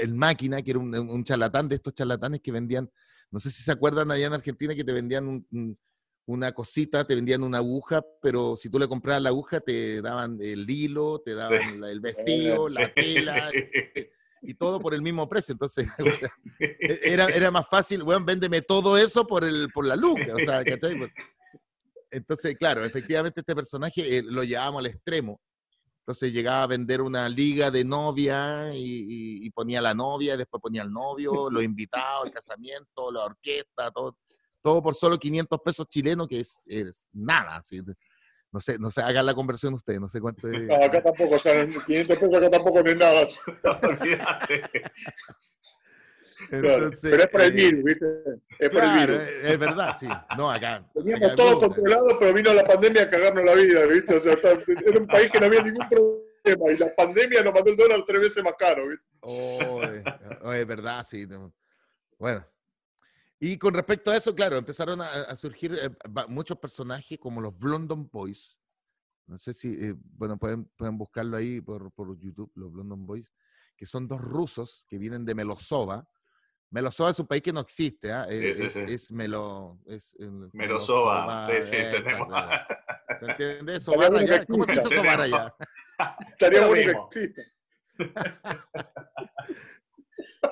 el 0.00 0.14
máquina, 0.14 0.62
que 0.62 0.70
era 0.70 0.80
un, 0.80 1.24
charlatán 1.24 1.68
de 1.68 1.76
estos 1.76 1.94
charlatanes 1.94 2.40
que 2.40 2.52
vendían, 2.52 2.90
no 3.30 3.38
sé 3.38 3.50
si 3.50 3.62
se 3.62 3.72
acuerdan 3.72 4.10
allá 4.10 4.26
en 4.26 4.32
Argentina 4.32 4.74
que 4.74 4.84
te 4.84 4.92
vendían 4.92 5.46
una 6.26 6.52
cosita, 6.52 7.06
te 7.06 7.14
vendían 7.14 7.42
una 7.42 7.58
aguja, 7.58 8.04
pero 8.22 8.56
si 8.56 8.70
tú 8.70 8.78
le 8.78 8.88
comprabas 8.88 9.22
la 9.22 9.28
aguja 9.28 9.60
te 9.60 10.00
daban 10.00 10.38
el 10.40 10.68
hilo, 10.68 11.20
te 11.20 11.34
daban 11.34 11.84
el 11.84 12.00
vestido, 12.56 12.68
la 12.68 12.92
tela 12.92 13.50
y 14.44 14.54
todo 14.54 14.80
por 14.80 14.94
el 14.94 15.02
mismo 15.02 15.28
precio. 15.28 15.52
Entonces 15.52 15.86
e, 16.58 17.00
era, 17.02 17.26
era 17.26 17.50
más 17.50 17.66
fácil, 17.68 18.02
bueno, 18.02 18.24
véndeme 18.24 18.62
todo 18.62 18.96
eso 18.96 19.26
por, 19.26 19.44
el, 19.44 19.70
por 19.72 19.86
la 19.86 19.96
luz. 19.96 20.20
O 20.32 20.38
sea, 20.38 20.62
Entonces, 22.10 22.56
claro, 22.56 22.84
efectivamente 22.84 23.40
este 23.40 23.54
personaje 23.54 24.18
eh, 24.18 24.22
lo 24.22 24.44
llevábamos 24.44 24.80
al 24.80 24.86
extremo 24.86 25.40
entonces 26.04 26.34
llegaba 26.34 26.64
a 26.64 26.66
vender 26.66 27.00
una 27.00 27.26
liga 27.30 27.70
de 27.70 27.82
novia 27.82 28.72
y, 28.74 29.48
ponía 29.52 29.80
la 29.80 29.94
novia, 29.94 30.36
después 30.36 30.60
ponía 30.60 30.82
el 30.82 30.92
novio, 30.92 31.48
los 31.48 31.62
invitados, 31.62 32.26
el 32.26 32.30
casamiento, 32.30 33.10
la 33.10 33.24
orquesta, 33.24 33.90
todo, 33.90 34.18
todo 34.60 34.82
por 34.82 34.94
solo 34.94 35.18
500 35.18 35.58
pesos 35.64 35.86
chilenos, 35.88 36.28
que 36.28 36.40
es, 36.40 36.62
es 36.66 37.08
nada. 37.10 37.56
Así. 37.56 37.80
No 38.52 38.60
sé, 38.60 38.78
no 38.78 38.90
sé, 38.90 39.00
hagan 39.00 39.24
la 39.24 39.34
conversión 39.34 39.72
ustedes, 39.72 39.98
no 39.98 40.10
sé 40.10 40.20
cuánto 40.20 40.46
es. 40.52 40.68
No, 40.68 40.74
acá 40.74 41.02
tampoco, 41.02 41.36
o 41.36 41.38
sea, 41.38 41.66
500 41.66 42.18
pesos 42.18 42.34
acá 42.34 42.50
tampoco 42.50 42.82
no 42.82 42.90
es 42.90 42.96
nada. 42.98 43.26
pero 46.50 46.88
es 46.88 47.28
por 47.28 47.40
el 47.40 47.52
virus, 47.52 47.84
¿viste? 47.84 48.06
Es 48.58 48.70
por 48.70 48.84
el 48.84 48.98
virus. 48.98 49.22
Es 49.42 49.58
verdad, 49.58 49.96
sí. 49.98 50.08
No, 50.36 50.50
acá. 50.50 50.84
Teníamos 50.94 51.34
todo 51.34 51.58
controlado, 51.58 52.06
pero 52.18 52.34
vino 52.34 52.52
la 52.52 52.64
pandemia 52.64 53.02
a 53.02 53.10
cagarnos 53.10 53.44
la 53.44 53.54
vida, 53.54 53.84
¿viste? 53.86 54.14
O 54.14 54.20
sea, 54.20 54.32
era 54.32 54.98
un 54.98 55.06
país 55.06 55.30
que 55.30 55.40
no 55.40 55.46
había 55.46 55.62
ningún 55.62 55.88
problema 55.88 56.72
y 56.72 56.76
la 56.76 56.94
pandemia 56.94 57.42
nos 57.42 57.54
mandó 57.54 57.70
el 57.70 57.76
dólar 57.76 58.02
tres 58.06 58.20
veces 58.20 58.44
más 58.44 58.54
caro, 58.58 58.88
¿viste? 58.88 59.06
Oh, 59.20 60.52
es 60.52 60.66
verdad, 60.66 61.04
sí. 61.08 61.26
Bueno. 62.18 62.46
Y 63.40 63.58
con 63.58 63.74
respecto 63.74 64.10
a 64.10 64.16
eso, 64.16 64.34
claro, 64.34 64.56
empezaron 64.56 65.00
a, 65.02 65.36
surgir 65.36 65.74
eh, 65.74 65.90
muchos 66.28 66.58
personajes 66.58 67.18
como 67.18 67.40
los 67.40 67.58
Blondon 67.58 68.08
Boys. 68.10 68.56
No 69.26 69.38
sé 69.38 69.52
si, 69.52 69.72
eh, 69.72 69.94
bueno, 69.98 70.38
pueden, 70.38 70.64
pueden 70.76 70.96
buscarlo 70.96 71.36
ahí 71.36 71.60
por, 71.60 71.90
por 71.92 72.18
YouTube, 72.18 72.50
los 72.54 72.72
Blondon 72.72 73.06
Boys, 73.06 73.30
que 73.76 73.86
son 73.86 74.06
dos 74.06 74.20
rusos 74.20 74.86
que 74.88 74.98
vienen 74.98 75.24
de 75.24 75.34
Melosova, 75.34 76.08
Melosova 76.70 77.10
es 77.10 77.18
un 77.20 77.26
país 77.26 77.42
que 77.42 77.52
no 77.52 77.60
existe, 77.60 78.12
¿ah? 78.12 78.26
Sí, 78.30 78.46
es, 78.46 78.72
sí, 78.72 78.80
es, 78.86 79.12
Melo, 79.12 79.78
es 79.86 80.16
sí, 81.46 81.62
sí, 81.62 81.70
tenemos. 81.70 82.28
¿Se 83.18 83.26
entiende? 83.26 83.74
Allá. 83.76 84.44
¿Cómo 84.44 84.64
se 84.64 84.72
dice 84.72 84.96
sobar 84.96 85.20
allá? 85.20 85.54
Estaría 86.28 86.66
bueno 86.66 87.08
que 87.10 87.18
exista. 87.20 87.42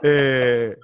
eh, 0.02 0.76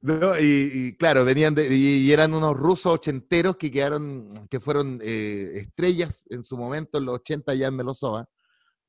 no, 0.00 0.38
y, 0.38 0.70
y, 0.72 0.96
claro, 0.96 1.24
venían 1.24 1.54
de, 1.54 1.74
y, 1.74 2.12
eran 2.12 2.34
unos 2.34 2.54
rusos 2.54 2.92
ochenteros 2.92 3.56
que 3.56 3.70
quedaron, 3.70 4.28
que 4.50 4.60
fueron 4.60 5.00
eh, 5.02 5.52
estrellas 5.54 6.26
en 6.28 6.42
su 6.42 6.58
momento 6.58 6.98
en 6.98 7.06
los 7.06 7.14
80 7.14 7.54
ya 7.54 7.68
en 7.68 7.76
Melosova 7.76 8.26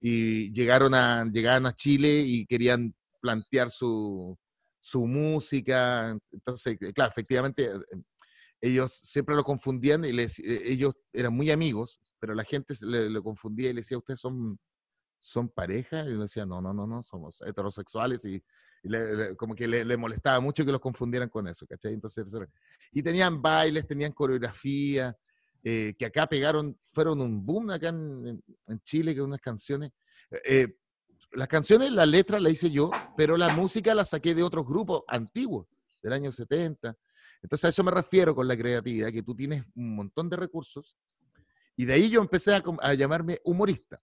y 0.01 0.51
llegaron 0.51 0.93
a, 0.93 1.23
llegaron 1.31 1.67
a 1.67 1.73
Chile 1.73 2.19
y 2.19 2.45
querían 2.45 2.93
plantear 3.21 3.71
su, 3.71 4.37
su 4.85 5.07
música. 5.07 6.15
Entonces, 6.31 6.77
eh, 6.79 6.93
claro, 6.93 7.09
efectivamente, 7.09 7.65
eh, 7.65 7.79
ellos 8.61 8.93
siempre 8.93 9.35
lo 9.35 9.43
confundían 9.43 10.05
y 10.05 10.11
les, 10.11 10.37
eh, 10.37 10.61
ellos 10.65 10.93
eran 11.11 11.33
muy 11.33 11.49
amigos, 11.49 11.99
pero 12.19 12.35
la 12.35 12.43
gente 12.43 12.75
le, 12.81 13.19
confundía 13.23 13.71
y 13.71 13.73
le 13.73 13.79
decía, 13.79 13.97
¿ustedes 13.97 14.19
son, 14.19 14.59
son 15.19 15.49
pareja? 15.49 16.03
Y 16.03 16.09
le 16.09 16.17
decía, 16.19 16.45
no, 16.45 16.61
no, 16.61 16.71
no, 16.71 16.85
no, 16.85 17.01
somos 17.01 17.41
heterosexuales 17.41 18.25
y, 18.25 18.43
como 19.37 19.55
que 19.55 19.67
le, 19.67 19.97
molestaba 19.97 20.39
mucho 20.39 20.63
que 20.63 20.71
los 20.71 20.81
confundieran 20.81 21.29
con 21.29 21.47
eso, 21.47 21.65
¿cachai? 21.65 21.95
Entonces, 21.95 22.31
y 22.91 23.01
tenían 23.01 23.41
bailes, 23.41 23.87
tenían 23.87 24.11
coreografía, 24.11 25.17
que 25.63 26.05
acá 26.05 26.27
pegaron, 26.27 26.77
fueron 26.93 27.21
un 27.21 27.43
boom 27.43 27.71
acá 27.71 27.89
en, 27.89 28.43
Chile, 28.83 29.15
que 29.15 29.21
unas 29.23 29.41
canciones. 29.41 29.89
Eh, 30.45 30.77
las 31.35 31.47
canciones, 31.47 31.91
la 31.91 32.05
letra 32.05 32.39
la 32.39 32.49
hice 32.49 32.71
yo, 32.71 32.89
pero 33.17 33.37
la 33.37 33.53
música 33.53 33.93
la 33.93 34.05
saqué 34.05 34.33
de 34.33 34.43
otros 34.43 34.65
grupos 34.65 35.03
antiguos, 35.07 35.67
del 36.01 36.13
año 36.13 36.31
70. 36.31 36.97
Entonces 37.41 37.65
a 37.65 37.69
eso 37.69 37.83
me 37.83 37.91
refiero 37.91 38.33
con 38.33 38.47
la 38.47 38.57
creatividad, 38.57 39.11
que 39.11 39.21
tú 39.21 39.35
tienes 39.35 39.63
un 39.75 39.95
montón 39.95 40.29
de 40.29 40.37
recursos. 40.37 40.97
Y 41.75 41.85
de 41.85 41.93
ahí 41.93 42.09
yo 42.09 42.21
empecé 42.21 42.53
a, 42.53 42.93
llamarme 42.93 43.39
humorista. 43.43 44.01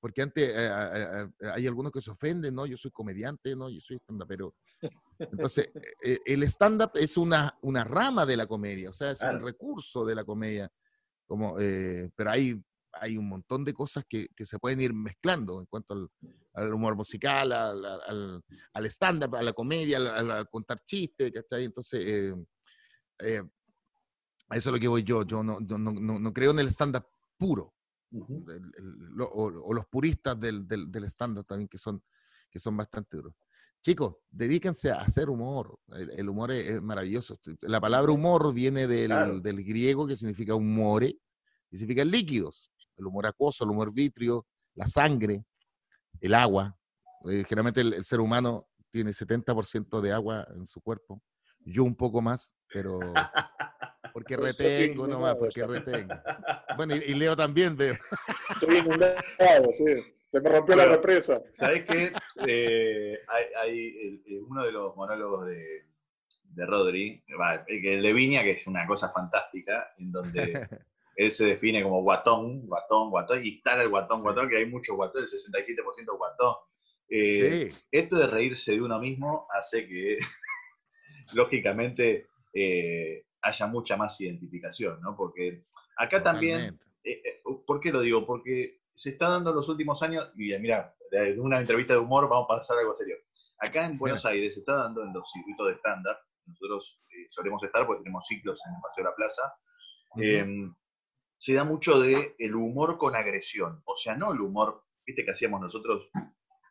Porque 0.00 0.20
antes 0.20 0.50
eh, 0.50 0.68
eh, 0.68 1.28
eh, 1.40 1.48
hay 1.54 1.66
algunos 1.66 1.90
que 1.90 2.02
se 2.02 2.10
ofenden, 2.10 2.54
¿no? 2.54 2.66
Yo 2.66 2.76
soy 2.76 2.90
comediante, 2.90 3.56
¿no? 3.56 3.70
Yo 3.70 3.80
soy 3.80 3.96
stand 3.96 4.22
pero 4.28 4.54
Entonces, 5.18 5.70
el 6.26 6.42
stand-up 6.42 6.90
es 6.94 7.16
una, 7.16 7.56
una 7.62 7.84
rama 7.84 8.26
de 8.26 8.36
la 8.36 8.46
comedia, 8.46 8.90
o 8.90 8.92
sea, 8.92 9.12
es 9.12 9.22
un 9.22 9.40
recurso 9.40 10.04
de 10.04 10.14
la 10.14 10.24
comedia. 10.24 10.70
Como, 11.26 11.56
pero 11.56 12.30
hay 12.30 12.60
hay 13.00 13.16
un 13.16 13.28
montón 13.28 13.64
de 13.64 13.74
cosas 13.74 14.04
que, 14.08 14.28
que, 14.36 14.46
se 14.46 14.56
pueden 14.60 14.80
ir 14.80 14.94
mezclando 14.94 15.58
en 15.58 15.66
cuanto 15.66 15.94
al, 15.94 16.08
humor 16.54 16.96
musical, 16.96 17.52
al, 17.52 17.84
al, 17.84 18.44
al 18.72 18.86
stand-up, 18.86 19.34
a 19.36 19.42
la 19.42 19.52
comedia, 19.52 19.98
al, 19.98 20.48
contar 20.48 20.82
chistes, 20.84 21.32
¿cachai? 21.32 21.64
Entonces, 21.64 22.04
eh, 22.04 22.34
eh, 23.20 23.42
eso 24.50 24.68
es 24.68 24.72
lo 24.72 24.78
que 24.78 24.88
voy 24.88 25.02
yo. 25.02 25.24
Yo 25.24 25.42
no, 25.42 25.58
no, 25.60 25.78
no, 25.78 26.18
no 26.18 26.32
creo 26.32 26.52
en 26.52 26.60
el 26.60 26.68
stand-up 26.68 27.06
puro. 27.36 27.74
o, 28.12 29.72
los 29.72 29.86
puristas 29.86 30.38
del, 30.38 30.66
del, 30.66 30.90
del 30.90 31.04
stand-up 31.04 31.46
también, 31.46 31.68
que 31.68 31.78
son, 31.78 32.02
que 32.50 32.58
son 32.58 32.76
bastante 32.76 33.16
duros. 33.16 33.34
Chicos, 33.82 34.16
dedíquense 34.30 34.90
a 34.90 35.02
hacer 35.02 35.28
humor. 35.28 35.78
El, 35.92 36.28
humor 36.28 36.52
es, 36.52 36.80
maravilloso. 36.80 37.38
La 37.60 37.80
palabra 37.80 38.12
humor 38.12 38.54
viene 38.54 38.86
del, 38.86 39.42
del 39.42 39.64
griego 39.64 40.06
que 40.06 40.16
significa 40.16 40.54
humore, 40.54 41.18
y 41.70 41.76
significa 41.76 42.04
líquidos 42.04 42.70
el 42.96 43.06
humor 43.06 43.26
acuoso, 43.26 43.64
el 43.64 43.70
humor 43.70 43.92
vitrio, 43.92 44.46
la 44.74 44.86
sangre, 44.86 45.44
el 46.20 46.34
agua. 46.34 46.76
Eh, 47.30 47.44
generalmente 47.48 47.80
el, 47.80 48.04
ser 48.04 48.20
humano 48.20 48.68
tiene 48.90 49.10
70% 49.10 50.00
de 50.00 50.12
agua 50.12 50.46
en 50.54 50.66
su 50.66 50.80
cuerpo. 50.80 51.22
Yo 51.60 51.84
un 51.84 51.96
poco 51.96 52.20
más, 52.20 52.54
pero 52.68 52.98
porque 54.12 54.36
retengo 54.36 55.06
nomás, 55.06 55.36
porque 55.36 55.66
retengo. 55.66 56.14
Bueno, 56.76 56.96
y, 56.96 57.14
Leo 57.14 57.36
también 57.36 57.76
veo. 57.76 57.94
Estoy 58.50 58.78
inundado, 58.78 59.22
sí. 59.72 59.84
Se 60.26 60.40
me 60.40 60.50
rompió 60.50 60.74
la 60.74 60.86
represa. 60.86 61.40
¿Sabes 61.52 61.84
qué? 61.84 62.12
Eh, 62.48 63.20
hay, 63.62 64.20
uno 64.48 64.64
de 64.64 64.72
los 64.72 64.96
monólogos 64.96 65.46
de, 65.46 65.86
de 66.42 66.66
Rodri, 66.66 67.24
que 67.68 67.96
de 68.00 68.12
Viña, 68.12 68.42
que 68.42 68.52
es 68.52 68.66
una 68.66 68.84
cosa 68.88 69.10
fantástica, 69.10 69.94
en 69.98 70.10
donde 70.10 70.68
él 71.16 71.30
se 71.30 71.46
define 71.46 71.82
como 71.82 72.02
guatón, 72.02 72.66
guatón, 72.66 73.10
guatón, 73.10 73.44
y 73.44 73.56
está 73.56 73.80
el 73.80 73.88
guatón, 73.88 74.20
guatón, 74.20 74.48
que 74.48 74.58
hay 74.58 74.66
mucho 74.66 74.96
guatón, 74.96 75.22
el 75.22 75.28
67% 75.28 76.16
guatón. 76.16 76.54
Eh, 77.08 77.72
esto 77.90 78.16
de 78.16 78.26
reírse 78.26 78.72
de 78.72 78.82
uno 78.82 78.98
mismo 78.98 79.46
hace 79.50 79.86
que, 79.86 80.18
lógicamente, 81.34 82.26
eh, 82.52 83.24
haya 83.42 83.66
mucha 83.66 83.96
más 83.96 84.20
identificación, 84.20 85.00
¿no? 85.00 85.16
Porque 85.16 85.64
acá 85.96 86.22
también, 86.22 86.78
eh, 87.04 87.42
¿por 87.66 87.78
qué 87.80 87.92
lo 87.92 88.00
digo? 88.00 88.26
Porque 88.26 88.80
se 88.94 89.10
está 89.10 89.28
dando 89.28 89.50
en 89.50 89.56
los 89.56 89.68
últimos 89.68 90.02
años, 90.02 90.30
y 90.36 90.56
mira, 90.58 90.94
de 91.10 91.38
una 91.38 91.60
entrevista 91.60 91.94
de 91.94 92.00
humor 92.00 92.28
vamos 92.28 92.46
a 92.46 92.56
pasar 92.56 92.78
algo 92.78 92.94
serio. 92.94 93.16
Acá 93.58 93.86
en 93.86 93.96
Buenos 93.98 94.24
Aires 94.26 94.54
se 94.54 94.60
está 94.60 94.74
dando 94.74 95.04
en 95.04 95.12
los 95.12 95.30
circuitos 95.30 95.68
de 95.68 95.74
estándar, 95.74 96.18
nosotros 96.46 97.00
solemos 97.28 97.62
estar 97.62 97.86
porque 97.86 98.02
tenemos 98.02 98.26
ciclos 98.26 98.58
en 98.66 98.74
el 98.74 98.80
Paseo 98.82 99.04
de 99.04 99.10
la 99.10 99.16
Plaza, 99.16 99.54
se 101.44 101.52
da 101.52 101.62
mucho 101.62 102.00
de 102.00 102.34
el 102.38 102.54
humor 102.54 102.96
con 102.96 103.14
agresión. 103.14 103.82
O 103.84 103.98
sea, 103.98 104.16
no 104.16 104.32
el 104.32 104.40
humor, 104.40 104.82
viste 105.04 105.26
que 105.26 105.32
hacíamos 105.32 105.60
nosotros, 105.60 106.08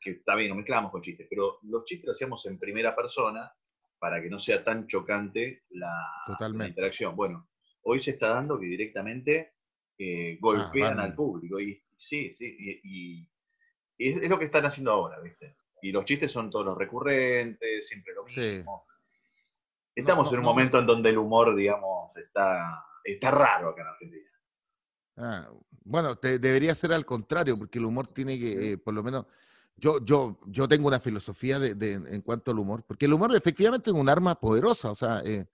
que 0.01 0.09
está 0.09 0.35
bien, 0.35 0.49
no 0.49 0.55
mezclamos 0.55 0.91
con 0.91 1.03
chistes, 1.03 1.27
pero 1.29 1.59
los 1.61 1.85
chistes 1.85 2.07
los 2.07 2.17
hacíamos 2.17 2.43
en 2.47 2.57
primera 2.57 2.95
persona 2.95 3.53
para 3.99 4.19
que 4.19 4.31
no 4.31 4.39
sea 4.39 4.63
tan 4.63 4.87
chocante 4.87 5.65
la, 5.69 6.65
interacción. 6.65 7.15
Bueno, 7.15 7.49
hoy 7.83 7.99
se 7.99 8.09
está 8.09 8.29
dando 8.29 8.59
que 8.59 8.65
directamente 8.65 9.53
eh, 9.95 10.39
golpean 10.41 10.99
ah, 10.99 11.03
al 11.03 11.13
público. 11.13 11.59
Y 11.59 11.79
sí, 11.95 12.31
sí, 12.31 12.57
y, 12.83 13.29
es, 13.99 14.27
lo 14.27 14.39
que 14.39 14.45
están 14.45 14.65
haciendo 14.65 14.89
ahora, 14.89 15.19
¿viste? 15.19 15.55
y 15.83 15.91
los 15.91 16.03
chistes 16.03 16.31
son 16.31 16.49
todos 16.49 16.65
los 16.65 16.75
recurrentes, 16.75 17.87
siempre 17.87 18.15
lo 18.15 18.23
mismo. 18.25 18.87
Estamos 19.93 20.33
en 20.33 20.39
un 20.39 20.45
momento 20.45 20.79
en 20.79 20.87
donde 20.87 21.11
el 21.11 21.19
humor, 21.19 21.55
digamos, 21.55 22.17
está, 22.17 22.83
está 23.03 23.29
raro 23.29 23.69
acá 23.69 23.83
en 23.83 23.87
Argentina. 23.89 24.32
Ah, 25.17 25.47
bueno, 25.85 26.15
debería 26.15 26.73
ser 26.75 26.93
al 26.93 27.05
contrario, 27.05 27.57
porque 27.57 27.79
el 27.79 27.85
humor 27.85 28.07
tiene 28.07 28.39
que, 28.39 28.73
eh, 28.73 28.77
por 28.77 28.93
lo 28.93 29.03
menos, 29.03 29.25
yo, 29.77 30.03
yo, 30.03 30.39
yo 30.47 30.67
tengo 30.67 30.87
una 30.87 30.99
filosofía 30.99 31.59
de, 31.59 31.93
en 31.93 32.21
cuanto 32.21 32.51
al 32.51 32.59
humor, 32.59 32.83
porque 32.87 33.05
el 33.05 33.13
humor 33.13 33.35
efectivamente 33.35 33.89
es 33.89 33.95
un 33.95 34.07
arma 34.07 34.39
poderosa, 34.39 34.91
o 34.91 34.95
sea, 34.95 35.21
eh, 35.25 35.45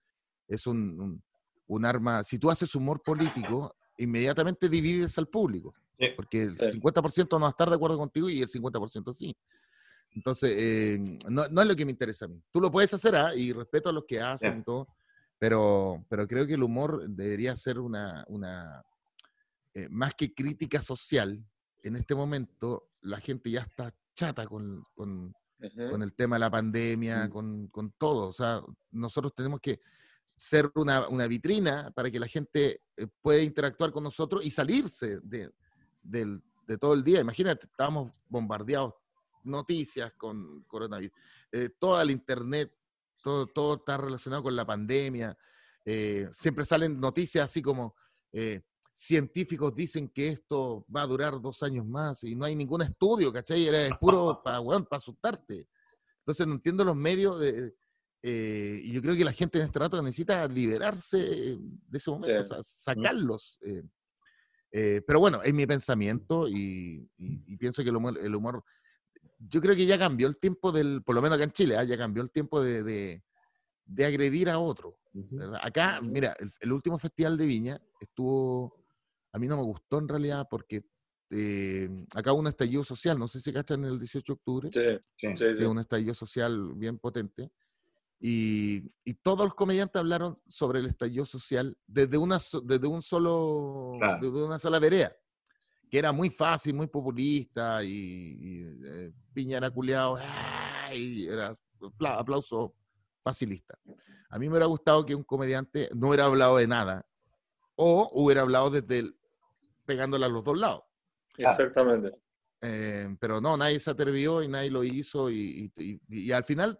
es 0.48 0.68
un, 0.68 1.22
un, 1.68 1.86
arma, 1.86 2.24
si 2.24 2.38
tú 2.38 2.50
haces 2.52 2.74
humor 2.76 3.02
político, 3.02 3.76
inmediatamente 3.98 4.70
divides 4.70 5.18
al 5.18 5.28
público, 5.28 5.74
porque 6.16 6.44
el 6.44 6.58
50% 6.58 7.28
no 7.32 7.40
va 7.42 7.48
a 7.48 7.52
estar 7.52 7.70
de 7.70 7.76
acuerdo 7.76 7.98
contigo 7.98 8.30
y 8.30 8.42
el 8.42 8.48
50% 8.48 9.14
sí. 9.14 9.36
Entonces, 10.12 10.54
eh, 10.58 11.20
no, 11.28 11.48
no, 11.50 11.62
es 11.62 11.68
lo 11.68 11.76
que 11.76 11.86
me 11.86 11.92
interesa 11.92 12.26
a 12.26 12.28
mí. 12.28 12.42
Tú 12.52 12.60
lo 12.60 12.72
puedes 12.72 12.94
hacer, 12.94 13.16
¿ah? 13.16 13.36
y 13.36 13.52
respeto 13.52 13.90
a 13.90 13.94
los 13.94 14.06
que 14.06 14.20
hacen 14.20 14.60
y 14.60 14.64
todo, 14.64 14.88
pero, 15.38 16.04
pero 16.10 16.28
creo 16.28 16.48
que 16.48 16.56
el 16.56 16.64
humor 16.64 17.08
debería 17.08 17.56
ser 17.56 17.80
una, 17.80 18.26
una 18.28 18.84
eh, 19.74 19.88
más 19.90 20.16
que 20.16 20.34
crítica 20.34 20.82
social, 20.82 21.44
en 21.84 21.96
este 21.96 22.16
momento 22.16 22.90
la 23.02 23.20
gente 23.20 23.52
ya 23.52 23.62
está 23.62 23.94
chata 24.16 24.46
con, 24.48 24.84
con, 24.94 25.34
con 25.90 26.02
el 26.02 26.14
tema 26.14 26.36
de 26.36 26.40
la 26.42 26.52
pandemia, 26.52 27.26
mm. 27.26 27.30
con, 27.30 27.68
con, 27.68 27.92
todo. 27.98 28.28
O 28.30 28.34
sea, 28.34 28.62
nosotros 28.92 29.34
tenemos 29.36 29.60
que 29.62 29.80
ser 30.36 30.72
una, 30.76 31.08
una 31.08 31.28
vitrina 31.28 31.92
para 31.92 32.10
que 32.10 32.20
la 32.20 32.28
gente 32.28 32.82
eh, 32.98 33.08
pueda 33.22 33.42
interactuar 33.42 33.92
con 33.92 34.04
nosotros 34.04 34.46
y 34.46 34.52
salirse 34.52 35.20
de, 35.22 35.52
de, 36.02 36.42
de 36.68 36.78
todo 36.78 36.94
el 36.94 37.04
día. 37.04 37.22
Imagínate, 37.22 37.66
estábamos 37.66 38.12
bombardeados 38.28 38.94
noticias 39.44 40.14
con 40.18 40.64
coronavirus. 40.64 41.18
Eh, 41.52 41.70
toda 41.78 42.06
la 42.06 42.12
internet, 42.12 42.74
todo, 43.22 43.48
todo 43.48 43.76
está 43.76 43.98
relacionado 43.98 44.44
con 44.44 44.56
la 44.56 44.66
pandemia. 44.66 45.38
Eh, 45.86 46.28
siempre 46.32 46.66
salen 46.66 47.00
noticias 47.00 47.46
así 47.46 47.62
como 47.62 47.96
eh, 48.32 48.62
científicos 49.00 49.74
dicen 49.74 50.10
que 50.10 50.30
esto 50.30 50.86
va 50.94 51.04
a 51.04 51.08
durar 51.08 51.40
dos 51.40 51.64
años 51.64 51.86
más 51.86 52.24
y 52.24 52.36
no 52.36 52.46
hay 52.46 52.56
ningún 52.56 52.82
estudio, 52.82 53.32
¿cachai? 53.32 53.68
Era 53.68 53.86
es 53.86 53.98
puro 53.98 54.42
para 54.44 54.60
bueno, 54.60 54.88
asustarte. 54.92 55.68
Entonces 56.20 56.46
no 56.46 56.54
entiendo 56.54 56.84
los 56.84 56.96
medios 56.96 57.40
de, 57.40 57.74
y 58.22 58.92
yo 58.92 59.02
creo 59.02 59.16
que 59.16 59.24
la 59.24 59.32
gente 59.32 59.58
en 59.58 59.66
este 59.66 59.80
rato 59.80 60.02
necesita 60.02 60.46
liberarse 60.48 61.18
de 61.18 61.98
ese 61.98 62.12
momento, 62.12 62.62
sacarlos. 62.62 63.58
pero 64.72 65.20
bueno, 65.20 65.42
es 65.44 65.54
mi 65.54 65.66
pensamiento 65.66 66.48
y, 66.48 67.10
pienso 67.58 67.84
que 67.84 67.90
el 67.90 68.36
humor 68.36 68.64
yo 69.40 69.62
creo 69.62 69.76
que 69.76 69.86
ya 69.86 69.98
cambió 69.98 70.28
el 70.28 70.38
tiempo 70.38 70.72
del, 70.72 71.02
por 71.04 71.16
lo 71.16 71.22
menos 71.22 71.38
acá 71.38 71.46
en 71.46 71.52
Chile, 71.52 71.78
¿ah? 71.78 71.84
ya 71.84 71.98
cambió 71.98 72.22
el 72.22 72.32
tiempo 72.32 72.62
de, 72.62 73.24
agredir 73.98 74.50
a 74.50 74.60
otro. 74.60 75.00
Acá, 75.62 76.02
mira, 76.02 76.36
el, 76.60 76.72
último 76.72 77.00
festival 77.00 77.38
de 77.38 77.46
Viña 77.46 77.82
estuvo, 78.00 78.79
a 79.40 79.42
mí 79.42 79.48
no 79.48 79.56
me 79.56 79.64
gustó 79.64 80.00
en 80.00 80.10
realidad 80.10 80.48
porque 80.50 80.84
eh, 81.30 81.90
acá 82.14 82.34
hubo 82.34 82.42
un 82.42 82.48
estallido 82.48 82.84
social, 82.84 83.18
no 83.18 83.30
sé 83.30 83.40
si 83.40 83.54
cachan 83.54 83.86
el 83.86 83.98
18 83.98 84.26
de 84.26 84.34
octubre, 84.34 84.70
sí, 85.18 85.36
sí, 85.38 85.56
sí, 85.56 85.64
un 85.64 85.80
estallido 85.80 86.14
social 86.14 86.74
bien 86.76 87.00
potente. 87.00 87.50
Y, 88.20 88.90
todos 89.22 89.46
los 89.46 89.54
comediantes 89.54 89.98
hablaron 89.98 90.38
sobre 90.50 90.80
el 90.80 90.88
estallido 90.88 91.26
social 91.26 91.78
desde, 91.88 92.18
una, 92.18 92.38
desde 92.64 92.88
un 92.88 93.02
solo, 93.02 93.98
desde 94.20 94.44
una 94.44 94.60
sola 94.60 94.78
vereda 94.80 95.16
que 95.90 95.98
era 95.98 96.12
muy 96.12 96.30
fácil, 96.30 96.76
muy 96.76 96.88
populista 96.88 97.82
y, 97.82 98.66
eh, 98.86 99.12
Piña 99.34 99.58
era 99.58 99.72
culiado, 99.72 100.20
y 100.94 101.28
era 101.28 101.58
aplauso 102.10 102.76
facilista. 103.24 103.80
A 104.30 104.38
mí 104.38 104.48
me 104.48 104.52
hubiera 104.52 104.66
gustado 104.66 105.06
que 105.06 105.16
un 105.16 105.24
comediante 105.24 105.90
no 105.96 106.10
hubiera 106.10 106.26
hablado 106.26 106.58
de 106.58 106.68
nada 106.68 107.08
o 107.76 108.10
hubiera 108.14 108.42
hablado 108.42 108.70
desde 108.70 109.00
el, 109.00 109.19
pegándole 109.90 110.28
a 110.28 110.30
los 110.30 110.44
dos 110.44 110.56
lados. 110.56 110.84
Exactamente. 111.36 112.12
Eh, 112.62 113.08
pero 113.20 113.42
no, 113.42 113.58
nadie 113.58 113.80
se 113.80 113.90
atrevió 113.90 114.44
y 114.44 114.48
nadie 114.48 114.70
lo 114.70 114.84
hizo 114.84 115.32
y, 115.32 115.72
al 116.32 116.44
final, 116.44 116.80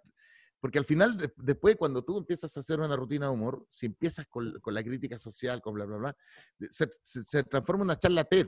porque 0.60 0.78
al 0.78 0.86
final, 0.86 1.18
después 1.38 1.76
cuando 1.76 2.04
tú 2.04 2.20
empiezas 2.20 2.56
a 2.56 2.60
hacer 2.60 2.80
una 2.80 2.96
rutina 2.96 3.26
de 3.26 3.32
humor, 3.32 3.66
si 3.68 3.88
empiezas 3.88 4.28
con, 4.28 4.54
la 4.64 4.84
crítica 4.84 5.18
social, 5.18 5.60
con 5.60 5.74
bla, 5.74 5.86
bla, 5.86 5.98
bla, 5.98 6.18
se, 6.70 6.88
se 7.02 7.44
transforma 7.46 7.82
en 7.82 7.88
una 7.88 7.98
charla 7.98 8.24
TED. 8.26 8.48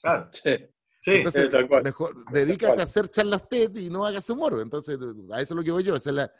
Claro. 0.00 0.28
Sí. 0.32 0.56
Sí, 1.02 1.12
Entonces, 1.12 1.50
mejor 1.82 2.30
dedícate 2.30 2.82
a 2.82 2.84
hacer 2.84 3.08
charlas 3.08 3.48
TED 3.48 3.74
y 3.76 3.88
no 3.88 4.04
hagas 4.04 4.28
humor. 4.28 4.60
Entonces, 4.60 4.98
a 5.30 5.40
eso 5.40 5.54
es 5.54 5.56
lo 5.56 5.64
que 5.64 5.70
voy 5.70 5.82
yo, 5.82 5.96
esa 5.96 6.10
es 6.10 6.16
la, 6.16 6.32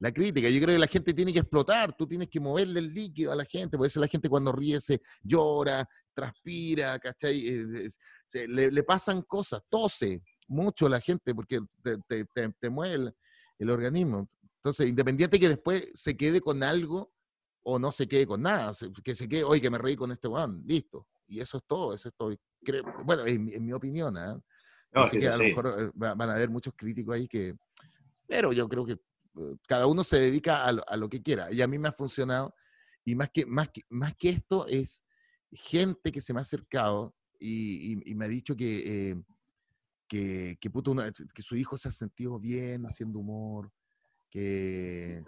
la, 0.00 0.12
crítica. 0.12 0.48
Yo 0.48 0.60
creo 0.60 0.74
que 0.74 0.80
la 0.80 0.86
gente 0.86 1.14
tiene 1.14 1.32
que 1.32 1.40
explotar, 1.40 1.96
tú 1.96 2.06
tienes 2.06 2.28
que 2.28 2.40
moverle 2.40 2.80
el 2.80 2.92
líquido 2.92 3.32
a 3.32 3.36
la 3.36 3.44
gente, 3.44 3.76
por 3.76 3.86
eso 3.86 4.00
la 4.00 4.06
gente 4.08 4.28
cuando 4.28 4.50
ríe 4.50 4.80
se 4.80 5.00
llora, 5.22 5.86
transpira, 6.14 6.98
¿cachai? 6.98 7.64
le, 8.46 8.82
pasan 8.82 9.22
cosas, 9.22 9.62
tose 9.68 10.22
mucho 10.48 10.88
la 10.88 11.00
gente 11.00 11.34
porque 11.34 11.60
te, 11.82 12.24
te, 12.60 12.70
mueve 12.70 13.12
el, 13.58 13.70
organismo. 13.70 14.28
Entonces, 14.56 14.88
independiente 14.88 15.38
que 15.38 15.48
después 15.48 15.88
se 15.94 16.16
quede 16.16 16.40
con 16.40 16.62
algo 16.62 17.12
o 17.62 17.78
no 17.78 17.92
se 17.92 18.08
quede 18.08 18.26
con 18.26 18.42
nada, 18.42 18.72
que 19.04 19.14
se 19.14 19.28
quede, 19.28 19.44
oye, 19.44 19.60
que 19.60 19.70
me 19.70 19.78
reí 19.78 19.96
con 19.96 20.10
este 20.12 20.28
weón, 20.28 20.62
listo. 20.66 21.06
Y 21.26 21.40
eso 21.40 21.58
es 21.58 21.64
todo, 21.66 21.94
eso 21.94 22.08
es 22.08 22.14
todo. 22.16 22.34
bueno, 23.04 23.26
en, 23.26 23.64
mi 23.64 23.72
opinión, 23.72 24.16
¿eh? 24.16 24.36
No, 24.92 25.08
que 25.08 25.28
a 25.28 25.36
lo 25.36 25.44
mejor 25.44 25.76
eh, 25.78 25.90
van 25.94 26.20
a 26.22 26.34
haber 26.34 26.50
muchos 26.50 26.74
críticos 26.76 27.14
ahí 27.14 27.28
que... 27.28 27.54
Pero 28.26 28.52
yo 28.52 28.68
creo 28.68 28.84
que 28.84 28.98
cada 29.66 29.86
uno 29.86 30.04
se 30.04 30.18
dedica 30.18 30.64
a 30.64 30.72
lo, 30.72 30.88
a 30.88 30.96
lo, 30.96 31.08
que 31.08 31.22
quiera. 31.22 31.52
Y 31.52 31.62
a 31.62 31.68
mí 31.68 31.78
me 31.78 31.88
ha 31.88 31.92
funcionado. 31.92 32.54
Y 33.04 33.14
más 33.14 33.30
que, 33.30 33.46
más 33.46 33.68
que, 33.70 33.82
más 33.88 34.14
que 34.16 34.30
esto 34.30 34.66
es 34.66 35.04
gente 35.52 36.12
que 36.12 36.20
se 36.20 36.32
me 36.32 36.40
ha 36.40 36.42
acercado 36.42 37.14
y, 37.38 38.10
y, 38.10 38.14
me 38.14 38.26
ha 38.26 38.28
dicho 38.28 38.54
que, 38.54 39.10
eh, 39.10 39.22
que, 40.06 40.58
que, 40.60 40.70
puto 40.70 40.94
que 41.34 41.42
su 41.42 41.56
hijo 41.56 41.78
se 41.78 41.88
ha 41.88 41.92
sentido 41.92 42.38
bien 42.38 42.84
haciendo 42.84 43.18
humor, 43.18 43.72
que, 44.30 45.24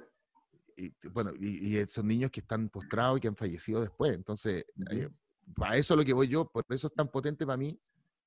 y, 0.77 0.93
bueno, 1.09 1.33
y, 1.41 1.83
son 1.89 2.07
niños 2.07 2.31
que 2.31 2.41
están 2.41 2.69
postrados 2.69 3.19
y 3.19 3.21
que 3.23 3.29
han 3.29 3.37
fallecido 3.37 3.81
después. 3.81 4.13
Entonces, 4.13 4.65
para 5.57 5.77
eso 5.77 5.95
es 5.95 5.99
lo 5.99 6.05
que 6.05 6.13
voy 6.13 6.29
yo, 6.29 6.51
por 6.51 6.65
eso 6.69 6.89
es 6.89 6.95
tan 6.95 7.11
potente 7.11 7.47
para 7.47 7.57
mí 7.57 7.81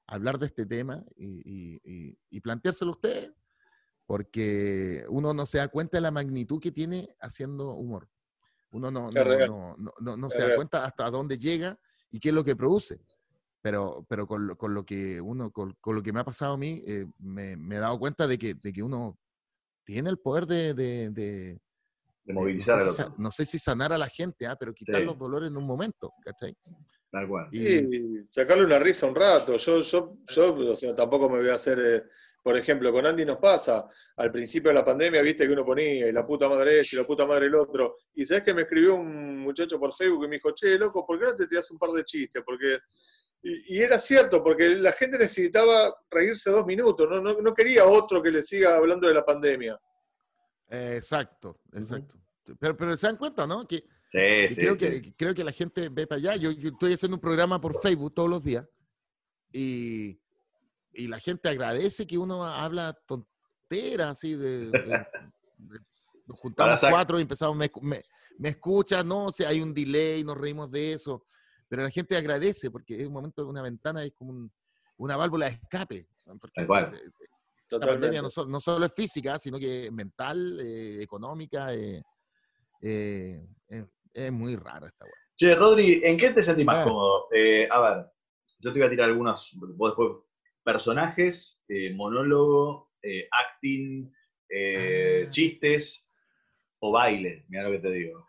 hablar 0.08 0.38
de 0.38 0.48
este 0.48 0.66
tema 0.66 1.04
y, 1.16 2.18
y, 2.30 2.42
planteárselo 2.42 2.92
a 2.92 2.96
usted, 2.96 3.34
porque 4.06 5.06
uno 5.10 5.34
no 5.34 5.46
se 5.46 5.58
da 5.58 5.68
cuenta 5.68 5.98
de 5.98 6.02
la 6.02 6.12
magnitud 6.12 6.60
que 6.60 6.72
tiene 6.72 7.16
haciendo 7.20 7.72
humor. 7.72 8.08
Uno 8.72 8.92
no, 8.92 9.10
no, 9.10 9.76
no, 9.78 10.18
no, 10.18 10.30
se 10.30 10.48
da 10.48 10.56
cuenta 10.56 10.86
hasta 10.86 11.10
dónde 11.10 11.38
llega 11.38 11.80
y 12.12 12.20
qué 12.20 12.30
es 12.30 12.36
lo 12.36 12.44
que 12.44 12.56
produce. 12.56 13.00
Pero, 13.62 14.06
pero 14.08 14.28
con, 14.28 14.46
lo, 14.46 14.58
con 14.58 14.74
lo 14.74 14.86
que 14.86 15.20
uno, 15.20 15.52
con, 15.52 15.76
lo 15.84 16.04
que 16.04 16.14
me 16.14 16.20
ha 16.20 16.26
pasado 16.26 16.54
a 16.54 16.58
mí, 16.58 16.84
eh, 16.86 17.08
me, 17.18 17.54
he 17.54 17.80
dado 17.80 17.98
cuenta 17.98 18.28
de 18.28 18.38
que, 18.38 18.54
de 18.54 18.74
que 18.74 18.84
uno 18.84 19.18
tiene 19.84 20.10
el 20.10 20.20
poder 20.20 20.46
de, 20.46 20.74
de, 20.74 21.10
de, 21.10 21.60
movilizar 22.34 22.78
no 22.78 22.92
sé, 22.92 23.04
si, 23.04 23.10
no 23.18 23.32
sé, 23.32 23.46
si, 23.46 23.60
sanar 23.60 23.92
a 23.92 23.98
la 23.98 24.08
gente, 24.08 24.46
¿ah? 24.46 24.56
pero 24.60 24.74
quitar 24.74 25.02
los 25.02 25.18
dolores 25.18 25.50
en 25.50 25.58
un 25.58 25.66
momento, 25.66 26.14
¿cachai? 26.24 26.56
Sí, 27.52 28.24
sacarle 28.28 28.66
una 28.66 28.80
risa 28.80 29.08
un 29.08 29.16
rato. 29.16 29.56
Yo, 29.58 29.82
yo, 29.82 30.18
yo, 30.28 30.56
o 30.56 30.76
sea, 30.76 30.96
tampoco 30.96 31.30
me 31.30 31.40
voy 31.40 31.50
a 31.50 31.56
hacer, 31.56 31.80
eh, 31.80 32.04
por 32.46 32.56
ejemplo, 32.56 32.94
con 32.94 33.08
Andy 33.08 33.26
nos 33.26 33.38
pasa, 33.38 33.88
al 34.18 34.32
principio 34.32 34.70
de 34.70 34.76
la 34.76 34.86
pandemia, 34.86 35.24
viste 35.24 35.48
que 35.48 35.54
uno 35.54 35.66
ponía 35.66 36.08
y 36.08 36.12
la 36.12 36.24
puta 36.24 36.48
madre 36.48 36.82
este 36.82 36.96
y 36.96 37.00
la 37.00 37.08
puta 37.08 37.26
madre 37.26 37.48
el 37.48 37.56
otro. 37.56 37.98
Y 38.14 38.24
sabes 38.24 38.44
que 38.44 38.54
me 38.54 38.62
escribió 38.62 38.94
un 38.94 39.40
muchacho 39.40 39.80
por 39.80 39.92
Facebook 39.92 40.26
y 40.26 40.28
me 40.28 40.36
dijo, 40.36 40.52
che, 40.52 40.78
loco, 40.78 41.04
¿por 41.08 41.18
qué 41.18 41.26
no 41.26 41.36
te 41.36 41.48
tiras 41.48 41.72
un 41.72 41.80
par 41.80 41.90
de 41.90 42.06
chistes? 42.06 42.44
Porque 42.46 42.78
y, 43.42 43.82
era 43.82 43.98
cierto, 43.98 44.44
porque 44.44 44.76
la 44.76 44.92
gente 44.92 45.18
necesitaba 45.18 45.92
reírse 46.12 46.52
dos 46.52 46.68
minutos, 46.68 47.10
no, 47.10 47.20
no, 47.20 47.42
no 47.42 47.54
quería 47.56 47.84
otro 47.88 48.22
que 48.22 48.30
le 48.30 48.44
siga 48.44 48.76
hablando 48.76 49.08
de 49.08 49.16
la 49.16 49.26
pandemia. 49.26 49.80
exacto, 50.70 51.62
exacto. 51.74 52.14
Pero, 52.60 52.78
pero 52.78 52.96
se 52.96 53.08
dan 53.08 53.18
cuenta, 53.18 53.48
¿no? 53.48 53.68
Que 53.68 53.86
Sí, 54.06 54.50
sí, 54.50 54.62
creo, 54.62 54.76
Que, 54.76 55.14
creo 55.18 55.34
que 55.34 55.44
la 55.44 55.52
gente 55.52 55.90
ve 55.90 56.06
para 56.06 56.20
allá. 56.20 56.36
Yo, 56.36 56.52
estoy 56.52 56.94
haciendo 56.94 57.16
un 57.16 57.22
programa 57.22 57.60
por 57.60 57.82
Facebook 57.82 58.14
todos 58.14 58.30
los 58.30 58.44
días 58.44 58.68
y, 59.52 60.20
y 60.96 61.08
la 61.08 61.20
gente 61.20 61.50
agradece 61.50 62.08
que 62.08 62.18
uno 62.18 62.46
habla 62.46 62.98
tonteras 63.06 64.12
así 64.12 64.34
de, 64.34 64.72
nos 66.28 66.40
juntamos 66.40 66.80
cuatro 66.90 67.20
y 67.20 67.24
empezamos, 67.24 67.58
me, 67.58 67.70
me, 67.82 68.04
me 68.38 68.50
escuchas, 68.50 69.06
no, 69.06 69.26
o 69.26 69.32
sea, 69.32 69.50
hay 69.50 69.62
un 69.62 69.74
delay, 69.74 70.24
nos 70.24 70.38
reímos 70.38 70.72
de 70.72 70.94
eso, 70.94 71.26
pero 71.68 71.84
la 71.84 71.90
gente 71.90 72.18
agradece 72.18 72.72
porque 72.72 73.00
es 73.00 73.08
un 73.08 73.14
momento 73.14 73.44
de 73.44 73.50
una 73.50 73.62
ventana, 73.62 74.04
es 74.04 74.14
como 74.14 74.50
una 74.98 75.18
válvula 75.18 75.48
de 75.48 75.54
escape. 75.54 76.08
Porque 76.40 76.68
la 77.70 77.88
pandemia 77.88 78.22
no, 78.22 78.30
no, 78.46 78.60
solo 78.60 78.86
es 78.86 78.94
física, 78.94 79.38
sino 79.38 79.60
que 79.60 79.86
es 79.86 79.92
mental, 79.92 80.60
eh, 80.60 81.02
económica, 81.02 81.74
eh, 81.74 82.04
eh, 82.82 83.44
es 84.14 84.32
muy 84.32 84.56
raro 84.56 84.88
esta 84.88 85.06
weá. 85.06 85.14
Che, 85.36 85.54
Rodri, 85.54 86.02
¿en 86.04 86.18
qué 86.18 86.32
te 86.32 86.42
sentís 86.42 86.66
más 86.66 86.86
cómodo? 86.86 87.28
Eh, 87.32 87.68
a 87.70 87.80
ver, 87.82 88.12
yo 88.60 88.72
te 88.72 88.80
voy 88.80 88.88
a 88.88 88.90
tirar 88.90 89.10
algunos, 89.10 89.52
después, 89.68 89.94
personajes, 90.66 91.62
eh, 91.70 91.94
monólogo, 91.94 92.92
eh, 93.02 93.30
acting, 93.32 94.12
eh, 94.50 95.24
ah. 95.26 95.30
chistes 95.30 96.10
o 96.80 96.92
baile, 96.92 97.46
mira 97.48 97.64
lo 97.64 97.72
que 97.72 97.80
te 97.80 97.92
digo. 97.92 98.28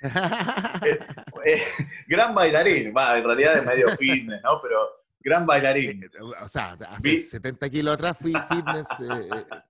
gran 2.08 2.34
bailarín, 2.34 2.92
va, 2.94 3.16
en 3.16 3.24
realidad 3.24 3.58
es 3.58 3.66
medio 3.66 3.88
fitness, 3.96 4.42
¿no? 4.42 4.60
Pero 4.60 4.80
gran 5.20 5.46
bailarín. 5.46 6.10
O 6.42 6.48
sea, 6.48 6.76
hace 6.88 7.20
70 7.20 7.70
kilos 7.70 7.94
atrás 7.94 8.18
fui 8.18 8.34
fitness. 8.48 8.88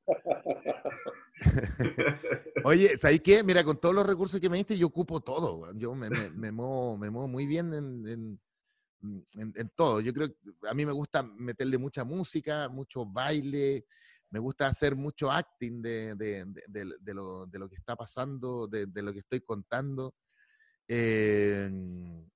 Oye, 2.65 2.97
¿sabes 2.97 3.21
qué? 3.21 3.43
Mira, 3.43 3.65
con 3.65 3.79
todos 3.79 3.95
los 3.95 4.07
recursos 4.07 4.41
que 4.41 4.51
me 4.51 4.57
diste, 4.57 4.77
yo 4.77 4.89
ocupo 4.89 5.21
todo. 5.21 5.73
Yo 5.75 5.95
me, 5.95 6.11
me, 6.11 6.53
muevo, 6.53 6.97
me 6.97 7.11
muevo 7.11 7.29
muy 7.29 7.47
bien 7.47 7.73
en, 7.73 8.07
en, 8.07 8.41
todo. 9.75 10.01
Yo 10.01 10.13
creo 10.13 10.29
que 10.29 10.69
a 10.69 10.75
mí 10.75 10.85
me 10.85 10.93
gusta 10.93 11.23
meterle 11.23 11.79
mucha 11.79 12.05
música, 12.05 12.69
mucho 12.69 13.05
baile, 13.07 13.87
me 14.31 14.39
gusta 14.39 14.67
hacer 14.67 14.95
mucho 14.95 15.31
acting 15.31 15.81
de, 15.81 16.15
de, 16.15 16.45
de, 16.69 17.15
lo, 17.15 17.47
de 17.47 17.59
lo, 17.59 17.69
que 17.69 17.77
está 17.77 17.97
pasando, 17.97 18.67
de, 18.67 18.87
lo 19.03 19.13
que 19.13 19.21
estoy 19.21 19.41
contando. 19.41 20.15
Eh, 20.87 21.71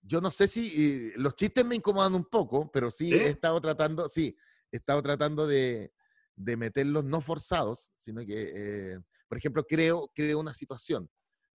yo 0.03 0.21
no 0.21 0.31
sé 0.31 0.49
si 0.49 1.13
los 1.17 1.35
chistes 1.35 1.65
me 1.65 1.77
incomodan 1.77 2.15
un 2.15 2.25
poco, 2.25 2.71
pero 2.71 2.91
sí, 2.91 3.13
he 3.13 3.27
estado 3.27 3.61
tratando, 3.61 4.09
sí, 4.09 4.37
he 4.71 4.77
estado 4.77 5.03
tratando 5.03 5.47
de, 5.47 5.93
meterlos 6.37 7.05
no 7.05 7.21
forzados, 7.21 7.91
sino 7.97 8.25
que, 8.25 8.53
eh, 8.55 8.99
por 9.29 9.39
ejemplo, 9.39 9.65
creo, 9.65 10.11
creo 10.15 10.41
una 10.41 10.55
situación. 10.55 11.09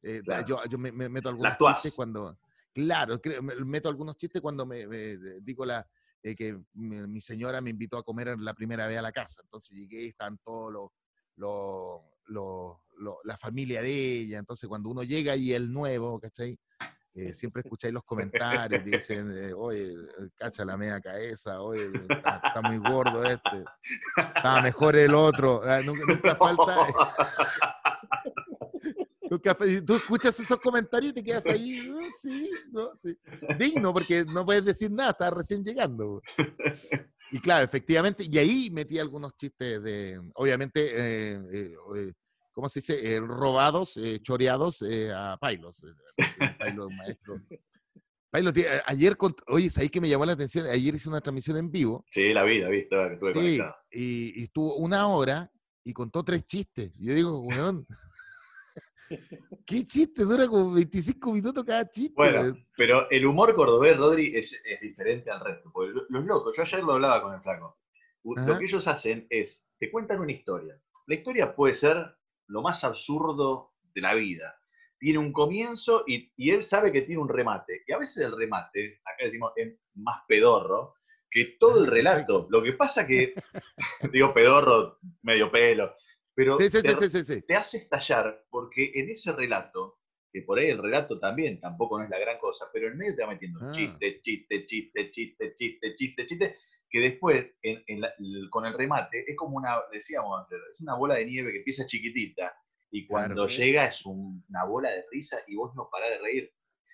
Eh, 0.03 0.21
yo, 0.47 0.63
yo 0.69 0.77
me, 0.77 0.91
meto 0.91 1.29
algunos 1.29 1.57
chistes 1.57 1.95
cuando, 1.95 2.37
claro, 2.77 3.19
creo, 3.19 3.41
meto 3.41 3.89
algunos 3.89 4.15
chistes 4.17 4.39
cuando 4.39 4.65
me, 4.65 4.85
digo 5.41 5.65
la, 5.65 5.83
que 6.21 6.59
mi, 6.73 7.19
señora 7.19 7.59
me 7.59 7.71
invitó 7.71 7.97
a 7.97 8.03
comer 8.03 8.37
la 8.39 8.53
primera 8.53 8.85
vez 8.85 8.99
a 8.99 9.01
la 9.01 9.11
casa. 9.11 9.41
Entonces 9.43 9.75
llegué 9.75 10.03
y 10.03 10.09
están 10.09 10.37
todos 10.43 10.91
los, 11.35 12.77
la 13.23 13.37
familia 13.37 13.81
de 13.81 14.19
ella. 14.19 14.37
Entonces 14.37 14.69
cuando 14.69 14.89
uno 14.89 15.01
llega 15.01 15.35
y 15.35 15.53
el 15.53 15.71
nuevo, 15.73 16.19
¿cachai? 16.19 16.59
Eh, 17.15 17.33
siempre 17.33 17.61
escucháis 17.61 17.91
los 17.95 18.03
comentarios, 18.03 18.83
dicen, 18.85 19.35
eh, 19.35 19.51
oye, 19.53 19.95
cacha 20.35 20.63
la 20.63 20.77
media 20.77 21.01
cabeza, 21.01 21.61
oye, 21.61 21.89
está, 22.09 22.61
muy 22.61 22.77
gordo 22.77 23.23
este, 23.23 23.65
está 24.17 24.61
mejor 24.61 24.95
el 24.95 25.15
otro, 25.15 25.63
ah, 25.65 25.79
nunca, 25.83 26.35
falta. 26.35 26.69
tú 29.85 29.95
escuchas 29.95 30.39
esos 30.39 30.59
comentarios 30.59 31.11
y 31.11 31.15
te 31.15 31.23
quedas 31.23 31.45
ahí, 31.47 31.89
oh, 31.89 32.07
sí, 32.21 32.49
no, 32.71 32.95
sí. 32.95 33.17
Digno, 33.57 33.93
porque 33.93 34.25
no 34.25 34.45
puedes 34.45 34.65
decir 34.65 34.91
nada, 34.91 35.11
estás 35.11 35.33
recién 35.33 35.63
llegando. 35.63 36.21
Y 37.29 37.41
claro, 37.41 37.65
efectivamente, 37.65 38.23
y 38.25 38.37
ahí 38.37 38.69
metí 38.71 38.97
algunos 38.97 39.35
chistes 39.35 39.83
de, 39.83 40.17
obviamente, 40.35 40.93
eh, 40.95 41.73
¿cómo 42.57 42.69
se 42.69 42.79
dice? 42.79 43.13
Eh, 43.13 43.19
robados, 43.19 43.97
eh, 43.97 44.19
choreados 44.19 44.81
eh, 44.81 45.11
a 45.13 45.37
Pailos. 45.39 45.85
Pailos, 46.57 46.91
maestro. 46.91 47.39
Pailos, 48.31 48.51
ayer, 48.87 49.15
oye, 49.45 49.69
ahí 49.77 49.89
que 49.89 50.01
me 50.01 50.09
llamó 50.09 50.25
la 50.25 50.33
atención? 50.33 50.65
Ayer 50.65 50.95
hice 50.95 51.07
una 51.07 51.21
transmisión 51.21 51.57
en 51.57 51.69
vivo. 51.69 52.03
Sí, 52.09 52.33
la 52.33 52.43
vi, 52.43 52.59
la 52.59 52.69
vi, 52.69 52.79
estaba, 52.79 53.13
estuve 53.13 53.33
sí, 53.35 53.59
y, 53.91 54.41
y, 54.41 54.43
estuvo 54.45 54.75
una 54.77 55.07
hora 55.07 55.51
y 55.83 55.93
contó 55.93 56.23
tres 56.23 56.47
chistes. 56.47 56.99
Y 56.99 57.05
yo 57.05 57.13
digo, 57.13 57.41
weón, 57.41 57.85
¿qué 59.65 59.85
chiste? 59.85 60.23
Dura 60.23 60.47
como 60.47 60.73
25 60.73 61.33
minutos 61.33 61.63
cada 61.65 61.89
chiste. 61.89 62.13
Bueno, 62.15 62.55
pero 62.75 63.09
el 63.09 63.25
humor 63.25 63.53
cordobés, 63.55 63.97
Rodri, 63.97 64.35
es, 64.35 64.53
es 64.65 64.81
diferente 64.81 65.29
al 65.31 65.39
resto. 65.39 65.71
Porque 65.71 65.93
los 66.09 66.25
locos, 66.25 66.55
yo 66.55 66.63
ayer 66.63 66.83
lo 66.83 66.93
hablaba 66.93 67.21
con 67.21 67.33
el 67.33 67.41
flaco. 67.41 67.77
Lo 68.23 68.57
que 68.57 68.65
ellos 68.65 68.87
hacen 68.87 69.25
es, 69.29 69.69
te 69.79 69.89
cuentan 69.89 70.19
una 70.19 70.31
historia. 70.31 70.79
La 71.07 71.15
historia 71.15 71.55
puede 71.55 71.73
ser 71.73 71.97
lo 72.47 72.61
más 72.61 72.83
absurdo 72.83 73.73
de 73.93 74.01
la 74.01 74.13
vida. 74.13 74.59
Tiene 74.99 75.19
un 75.19 75.31
comienzo 75.31 76.03
y, 76.07 76.31
él 76.37 76.63
sabe 76.63 76.91
que 76.91 77.03
tiene 77.03 77.21
un 77.21 77.29
remate. 77.29 77.83
Y 77.87 77.93
a 77.93 77.97
veces 77.97 78.25
el 78.25 78.35
remate, 78.35 78.99
acá 79.05 79.25
decimos, 79.25 79.53
es 79.55 79.73
más 79.93 80.21
pedorro 80.27 80.95
que 81.29 81.55
todo 81.59 81.83
el 81.83 81.87
relato. 81.87 82.47
Lo 82.49 82.61
que 82.61 82.73
pasa 82.73 83.07
que, 83.07 83.33
digo 84.11 84.33
pedorro, 84.33 84.99
medio 85.21 85.51
pelo, 85.51 85.95
pero 86.37 86.55
te, 86.55 86.69
te, 86.69 87.55
hace 87.55 87.77
estallar 87.77 88.45
porque 88.51 88.91
en 88.93 89.09
ese 89.09 89.31
relato, 89.31 89.97
que 90.31 90.43
por 90.43 90.59
ahí 90.59 90.67
el 90.67 90.77
relato 90.77 91.19
también 91.19 91.59
tampoco 91.59 91.97
no 91.97 92.03
es 92.03 92.11
la 92.11 92.19
gran 92.19 92.37
cosa, 92.37 92.67
pero 92.71 92.89
en 92.89 92.95
medio 92.95 93.15
te 93.15 93.23
va 93.23 93.29
metiendo 93.29 93.59
ah. 93.63 93.71
chiste, 93.71 94.21
chiste, 94.21 94.63
chiste, 94.67 95.09
chiste, 95.09 95.53
chiste, 95.55 95.95
chiste, 95.95 96.25
chiste, 96.27 96.55
que 96.87 96.99
después, 96.99 97.43
con 98.51 98.67
el 98.67 98.73
remate, 98.75 99.25
es 99.27 99.35
como 99.35 99.57
una, 99.57 99.79
decíamos 99.91 100.45
es 100.71 100.79
una 100.79 100.93
bola 100.93 101.15
de 101.15 101.25
nieve 101.25 101.51
que 101.51 101.57
empieza 101.57 101.87
chiquitita 101.87 102.53
y 102.91 103.07
cuando 103.07 103.47
llega 103.47 103.87
es 103.87 104.05
una 104.05 104.63
bola 104.65 104.91
de 104.91 105.05
risa 105.11 105.39
y 105.47 105.55
vos 105.55 105.73
no 105.75 105.89
parás 105.91 106.11
de 106.11 106.17
reír. 106.19 106.53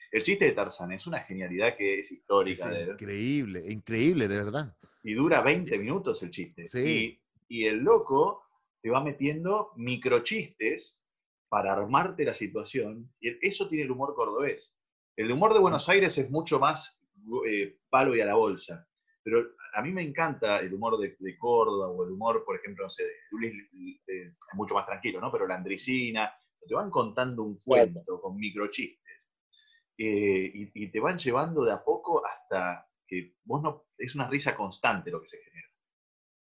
El 0.09 0.23
chiste 0.23 0.45
de 0.45 0.53
Tarzán 0.53 0.93
es 0.93 1.05
una 1.05 1.19
genialidad 1.19 1.75
que 1.75 1.99
es 1.99 2.13
histórica. 2.13 2.71
increíble, 2.81 3.61
increíble, 3.69 4.29
de 4.29 4.37
verdad. 4.37 4.77
Y 5.03 5.15
dura 5.15 5.41
20 5.41 5.77
minutos 5.79 6.23
el 6.23 6.29
chiste. 6.29 6.65
Sí. 6.65 7.19
Y, 7.49 7.65
el 7.65 7.79
loco 7.79 8.42
te 8.83 8.89
va 8.89 9.01
metiendo 9.01 9.71
microchistes 9.77 11.01
para 11.47 11.71
armarte 11.71 12.25
la 12.25 12.33
situación. 12.33 13.09
Y 13.21 13.29
eso 13.47 13.69
tiene 13.69 13.85
el 13.85 13.91
humor 13.91 14.13
cordobés. 14.13 14.77
El 15.15 15.31
humor 15.31 15.53
de 15.53 15.59
Buenos 15.59 15.87
Aires 15.87 16.17
es 16.17 16.29
mucho 16.29 16.59
más 16.59 17.01
eh, 17.47 17.79
palo 17.89 18.13
y 18.13 18.19
a 18.19 18.25
la 18.25 18.35
bolsa. 18.35 18.85
Pero 19.23 19.41
a 19.73 19.81
mí 19.81 19.91
me 19.91 20.03
encanta 20.03 20.59
el 20.59 20.73
humor 20.73 20.99
de, 20.99 21.37
Córdoba 21.37 21.87
o 21.87 22.03
el 22.03 22.11
humor, 22.11 22.43
por 22.45 22.57
ejemplo, 22.57 22.83
no 22.83 22.89
sé, 22.89 23.03
de 23.05 23.13
es 24.05 24.33
mucho 24.55 24.75
más 24.75 24.85
tranquilo, 24.85 25.21
¿no? 25.21 25.31
Pero 25.31 25.47
la 25.47 25.55
Andricina, 25.55 26.33
te 26.67 26.75
van 26.75 26.91
contando 26.91 27.43
un 27.43 27.57
cuento 27.57 28.19
con 28.19 28.35
microchistes 28.35 29.31
eh, 29.97 30.51
y, 30.53 30.91
te 30.91 30.99
van 30.99 31.17
llevando 31.17 31.63
de 31.63 31.71
a 31.71 31.81
poco 31.81 32.21
hasta 32.25 32.85
que 33.07 33.37
vos 33.45 33.61
no. 33.61 33.85
Es 33.97 34.13
una 34.15 34.27
risa 34.27 34.53
constante 34.55 35.09
lo 35.09 35.21
que 35.21 35.29
se 35.29 35.37
genera. 35.37 35.52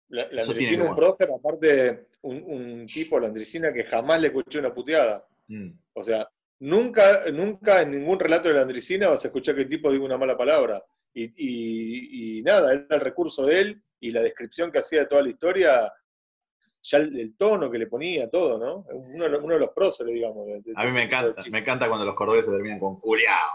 La, 0.09 0.27
la 0.31 0.41
Andricina 0.43 0.83
es 0.83 0.89
un 0.89 0.95
prócer, 0.95 1.29
aparte, 1.31 2.07
un, 2.21 2.43
un, 2.45 2.85
tipo, 2.87 3.19
la 3.19 3.27
Andricina, 3.27 3.71
que 3.71 3.83
jamás 3.83 4.19
le 4.19 4.27
escuché 4.27 4.59
una 4.59 4.73
puteada. 4.73 5.25
Mm. 5.47 5.69
O 5.93 6.03
sea, 6.03 6.27
nunca, 6.59 7.29
nunca 7.31 7.81
en 7.81 7.91
ningún 7.91 8.19
relato 8.19 8.49
de 8.49 8.55
la 8.55 8.61
Andricina 8.61 9.09
vas 9.09 9.23
a 9.23 9.27
escuchar 9.27 9.55
que 9.55 9.61
el 9.61 9.69
tipo 9.69 9.91
diga 9.91 10.05
una 10.05 10.17
mala 10.17 10.37
palabra. 10.37 10.83
Y, 11.13 12.41
nada, 12.45 12.73
era 12.73 12.85
el 12.89 13.01
recurso 13.01 13.45
de 13.45 13.59
él 13.59 13.83
y 13.99 14.11
la 14.11 14.21
descripción 14.21 14.71
que 14.71 14.79
hacía 14.79 14.99
de 14.99 15.05
toda 15.07 15.21
la 15.21 15.29
historia, 15.29 15.91
ya 16.81 16.97
el, 16.97 17.35
tono 17.37 17.69
que 17.69 17.77
le 17.77 17.87
ponía, 17.87 18.29
todo, 18.29 18.57
¿no? 18.57 18.85
Uno, 18.93 19.25
uno 19.25 19.53
de 19.53 19.59
los 19.59 19.69
próceres, 19.69 20.13
digamos. 20.13 20.47
a 20.75 20.85
mí 20.85 20.91
me 20.91 21.03
encanta, 21.03 21.43
me 21.51 21.59
encanta 21.59 21.87
cuando 21.87 22.05
los 22.05 22.15
cordobeses 22.15 22.51
terminan 22.51 22.79
con 22.79 22.99
culiao. 22.99 23.49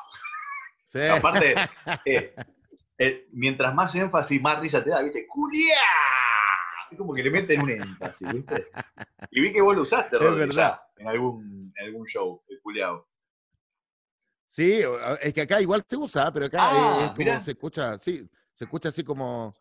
Aparte, 1.11 1.55
eh, 2.05 2.35
eh, 2.99 3.27
mientras 3.33 3.75
más 3.75 3.95
énfasis, 3.95 4.41
más 4.41 4.61
risa 4.61 4.85
te 4.85 4.91
da, 4.91 5.03
¿viste? 5.03 5.27
¡Culiao! 5.27 6.44
Es 6.95 6.99
como 6.99 7.13
que 7.13 7.25
le 7.25 7.31
meten 7.33 7.61
un 7.61 7.71
énfasis, 7.71 8.33
¿viste? 8.33 8.69
Y 9.33 9.41
vi 9.41 9.53
que 9.53 9.61
vos 9.61 9.75
lo 9.75 9.83
usaste, 9.83 10.17
Rodri, 10.17 10.45
en 10.45 11.09
algún, 11.09 11.73
en 11.77 11.87
algún 11.87 12.07
show, 12.07 12.41
el 12.47 12.61
culiao. 12.63 13.09
Sí, 14.47 14.81
es 15.21 15.35
que 15.35 15.41
acá 15.41 15.61
igual 15.61 15.83
se 15.85 15.97
usa, 15.97 16.33
pero 16.33 16.47
acá 16.47 16.59
ah, 16.61 17.05
es 17.07 17.11
como 17.17 17.41
se 17.41 17.51
escucha, 17.51 17.99
sí, 17.99 18.31
se 18.53 18.65
escucha 18.65 18.91
así 18.91 19.03
como, 19.03 19.57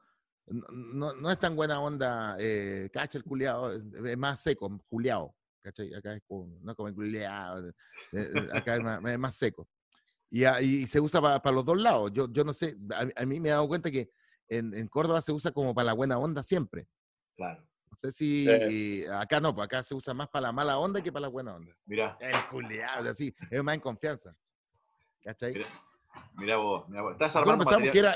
no, 0.46 1.16
no 1.16 1.32
es 1.32 1.40
tan 1.40 1.56
buena 1.56 1.82
onda, 1.82 2.36
eh, 2.38 2.88
cacha 2.94 3.18
el 3.18 3.24
culeado, 3.24 3.72
es 3.72 4.18
más 4.18 4.40
seco, 4.40 4.80
culeado, 4.88 5.34
¿cachai? 5.64 5.92
Acá 5.96 6.14
es 6.14 6.22
como, 6.28 6.60
no 6.62 6.76
como 6.76 6.90
el 6.90 6.94
culeado, 6.94 7.70
eh, 7.70 7.74
eh, 8.12 8.50
acá 8.54 8.76
es 8.76 9.18
más, 9.18 9.36
seco. 9.36 9.68
Y, 10.30 10.46
y, 10.46 10.86
se 10.86 11.00
usa 11.02 11.20
para 11.20 11.56
los 11.56 11.66
dos 11.66 11.82
lados. 11.82 12.12
Yo, 12.14 12.32
yo 12.32 12.44
no 12.44 12.54
sé, 12.54 12.78
a, 13.16 13.26
mí 13.26 13.40
me 13.40 13.50
he 13.50 13.54
dado 13.54 13.68
cuenta 13.68 13.90
que 13.90 14.12
en, 14.48 14.76
en, 14.76 14.88
Córdoba 14.88 15.20
se 15.24 15.32
usa 15.32 15.52
como 15.52 15.74
para 15.74 15.88
la 15.88 15.94
buena 15.94 16.20
onda 16.20 16.44
siempre. 16.44 16.88
Claro. 17.36 17.64
No 17.90 17.98
sé 17.98 18.12
si 18.12 19.06
acá 19.06 19.40
no, 19.40 19.54
pues 19.54 19.66
acá 19.66 19.84
se 19.84 19.94
usa 19.94 20.14
más 20.14 20.28
para 20.28 20.48
la 20.48 20.52
mala 20.52 20.78
onda 20.78 21.02
que 21.02 21.12
para 21.12 21.22
la 21.22 21.28
buena 21.28 21.56
onda. 21.56 21.76
Mira. 21.86 22.18
El 22.20 22.36
culeado, 22.50 23.10
así, 23.10 23.34
es 23.52 23.64
más 23.64 23.76
en 23.76 23.82
confianza. 23.82 24.36
¿Cachai? 25.24 25.54
Mira, 26.36 26.58
vos, 26.58 26.88
mira 26.90 27.02
vos. 27.04 27.14
Estás 27.14 27.36
nosotros 27.36 27.66
pensamos, 27.66 27.90
que 27.92 28.00
era, 28.00 28.16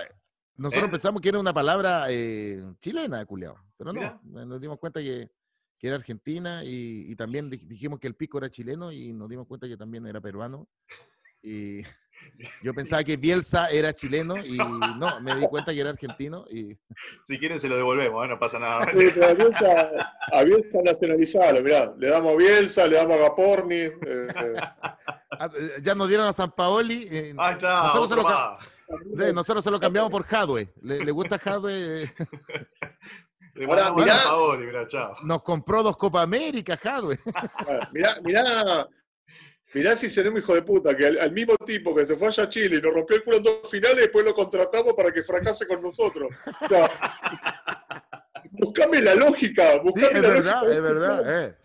nosotros 0.56 0.88
¿Eh? 0.88 0.91
pensamos 0.91 1.21
que 1.21 1.30
era 1.30 1.39
una 1.39 1.53
palabra 1.53 2.08
eh, 2.10 2.63
chilena, 2.82 3.25
culiao. 3.25 3.56
Pero 3.77 3.93
no, 3.93 4.19
nos 4.23 4.60
dimos 4.60 4.80
cuenta 4.80 4.99
que, 4.99 5.30
que 5.77 5.88
era 5.88 5.95
argentina 5.95 6.63
y, 6.63 7.12
y, 7.12 7.15
también 7.15 7.49
dijimos 7.49 7.99
que 7.99 8.08
el 8.08 8.15
pico 8.15 8.39
era 8.39 8.49
chileno 8.49 8.91
y 8.91 9.13
nos 9.13 9.30
dimos 9.30 9.47
cuenta 9.47 9.67
que 9.67 9.77
también 9.77 10.08
era 10.08 10.19
peruano. 10.19 10.67
Y 11.41 11.84
yo 12.63 12.73
pensaba 12.73 13.04
que 13.04 13.17
Bielsa 13.17 13.67
era 13.69 13.93
chileno 13.93 14.38
y 14.38 14.58
no, 14.58 15.19
me 15.21 15.36
di 15.36 15.47
cuenta 15.47 15.73
que 15.73 15.82
era 15.82 15.89
argentino. 15.89 16.45
y 16.50 16.78
Si 17.26 17.38
quieren 17.39 17.60
se 17.60 17.67
lo 17.67 17.76
devolvemos, 17.76 18.26
¿eh? 18.26 18.28
no 18.30 18.39
pasa 18.39 18.60
nada. 18.60 18.84
a 18.84 18.91
Bielsa, 18.91 19.89
a 20.32 20.43
Bielsa 20.43 20.82
nacionalizado, 20.84 21.62
mirá, 21.62 21.93
le 21.97 22.10
damos 22.10 22.34
a 22.34 22.38
Bielsa, 22.38 22.88
le 22.88 22.95
damos 22.95 23.17
a 23.17 23.21
Gaporni. 23.21 23.76
Eh, 23.76 23.91
eh. 24.02 24.56
Ah, 25.39 25.50
ya 25.82 25.95
nos 25.95 26.08
dieron 26.08 26.28
a 26.28 26.34
San 26.34 26.52
Paoli. 26.52 27.08
Ahí 27.38 27.54
está, 27.54 27.84
nosotros, 27.93 28.10
se 28.10 28.15
lo, 29.26 29.34
nosotros 29.34 29.63
se 29.63 29.71
lo 29.71 29.80
cambiamos 29.80 30.12
por 30.12 30.23
Jadwe. 30.23 30.73
¿Le, 30.82 31.04
le 31.04 31.12
gusta 31.12 31.38
Jadwe? 31.38 32.12
Ahora, 33.67 33.91
mirá, 33.91 34.88
nos 35.23 35.41
compró 35.41 35.82
dos 35.82 35.97
Copa 35.97 36.21
América, 36.21 36.78
Jadwe. 36.78 37.19
mirá, 37.91 38.17
mirá, 38.23 38.88
mirá 39.78 39.94
si 39.94 40.10
seremos 40.10 40.42
hijo 40.42 40.56
de 40.56 40.63
puta, 40.63 40.98
que 40.98 41.06
al, 41.06 41.32
mismo 41.32 41.56
tipo 41.58 41.96
que 41.96 42.04
se 42.04 42.16
fue 42.16 42.30
allá 42.30 42.44
a 42.44 42.50
Chile 42.50 42.78
y 42.78 42.82
nos 42.82 42.94
rompió 42.94 43.16
el 43.16 43.24
culo 43.24 43.38
en 43.38 43.44
dos 43.44 43.70
finales, 43.70 43.98
después 43.98 44.26
lo 44.26 44.34
contratamos 44.34 44.94
para 44.94 45.12
que 45.12 45.22
fracase 45.22 45.68
con 45.68 45.84
nosotros. 45.84 46.32
O 46.62 46.68
sea, 46.68 46.90
buscame 48.52 49.02
la 49.02 49.13
lógica, 49.13 49.78
buscame 49.78 50.18
es 50.18 50.22
la 50.22 50.30
verdad, 50.30 50.62
lógica. 50.62 50.76
Es 50.76 50.82
verdad, 50.82 51.44
eh. 51.44 51.56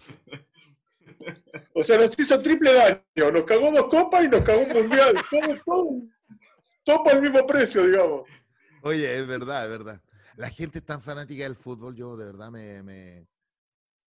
O 1.72 1.82
sea, 1.82 1.96
nos 1.96 2.18
hizo 2.18 2.38
triple 2.42 2.74
daño, 2.74 3.32
nos 3.32 3.44
cagó 3.44 3.70
dos 3.70 3.86
copas 3.86 4.24
y 4.24 4.28
nos 4.28 4.44
cagó 4.44 4.60
un 4.60 4.72
mundial. 4.72 5.14
Todo, 5.30 5.60
todo, 5.64 6.02
todo 6.84 7.04
por 7.04 7.12
el 7.14 7.22
mismo 7.22 7.46
precio, 7.46 7.86
digamos. 7.86 8.28
Oye, 8.82 9.16
es 9.16 9.26
verdad, 9.26 9.64
es 9.64 9.70
verdad. 9.70 10.00
La 10.36 10.50
gente 10.50 10.80
es 10.80 10.84
tan 10.84 11.00
fanática 11.00 11.44
del 11.44 11.56
fútbol, 11.56 11.94
yo 11.94 12.16
de 12.16 12.26
verdad 12.26 12.50
me, 12.50 12.82
me, 12.82 13.26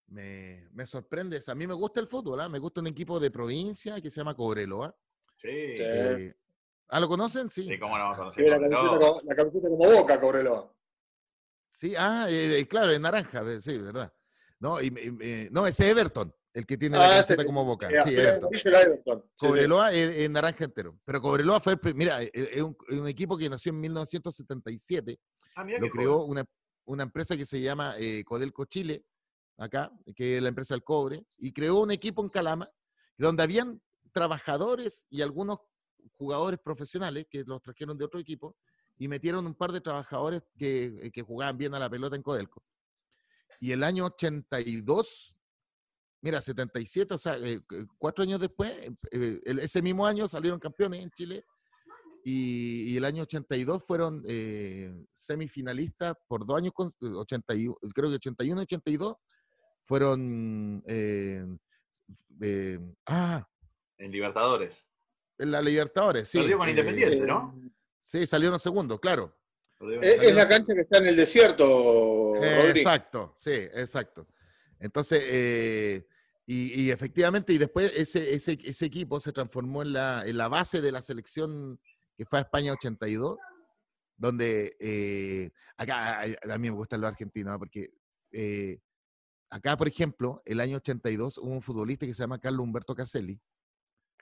me, 0.08 0.86
sorprende. 0.86 1.42
a 1.46 1.56
mí 1.56 1.68
me 1.68 1.74
gusta 1.74 2.00
el 2.00 2.08
fútbol, 2.08 2.42
¿ah? 2.42 2.50
me 2.50 2.60
gusta 2.60 2.82
un 2.82 2.88
equipo 2.88 3.20
de 3.20 3.32
provincia 3.32 4.00
que 4.02 4.12
se 4.12 4.18
llama 4.18 4.36
Cobreloa. 4.36 4.96
Sí. 5.36 5.50
Eh, 5.50 6.34
¿Ah, 6.90 7.00
lo 7.00 7.08
conocen? 7.08 7.50
Sí. 7.50 7.66
Sí, 7.66 7.80
cómo 7.80 7.98
no 7.98 8.12
a 8.12 8.16
conocer. 8.16 8.44
Sí, 8.44 8.50
la, 8.50 8.60
camiseta, 9.36 9.68
como 9.68 9.92
boca, 9.92 10.22
Cobreloa. 10.22 10.74
Sí, 11.70 11.94
ah, 11.98 12.28
eh, 12.30 12.60
eh, 12.60 12.68
claro, 12.68 12.92
en 12.92 13.02
naranja, 13.02 13.44
sí, 13.60 13.78
verdad. 13.78 14.14
No, 14.60 14.80
y, 14.82 14.92
no, 15.52 15.66
ese 15.66 15.90
Everton. 15.90 16.34
El 16.54 16.68
que 16.68 16.78
tiene 16.78 16.98
la 16.98 17.06
ah, 17.06 17.10
camiseta 17.10 17.46
como 17.46 17.66
boca. 17.66 17.90
Sí, 18.06 18.16
Everton. 18.16 19.24
Cobreloa 19.38 19.92
es, 19.92 20.30
naranja 20.30 20.66
entero. 20.66 21.00
Pero 21.04 21.20
Cobreloa 21.20 21.60
fue, 21.60 21.78
mira, 21.96 22.22
e, 22.22 22.30
e, 22.32 22.50
es 22.54 22.62
un, 22.62 23.08
equipo 23.08 23.36
que 23.36 23.50
nació 23.50 23.72
en 23.72 23.80
1977. 23.80 25.20
Ah, 25.56 25.66
lo 25.66 25.90
creó 25.90 26.26
una, 26.26 26.46
una, 26.86 27.04
empresa 27.04 27.36
que 27.36 27.46
se 27.46 27.60
llama 27.60 27.96
eh, 27.98 28.24
Codelco 28.24 28.66
Chile, 28.66 29.04
acá, 29.58 29.92
que 30.16 30.38
es 30.38 30.42
la 30.42 30.50
empresa 30.50 30.74
del 30.74 30.84
cobre, 30.84 31.26
y 31.38 31.52
creó 31.52 31.80
un 31.80 31.92
equipo 31.92 32.24
en 32.24 32.30
Calama, 32.30 32.70
donde 33.18 33.44
habían 33.44 33.82
trabajadores 34.12 35.06
y 35.10 35.22
algunos 35.22 35.60
jugadores 36.12 36.60
profesionales 36.60 37.26
que 37.30 37.44
los 37.44 37.62
trajeron 37.62 37.98
de 37.98 38.06
otro 38.06 38.20
equipo 38.20 38.56
y 38.98 39.08
metieron 39.08 39.46
un 39.46 39.56
par 39.56 39.72
de 39.72 39.82
trabajadores 39.82 40.44
que, 40.58 41.12
que 41.14 41.22
jugaban 41.22 41.58
bien 41.58 41.74
a 41.74 41.80
la 41.80 41.90
pelota 41.90 42.16
en 42.16 42.22
Codelco. 42.22 42.64
Y 43.60 43.72
el 43.72 43.84
año 43.84 44.06
82 44.06 45.34
Mira, 46.24 46.42
77, 46.42 47.14
o 47.14 47.18
sea, 47.18 47.38
eh, 47.38 47.60
cuatro 47.98 48.24
años 48.24 48.40
después, 48.40 48.72
eh, 49.12 49.42
ese 49.44 49.82
mismo 49.82 50.08
año 50.08 50.26
salieron 50.26 50.58
campeones 50.58 51.04
en 51.04 51.12
Chile 51.12 51.46
y, 52.24 52.96
el 52.96 53.04
año 53.04 53.24
82 53.24 53.84
fueron 53.84 54.24
eh, 54.26 55.06
semifinalistas 55.14 56.16
por 56.26 56.46
dos 56.46 56.58
años, 56.58 56.72
81, 57.02 57.76
creo 57.94 58.10
que 58.10 58.16
81 58.16 58.62
y 58.62 58.64
82 58.64 59.18
fueron... 59.86 60.84
ah, 63.06 63.48
en 63.98 64.12
Libertadores. 64.12 64.86
En 65.38 65.52
la 65.52 65.62
Libertadores, 65.62 66.28
sí. 66.28 66.38
Salió 66.40 66.58
con 66.58 66.70
Independiente, 66.70 67.26
¿no? 67.26 67.60
Sí, 68.04 68.28
salieron 68.28 68.60
segundo, 68.60 69.00
claro. 69.00 69.36
Es, 70.02 70.36
la 70.36 70.48
cancha 70.48 70.74
que 70.74 70.82
está 70.82 71.00
en 71.00 71.08
el 71.08 71.16
desierto. 71.16 72.36
exacto, 72.44 73.34
sí, 73.38 73.52
exacto. 73.52 74.28
Entonces, 74.80 76.06
y, 76.46 76.92
efectivamente, 76.92 77.54
y 77.54 77.58
después 77.58 77.92
ese, 77.96 78.34
ese, 78.34 78.60
ese, 78.64 78.86
equipo 78.86 79.20
se 79.20 79.32
transformó 79.32 79.82
en 79.82 79.94
la, 79.94 80.24
en 80.26 80.38
la 80.38 80.50
base 80.50 80.82
de 80.82 80.92
la 80.92 81.02
selección 81.02 81.80
que 82.18 82.26
fue 82.26 82.40
a 82.40 82.42
España 82.42 82.74
82, 82.74 83.38
donde 84.18 84.76
eh, 84.80 85.52
acá 85.78 86.22
a, 86.22 86.58
mí 86.58 86.70
me 86.70 86.76
gustan 86.76 87.00
los 87.00 87.10
argentinos, 87.10 87.58
porque 87.58 87.94
eh, 88.32 88.80
acá, 89.54 89.78
por 89.78 89.88
ejemplo, 89.88 90.42
el 90.46 90.60
año 90.60 90.78
82 90.78 91.38
hubo 91.38 91.52
un 91.52 91.62
futbolista 91.62 92.08
que 92.08 92.14
se 92.14 92.24
llama 92.24 92.40
Carlos 92.40 92.64
Humberto 92.64 92.96
Caselli. 92.96 93.40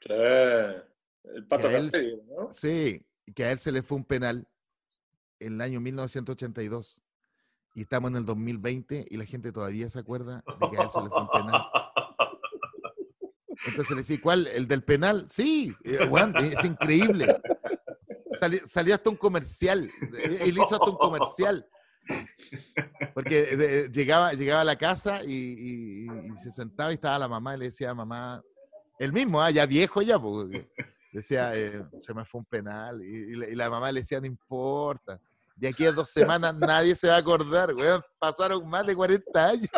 Sí, 0.02 0.12
el 0.12 1.48
Pato 1.48 1.70
Caselli, 1.72 2.22
¿no? 2.28 2.52
Sí, 2.52 3.06
que 3.34 3.46
a 3.46 3.52
él 3.52 3.60
se 3.60 3.72
le 3.72 3.82
fue 3.82 3.98
un 3.98 4.04
penal 4.04 4.48
en 5.40 5.54
el 5.54 5.62
año 5.62 5.80
1982 5.80 7.02
y 7.74 7.82
estamos 7.82 8.12
en 8.12 8.18
el 8.18 8.26
2020 8.26 9.06
y 9.10 9.18
la 9.18 9.26
gente 9.26 9.54
todavía 9.54 9.90
se 9.90 10.00
acuerda 10.00 10.44
de 10.60 10.70
que 10.70 10.78
a 10.78 10.84
él 10.84 10.90
se 10.90 11.02
le 11.02 11.10
fue 11.10 11.22
un 11.22 11.30
penal. 11.30 11.62
Entonces 13.68 13.92
le 13.92 13.98
decía, 13.98 14.20
¿cuál? 14.22 14.48
¿El 14.48 14.68
del 14.68 14.84
penal? 14.84 15.28
Sí, 15.30 15.74
eh, 15.84 16.10
es 16.42 16.66
increíble. 16.66 17.28
Salió, 18.66 18.96
hasta 18.96 19.10
un 19.10 19.18
comercial. 19.18 19.90
Él 20.24 20.58
hizo 20.58 20.76
hasta 20.76 20.90
un 20.90 20.98
comercial. 20.98 21.68
Porque 23.14 23.90
llegaba, 23.94 24.34
llegaba 24.34 24.62
a 24.62 24.66
la 24.66 24.76
casa 24.76 25.24
y, 25.24 26.08
se 26.42 26.52
sentaba 26.52 26.92
y 26.92 26.96
estaba 26.96 27.20
la 27.20 27.28
mamá 27.28 27.56
y 27.56 27.60
le 27.60 27.66
decía 27.66 27.92
a 27.92 27.96
mamá, 27.96 28.42
el 29.00 29.14
mismo, 29.14 29.42
ah, 29.42 29.52
ya 29.52 29.66
viejo 29.66 30.02
ya, 30.02 30.20
porque 30.20 30.70
decía, 31.12 31.56
eh, 31.56 31.84
se 32.02 32.14
me 32.14 32.26
fue 32.26 32.40
un 32.40 32.46
penal. 32.46 33.02
Y, 33.04 33.56
la, 33.56 33.70
mamá 33.70 33.92
le 33.92 34.02
decía, 34.02 34.20
no 34.20 34.28
importa. 34.28 35.20
De 35.56 35.68
aquí 35.68 35.86
a 35.86 35.92
dos 35.92 36.10
semanas 36.10 36.56
nadie 36.56 36.96
se 36.96 37.08
va 37.08 37.16
a 37.16 37.20
acordar, 37.20 37.74
Pasaron 38.18 38.68
más 38.68 38.86
de 38.86 38.96
40 38.96 39.48
años. 39.48 39.70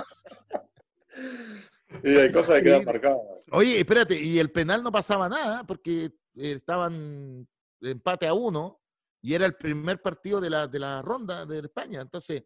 Y 2.03 2.15
hay 2.15 2.31
cosas 2.31 2.57
que 2.57 2.63
quedan 2.63 2.85
marcadas. 2.85 3.19
Oye, 3.51 3.79
espérate, 3.79 4.19
y 4.19 4.39
el 4.39 4.51
penal 4.51 4.81
no 4.81 4.91
pasaba 4.91 5.29
nada 5.29 5.63
porque 5.63 6.11
estaban 6.35 7.47
empate 7.81 8.27
a 8.27 8.33
uno 8.33 8.79
y 9.23 9.33
era 9.33 9.45
el 9.45 9.55
primer 9.55 10.01
partido 10.01 10.41
de 10.41 10.49
la, 10.49 10.67
de 10.67 10.79
la 10.79 11.01
ronda 11.01 11.45
de 11.45 11.59
España. 11.59 12.01
Entonces, 12.01 12.43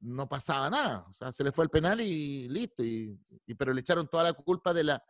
no 0.00 0.28
pasaba 0.28 0.70
nada. 0.70 1.04
O 1.10 1.12
sea, 1.12 1.32
se 1.32 1.42
le 1.42 1.50
fue 1.50 1.64
el 1.64 1.70
penal 1.70 2.00
y 2.00 2.48
listo. 2.48 2.84
Y, 2.84 3.18
pero 3.58 3.74
le 3.74 3.80
echaron 3.80 4.06
toda 4.06 4.22
la 4.22 4.32
culpa 4.32 4.72
de, 4.72 4.84
la, 4.84 5.02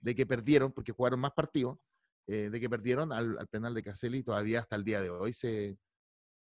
de 0.00 0.14
que 0.14 0.26
perdieron, 0.26 0.70
porque 0.70 0.92
jugaron 0.92 1.18
más 1.18 1.32
partidos, 1.32 1.78
eh, 2.26 2.50
de 2.50 2.60
que 2.60 2.68
perdieron 2.68 3.10
al, 3.10 3.48
penal 3.48 3.72
de 3.72 3.82
Caselli. 3.82 4.22
Todavía 4.22 4.60
hasta 4.60 4.76
el 4.76 4.84
día 4.84 5.00
de 5.00 5.08
hoy 5.08 5.32
se. 5.32 5.78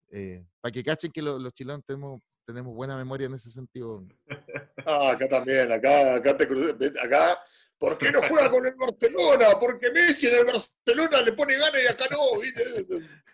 Eh, 0.09 0.45
para 0.61 0.71
que 0.71 0.85
cachen 0.85 1.11
que 1.11 1.21
los 1.21 1.53
chilenos 1.53 1.83
tenemos 1.85 2.21
tenemos 2.47 2.73
buena 2.73 2.95
memoria 2.95 3.27
en 3.27 3.35
ese 3.35 3.51
sentido. 3.51 4.07
Ah, 4.89 5.11
acá 5.11 5.27
también, 5.27 5.69
acá, 5.69 6.15
acá 6.15 6.37
te 6.37 6.45
acá, 6.45 7.37
¿por 7.77 7.97
qué 7.97 8.11
no 8.11 8.21
juega 8.27 8.49
con 8.49 8.65
el 8.65 8.75
Barcelona? 8.75 9.59
Porque 9.59 9.91
Messi 9.91 10.27
en 10.27 10.35
el 10.35 10.45
Barcelona 10.45 11.21
le 11.21 11.33
pone 11.33 11.53
ganas 11.53 11.83
y 11.83 11.87
acá 11.87 12.05
no, 12.11 12.39
¿viste? 12.39 12.63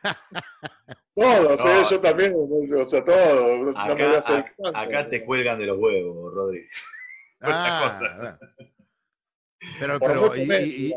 Todos, 1.16 1.66
¿eh? 1.66 1.84
yo 1.92 2.02
también, 2.02 2.34
o 2.36 2.86
sea, 2.86 3.06
todos. 3.06 3.76
Acá, 4.74 5.08
te 5.08 5.24
cuelgan 5.24 5.60
de 5.60 5.68
los 5.68 5.78
huevos, 5.78 6.34
Rodri. 6.34 6.68
Ah, 7.46 8.40
pero, 9.78 10.00
pero 10.00 10.34
y, 10.38 10.94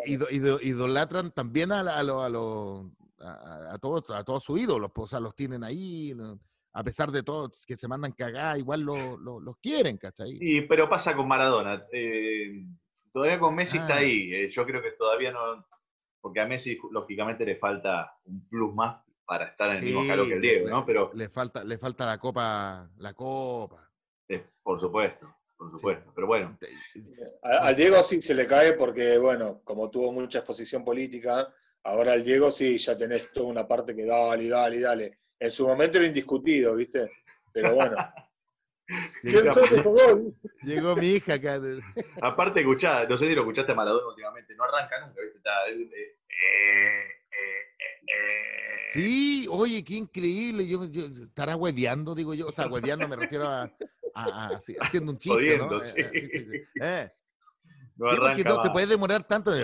idolatran 0.63 1.33
también 1.33 1.73
a, 1.73 1.81
a, 1.81 1.99
a, 1.99 3.73
a, 3.73 3.79
todos, 3.81 4.11
a 4.11 4.23
todos 4.23 4.45
sus 4.45 4.61
ídolos, 4.61 4.93
pues, 4.95 5.07
o 5.07 5.09
sea, 5.09 5.19
los 5.19 5.35
tienen 5.35 5.65
ahí 5.65 6.15
a 6.77 6.85
pesar 6.85 7.11
de 7.11 7.23
todo, 7.23 7.51
que 7.67 7.75
se 7.75 7.89
mandan 7.89 8.13
cagar, 8.13 8.59
igual 8.59 8.83
los 8.83 9.57
quieren, 9.63 9.97
¿cachai? 9.97 10.37
Y, 10.39 10.61
pero 10.61 10.91
pasa 10.91 11.17
con 11.17 11.27
Maradona. 11.27 11.87
Eh, 11.91 12.67
todavía 13.17 13.41
con 13.41 13.55
Messi 13.55 13.79
está 13.79 13.95
ah. 13.95 13.99
ahí. 13.99 14.31
Eh, 14.35 14.51
yo 14.51 14.67
creo 14.67 14.83
que 14.83 14.91
todavía 14.91 15.33
no. 15.33 15.67
Porque 16.21 16.41
a 16.41 16.47
Messi, 16.47 16.79
lógicamente, 16.91 17.47
le 17.47 17.57
falta 17.57 18.15
un 18.25 18.47
plus 18.47 18.75
más 18.75 19.03
para 19.25 19.47
estar 19.47 19.71
en 19.71 19.77
el 19.77 19.85
mismo 19.85 20.07
calor 20.07 20.29
que 20.29 20.35
el 20.35 20.43
Diego, 20.43 20.69
¿no? 20.69 20.85
Pero. 20.85 21.11
Le 21.15 21.31
falta, 21.31 21.65
le 21.65 21.79
falta 21.79 22.05
la 22.05 22.19
copa. 22.19 22.91
La 22.99 23.15
copa. 23.15 23.91
por 24.63 24.79
supuesto. 24.79 25.35
Por 25.57 25.71
supuesto, 25.71 26.13
pero 26.15 26.27
bueno. 26.27 26.59
Al 27.43 27.75
Diego 27.75 28.03
sí 28.03 28.21
se 28.21 28.35
le 28.35 28.47
cae 28.47 28.75
porque, 28.75 29.17
bueno, 29.17 29.63
como 29.65 29.89
tuvo 29.89 30.13
mucha 30.13 30.41
exposición 30.41 30.85
política, 30.85 31.51
ahora 31.85 32.13
al 32.13 32.23
Diego 32.23 32.51
sí 32.51 32.77
ya 32.77 32.99
tenés 32.99 33.33
toda 33.33 33.47
una 33.47 33.67
parte 33.67 33.97
que 33.97 34.05
dale, 34.05 34.51
dale, 34.51 34.81
dale 34.81 35.19
en 35.39 35.51
su 35.51 35.67
momento 35.67 35.99
era 35.99 36.07
indiscutido, 36.07 36.75
¿viste? 36.75 37.11
Pero 37.53 37.75
bueno. 37.75 37.97
Llegó 40.63 40.97
mi 40.97 41.13
hija 41.13 41.35
acá. 41.35 41.61
Aparte, 42.21 42.61
escuchá, 42.61 43.07
no 43.09 43.17
sé 43.17 43.29
si 43.29 43.35
lo 43.35 43.41
escuchaste 43.43 43.73
a 43.73 43.75
Maradona 43.75 44.09
últimamente, 44.09 44.55
no 44.55 44.65
arranca 44.65 45.07
nunca, 45.07 45.23
¿viste? 45.23 45.39
Eh, 45.49 46.13
eh, 46.29 47.07
eh, 47.79 48.91
sí, 48.91 49.47
oye, 49.51 49.83
qué 49.85 49.95
increíble. 49.95 50.67
Yo, 50.67 50.85
estará 50.85 51.57
hueveando, 51.57 52.15
digo 52.15 52.35
yo. 52.35 52.47
O 52.47 52.53
sea, 52.53 52.69
hueveando 52.69 53.09
me 53.09 53.17
refiero 53.17 53.49
a, 53.49 53.69
haciendo 54.81 55.13
un 55.13 55.19
chiste. 55.19 55.59
¿no? 55.59 55.81
Sí. 55.81 56.03
sí, 56.13 56.29
sí, 56.31 56.39
sí. 56.39 56.47
No 57.97 58.11
arranca 58.11 58.51
no 58.51 58.63
te 58.63 58.71
puedes 58.71 58.89
demorar 58.89 59.25
tanto. 59.25 59.53
yo 59.57 59.61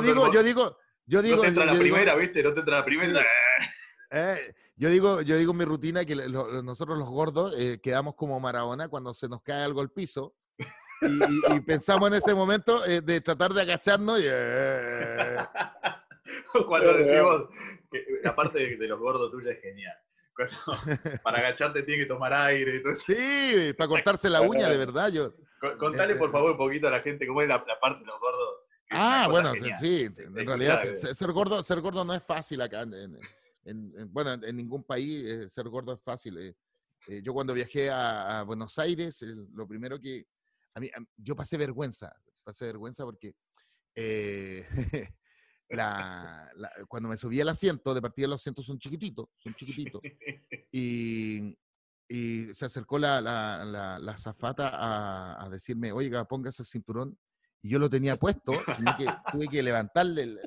digo, 0.00 0.32
yo 0.32 0.42
digo, 0.42 0.78
yo 1.04 1.20
digo, 1.20 1.36
no 1.36 1.42
te 1.42 1.48
entra 1.48 1.66
la 1.66 1.74
primera, 1.74 2.14
¿viste? 2.14 2.42
No 2.42 2.54
te 2.54 2.60
entra 2.60 2.78
la 2.78 2.84
primera. 2.84 3.22
Eh, 4.10 4.54
yo 4.76 4.88
digo, 4.88 5.20
yo 5.22 5.36
digo 5.36 5.52
mi 5.52 5.64
rutina 5.64 6.04
que 6.04 6.16
nosotros 6.16 6.98
los 6.98 7.08
gordos 7.08 7.54
eh, 7.58 7.80
quedamos 7.82 8.14
como 8.14 8.40
Maradona 8.40 8.88
cuando 8.88 9.12
se 9.12 9.28
nos 9.28 9.42
cae 9.42 9.62
algo 9.62 9.80
al 9.80 9.90
piso 9.90 10.34
y, 11.00 11.60
pensamos 11.60 12.08
en 12.08 12.14
ese 12.14 12.34
momento 12.34 12.84
eh, 12.86 13.00
de 13.00 13.20
tratar 13.20 13.52
de 13.52 13.62
agacharnos 13.62 14.20
y, 14.20 14.24
cuando 16.66 16.92
decimos, 16.94 17.44
que, 17.90 18.28
aparte 18.28 18.76
de, 18.76 18.88
los 18.88 18.98
gordos 18.98 19.30
tuyos 19.30 19.54
es 19.54 19.60
genial. 19.60 19.96
para 21.24 21.38
agacharte 21.38 21.82
tiene 21.82 22.04
que 22.04 22.08
tomar 22.08 22.32
aire. 22.32 22.76
Entonces... 22.76 23.04
Sí, 23.04 23.72
para 23.74 23.88
cortarse 23.88 24.30
la 24.30 24.40
uña, 24.40 24.68
de 24.68 24.76
verdad. 24.76 25.10
Yo, 25.10 25.32
Contale, 25.78 26.14
por 26.14 26.30
favor, 26.30 26.52
un 26.52 26.56
poquito 26.56 26.88
a 26.88 26.90
la 26.90 27.00
gente 27.00 27.26
cómo 27.26 27.42
es 27.42 27.48
la, 27.48 27.64
parte 27.80 28.00
de 28.00 28.06
los 28.06 28.20
gordos. 28.20 28.54
Ah, 28.90 29.26
bueno, 29.28 29.52
sí, 29.78 30.08
en 30.16 30.46
realidad 30.46 30.94
ser 30.94 31.32
gordo, 31.32 31.62
ser 31.62 31.80
gordo 31.80 32.04
no 32.04 32.14
es 32.14 32.22
fácil 32.22 32.62
acá. 32.62 32.82
En, 32.82 33.18
bueno, 34.08 34.34
en 34.44 34.56
ningún 34.56 34.84
país 34.84 35.24
eh, 35.24 35.48
ser 35.48 35.68
gordo 35.68 35.92
es 35.92 36.00
fácil. 36.02 36.38
Eh. 36.38 36.56
Eh, 37.08 37.22
yo 37.22 37.32
cuando 37.32 37.54
viajé 37.54 37.90
a, 37.90 38.42
Buenos 38.42 38.78
Aires, 38.78 39.22
lo 39.52 39.66
primero 39.66 40.00
que... 40.00 40.26
A 40.74 40.80
mí, 40.80 40.90
yo 41.16 41.34
pasé 41.34 41.56
vergüenza, 41.56 42.14
pasé 42.44 42.66
vergüenza 42.66 43.04
porque 43.04 43.34
la, 45.70 46.52
cuando 46.86 47.08
me 47.08 47.16
subí 47.16 47.40
al 47.40 47.48
asiento, 47.48 47.94
de 47.94 48.02
partida 48.02 48.28
los 48.28 48.40
asientos 48.40 48.64
son 48.66 48.78
chiquititos, 48.78 49.26
son 49.36 49.54
chiquititos, 49.54 50.00
y, 50.70 51.58
y 52.08 52.54
se 52.54 52.66
acercó 52.66 52.96
la, 52.98 53.20
la, 53.20 53.98
la 53.98 54.18
zafata 54.18 54.68
a, 54.68 55.44
a, 55.44 55.48
decirme, 55.48 55.90
oiga, 55.90 56.24
póngase 56.26 56.62
el 56.62 56.68
cinturón, 56.68 57.18
y 57.62 57.70
yo 57.70 57.78
lo 57.78 57.90
tenía 57.90 58.16
puesto, 58.16 58.52
sino 58.76 58.96
que 58.96 59.06
tuve 59.32 59.48
que 59.48 59.62
levantarle 59.62 60.38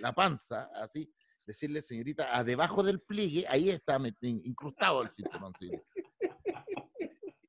la, 0.00 0.12
panza, 0.12 0.70
así, 0.74 1.10
decirle, 1.50 1.82
señorita, 1.82 2.36
a 2.36 2.44
debajo 2.44 2.82
del 2.82 3.00
pliegue, 3.00 3.46
ahí 3.48 3.70
está 3.70 3.98
incrustado 4.22 5.02
el 5.02 5.10
cinturón. 5.10 5.52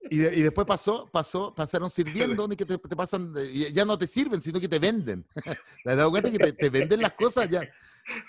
Y, 0.10 0.20
y, 0.20 0.42
después 0.42 0.68
pasó, 0.68 1.08
pasó, 1.12 1.54
pasaron 1.56 1.90
sirviendo, 1.90 2.48
que 2.50 2.66
te, 2.66 2.78
te, 2.78 2.96
pasan, 2.96 3.34
ya 3.72 3.86
no 3.86 3.98
te 3.98 4.08
sirven, 4.08 4.42
sino 4.42 4.60
que 4.60 4.68
te 4.68 4.80
venden. 4.80 5.26
¿Te 5.84 5.90
has 5.90 5.96
dado 5.96 6.12
cuenta 6.12 6.30
que 6.32 6.54
te, 6.54 6.70
venden 6.70 7.02
las 7.02 7.14
cosas 7.14 7.50
ya? 7.50 7.62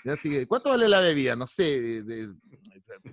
ya 0.05 0.15
sigue. 0.15 0.47
¿Cuánto 0.47 0.69
vale 0.69 0.87
la 0.87 1.01
bebida? 1.01 1.35
No 1.35 1.47
sé, 1.47 2.03
de, 2.03 2.33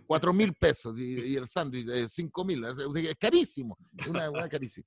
cuatro 0.07 0.33
mil 0.33 0.55
pesos 0.55 0.99
y, 0.99 1.35
el 1.37 1.49
sándwich 1.49 1.87
de 1.87 2.09
cinco 2.09 2.45
mil. 2.45 2.65
Es 2.65 3.17
carísimo, 3.17 3.77
una, 4.09 4.31
una 4.31 4.49
carísima. 4.49 4.87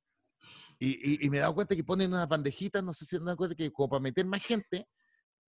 Y, 0.79 1.25
y, 1.25 1.29
me 1.29 1.37
he 1.37 1.41
dado 1.41 1.55
cuenta 1.55 1.75
que 1.75 1.83
ponen 1.83 2.13
unas 2.13 2.27
bandejitas, 2.27 2.83
no 2.83 2.93
sé 2.93 3.05
si 3.05 3.17
se 3.17 3.23
dan 3.23 3.35
cuenta 3.35 3.55
que 3.55 3.71
como 3.71 3.89
para 3.89 4.01
meter 4.01 4.25
más 4.25 4.45
gente, 4.45 4.87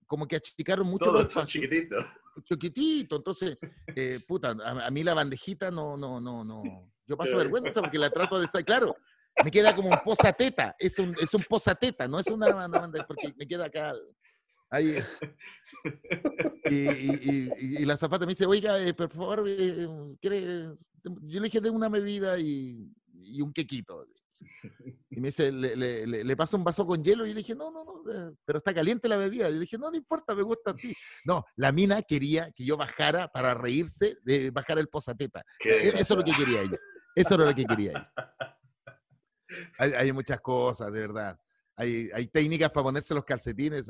como 0.05 0.27
que 0.27 0.37
achicaron 0.37 0.87
mucho 0.87 1.05
Todo 1.05 1.45
chiquitito. 1.45 1.95
Chiquitito, 2.43 3.15
entonces, 3.15 3.57
eh, 3.95 4.19
puta, 4.27 4.55
a, 4.63 4.87
a, 4.87 4.91
mí 4.91 5.03
la 5.03 5.13
bandejita 5.13 5.71
no, 5.71 5.95
no, 5.95 6.19
no, 6.19 6.43
no, 6.43 6.91
yo 7.07 7.15
paso 7.15 7.37
vergüenza 7.37 7.81
porque 7.81 7.97
la 7.97 8.09
trato 8.09 8.39
de... 8.39 8.47
Claro, 8.63 8.95
me 9.43 9.51
queda 9.51 9.75
como 9.75 9.89
un 9.89 9.97
posateta, 10.03 10.75
es 10.79 10.97
un, 10.99 11.15
es 11.21 11.33
un 11.33 11.43
posateta, 11.43 12.07
no 12.07 12.19
es 12.19 12.27
una 12.27 12.51
banda, 12.53 13.05
porque 13.07 13.33
me 13.37 13.47
queda 13.47 13.65
acá... 13.65 13.93
Ahí. 14.71 14.97
Y, 16.65 16.73
y, 16.73 17.51
y, 17.59 17.85
la 17.85 17.95
zafata 17.95 18.25
me 18.25 18.31
dice, 18.31 18.47
oiga, 18.47 18.79
eh, 18.79 18.95
por 18.95 19.11
favor, 19.11 19.45
eh, 19.47 19.87
¿quiere? 20.19 20.75
yo 21.03 21.39
le 21.39 21.45
dije 21.45 21.61
de 21.61 21.69
una 21.69 21.87
bebida 21.87 22.39
y, 22.39 22.91
un 23.39 23.53
quequito. 23.53 24.07
Y 25.09 25.19
me 25.19 25.27
dice, 25.29 25.51
le, 25.51 25.75
le, 25.75 26.23
le, 26.23 26.35
paso 26.35 26.57
un 26.57 26.63
vaso 26.63 26.85
con 26.85 27.03
hielo 27.03 27.25
y 27.25 27.29
le 27.29 27.39
dije, 27.39 27.55
no, 27.55 27.71
no, 27.71 27.83
no, 27.85 28.11
eh, 28.11 28.35
pero 28.43 28.59
está 28.59 28.73
caliente 28.73 29.07
la 29.07 29.17
bebida. 29.17 29.49
Y 29.49 29.53
le 29.53 29.59
dije, 29.61 29.77
no, 29.77 29.89
no 29.89 29.97
importa, 29.97 30.35
me 30.35 30.43
gusta 30.43 30.71
así. 30.71 30.93
No, 31.25 31.43
la 31.55 31.71
mina 31.71 32.01
quería 32.01 32.51
que 32.51 32.65
yo 32.65 32.77
bajara 32.77 33.27
para 33.27 33.53
reírse 33.53 34.17
de 34.23 34.51
bajar 34.51 34.77
el 34.79 34.87
posateta. 34.87 35.43
E, 35.63 35.89
eso 35.89 36.13
es 36.13 36.17
lo 36.17 36.23
que 36.23 36.33
quería 36.33 36.61
ella. 36.61 36.77
Eso 37.15 37.35
era 37.35 37.45
lo 37.45 37.53
que 37.53 37.65
quería. 37.65 38.11
Hay, 39.77 39.93
hay 39.93 40.11
muchas 40.11 40.39
cosas, 40.41 40.91
de 40.91 40.99
verdad. 40.99 41.39
Hay, 41.77 42.09
hay, 42.13 42.27
técnicas 42.27 42.69
para 42.71 42.85
ponerse 42.85 43.13
los 43.13 43.25
calcetines. 43.25 43.87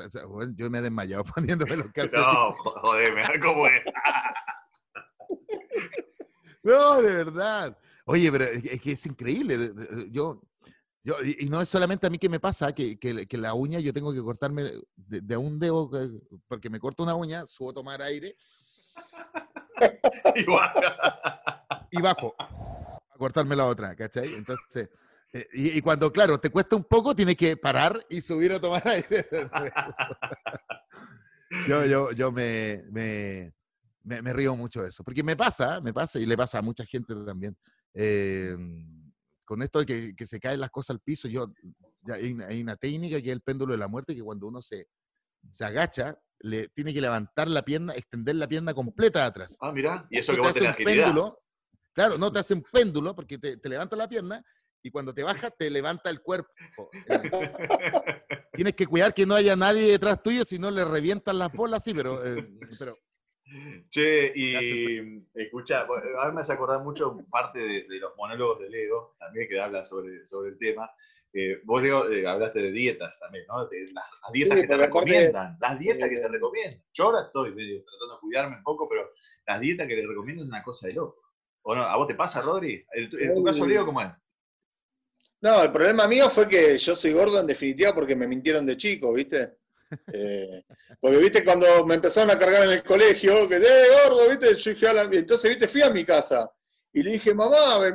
yo 0.56 0.70
me 0.70 0.80
he 0.80 0.82
desmayado 0.82 1.24
poniéndome 1.36 1.78
los 1.78 1.92
calcetines. 1.92 2.28
No, 2.28 2.52
joder, 2.54 3.40
¿cómo 3.40 3.68
es? 3.68 3.82
no, 6.64 7.02
de 7.02 7.16
verdad. 7.16 7.78
Oye, 8.06 8.32
pero 8.32 8.46
es 8.46 8.82
que 8.82 8.92
es 8.92 9.06
increíble. 9.06 9.72
Yo, 10.10 10.42
yo, 11.04 11.16
y 11.24 11.50
no 11.50 11.62
es 11.62 11.70
solamente 11.70 12.08
a 12.08 12.10
mí 12.10 12.18
que 12.18 12.30
me 12.30 12.40
pasa, 12.40 12.74
que, 12.74 12.98
que, 12.98 13.28
que 13.28 13.38
la 13.38 13.54
uña 13.54 13.80
yo 13.80 13.94
tengo 13.94 14.14
que 14.14 14.22
cortarme 14.22 14.64
de, 14.96 15.22
de, 15.22 15.38
un 15.38 15.60
dedo, 15.60 15.90
porque 16.48 16.70
me 16.70 16.80
corto 16.80 17.04
una 17.04 17.16
uña, 17.16 17.46
subo 17.46 17.72
a 17.72 17.74
tomar 17.74 18.02
aire. 18.02 18.36
y 21.92 22.02
bajo 22.02 22.36
cortarme 23.18 23.56
la 23.56 23.66
otra, 23.66 23.96
¿cachai? 23.96 24.34
Entonces, 24.34 24.90
eh, 25.34 25.48
y, 25.54 25.82
cuando, 25.82 26.12
claro, 26.12 26.40
te 26.40 26.50
cuesta 26.50 26.76
un 26.76 26.84
poco, 26.84 27.16
tienes 27.16 27.36
que 27.36 27.58
parar 27.58 28.00
y 28.10 28.22
subir 28.22 28.54
a 28.54 28.60
tomar 28.60 28.84
aire. 28.88 29.28
yo 31.68 31.86
yo, 31.86 32.12
yo 32.12 32.32
me, 32.32 32.84
me, 32.92 33.54
me, 34.04 34.34
río 34.34 34.56
mucho 34.56 34.82
de 34.82 34.90
eso, 34.90 35.04
porque 35.04 35.24
me 35.24 35.36
pasa, 35.36 35.82
me 35.82 35.94
pasa, 35.94 36.20
y 36.20 36.26
le 36.26 36.38
pasa 36.38 36.60
a 36.60 36.62
mucha 36.62 36.86
gente 36.86 37.14
también. 37.26 37.58
Em, 37.96 39.14
con 39.46 39.62
esto 39.62 39.80
de 39.80 39.86
que, 39.86 40.16
que, 40.16 40.28
se 40.28 40.40
caen 40.40 40.60
las 40.60 40.70
cosas 40.70 40.96
al 40.96 41.00
piso, 41.00 41.28
yo, 41.30 41.54
hay, 42.14 42.62
una, 42.62 42.76
técnica 42.76 43.22
que 43.22 43.28
es 43.28 43.34
el 43.34 43.42
péndulo 43.42 43.74
de 43.74 43.80
la 43.80 43.88
muerte, 43.88 44.14
que 44.14 44.22
cuando 44.22 44.48
uno 44.48 44.62
se, 44.62 44.88
se 45.50 45.64
agacha, 45.64 46.20
le 46.40 46.68
tiene 46.70 46.94
que 46.94 47.00
levantar 47.00 47.48
la 47.48 47.64
pierna, 47.64 47.94
extender 47.94 48.36
la 48.36 48.48
pierna 48.48 48.74
completa 48.74 49.26
atrás. 49.26 49.56
Ah, 49.62 49.72
mira, 49.72 50.06
y 50.10 50.20
eso 50.20 50.34
que 50.34 50.42
vos 50.42 50.54
tenés 50.54 50.76
péndulo, 50.76 51.42
Claro, 51.94 52.18
no 52.18 52.30
te 52.30 52.40
hace 52.40 52.54
un 52.54 52.62
péndulo 52.62 53.16
porque 53.16 53.38
te, 53.38 53.56
te 53.56 53.70
levanta 53.70 53.96
la 53.96 54.10
pierna 54.10 54.44
y 54.84 54.92
cuando 54.92 55.14
te 55.14 55.24
baja 55.24 55.50
te 55.50 55.70
levanta 55.70 56.10
el 56.10 56.22
cuerpo. 56.22 56.52
Tienes 58.54 58.76
que 58.76 58.86
cuidar 58.86 59.14
que 59.14 59.26
no 59.26 59.34
haya 59.34 59.56
nadie 59.56 59.92
detrás 59.92 60.22
tuyo, 60.22 60.44
si 60.44 60.60
no 60.60 60.70
le 60.72 60.84
revientan 60.84 61.40
las 61.40 61.54
bolas, 61.54 61.84
sí, 61.84 61.94
pero... 61.94 62.24
Eh, 62.26 62.48
pero 62.78 62.98
che, 63.90 64.32
y 64.36 65.24
escucha, 65.34 65.82
ahora 65.82 66.32
me 66.32 66.42
hace 66.42 66.54
acordar 66.54 66.84
mucho 66.84 67.18
parte 67.30 67.60
de, 67.60 68.00
los 68.00 68.16
monólogos 68.18 68.60
de 68.60 68.70
Leo, 68.70 69.16
también 69.20 69.48
que 69.48 69.60
habla 69.60 69.86
sobre, 69.86 70.26
sobre 70.26 70.52
el 70.52 70.58
tema. 70.58 70.90
Eh, 71.34 71.60
vos, 71.66 71.82
Leo, 71.82 72.10
eh, 72.10 72.26
hablaste 72.26 72.62
de 72.62 72.72
dietas 72.72 73.20
también, 73.20 73.46
¿no? 73.48 73.68
De 73.68 73.92
las, 73.92 74.06
dietas 74.32 74.62
que 74.62 74.68
te 74.68 74.78
recomiendan, 74.78 75.58
las 75.60 75.78
dietas 75.78 76.10
que 76.10 76.18
te 76.18 76.28
recomiendan. 76.28 76.82
Yo 76.94 77.04
ahora 77.06 77.24
estoy 77.24 77.54
medio 77.54 77.84
tratando 77.84 78.16
de 78.16 78.20
cuidarme 78.22 78.58
un 78.58 78.64
poco, 78.64 78.88
pero 78.88 79.12
las 79.46 79.60
dietas 79.60 79.88
que 79.88 79.96
te 79.96 80.08
recomiendan 80.08 80.46
es 80.46 80.50
una 80.50 80.64
cosa 80.64 80.88
de 80.88 80.94
loco. 80.94 81.22
¿O 81.64 81.76
no? 81.76 81.84
¿A 81.84 81.98
vos 81.98 82.08
te 82.08 82.16
pasa, 82.16 82.42
Rodri? 82.42 82.86
¿En 82.94 83.10
tu, 83.10 83.44
caso, 83.44 83.66
Leo, 83.66 83.86
cómo 83.86 84.02
es? 84.02 84.12
No, 85.42 85.62
el 85.62 85.72
problema 85.72 86.08
mío 86.08 86.30
fue 86.30 86.48
que 86.48 86.78
yo 86.78 86.96
soy 86.96 87.12
gordo 87.12 87.40
en 87.40 87.48
definitiva 87.48 87.94
porque 87.94 88.16
me 88.16 88.28
mintieron 88.28 88.66
de 88.66 88.78
chico, 88.78 89.12
¿viste? 89.12 89.58
Eh, 90.12 90.64
porque, 91.00 91.18
viste, 91.18 91.44
cuando 91.44 91.86
me 91.86 91.96
empezaron 91.96 92.32
a 92.32 92.40
cargar 92.40 92.64
en 92.64 92.72
el 92.72 92.84
colegio, 92.84 93.48
que, 93.48 93.58
eh, 93.58 93.88
gordo, 94.04 94.30
viste, 94.30 94.56
yo 94.56 94.72
dije, 94.72 95.18
entonces, 95.18 95.50
viste, 95.50 95.68
fui 95.68 95.82
a 95.82 95.90
mi 95.90 96.04
casa 96.04 96.50
y 96.94 97.04
le 97.04 97.12
dije, 97.12 97.34
mamá, 97.34 97.88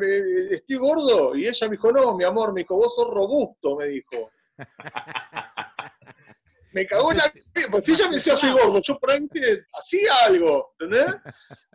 estoy 0.50 0.76
gordo. 0.76 1.34
Y 1.34 1.48
ella 1.48 1.66
me 1.66 1.72
dijo, 1.72 1.90
no, 1.90 2.16
mi 2.16 2.24
amor, 2.24 2.52
me 2.52 2.60
dijo, 2.60 2.76
vos 2.76 2.94
sos 2.94 3.08
robusto, 3.08 3.76
me 3.76 3.86
dijo. 3.86 4.30
me 6.72 6.86
cagó 6.86 7.12
la 7.12 7.32
pues 7.70 7.84
si 7.84 7.92
ella 7.92 8.08
me 8.08 8.16
decía 8.16 8.36
soy 8.36 8.52
gordo, 8.52 8.80
yo 8.80 8.98
por 8.98 9.10
ahí 9.10 9.28
hacía 9.78 10.12
algo, 10.26 10.74
¿entendés? 10.78 11.16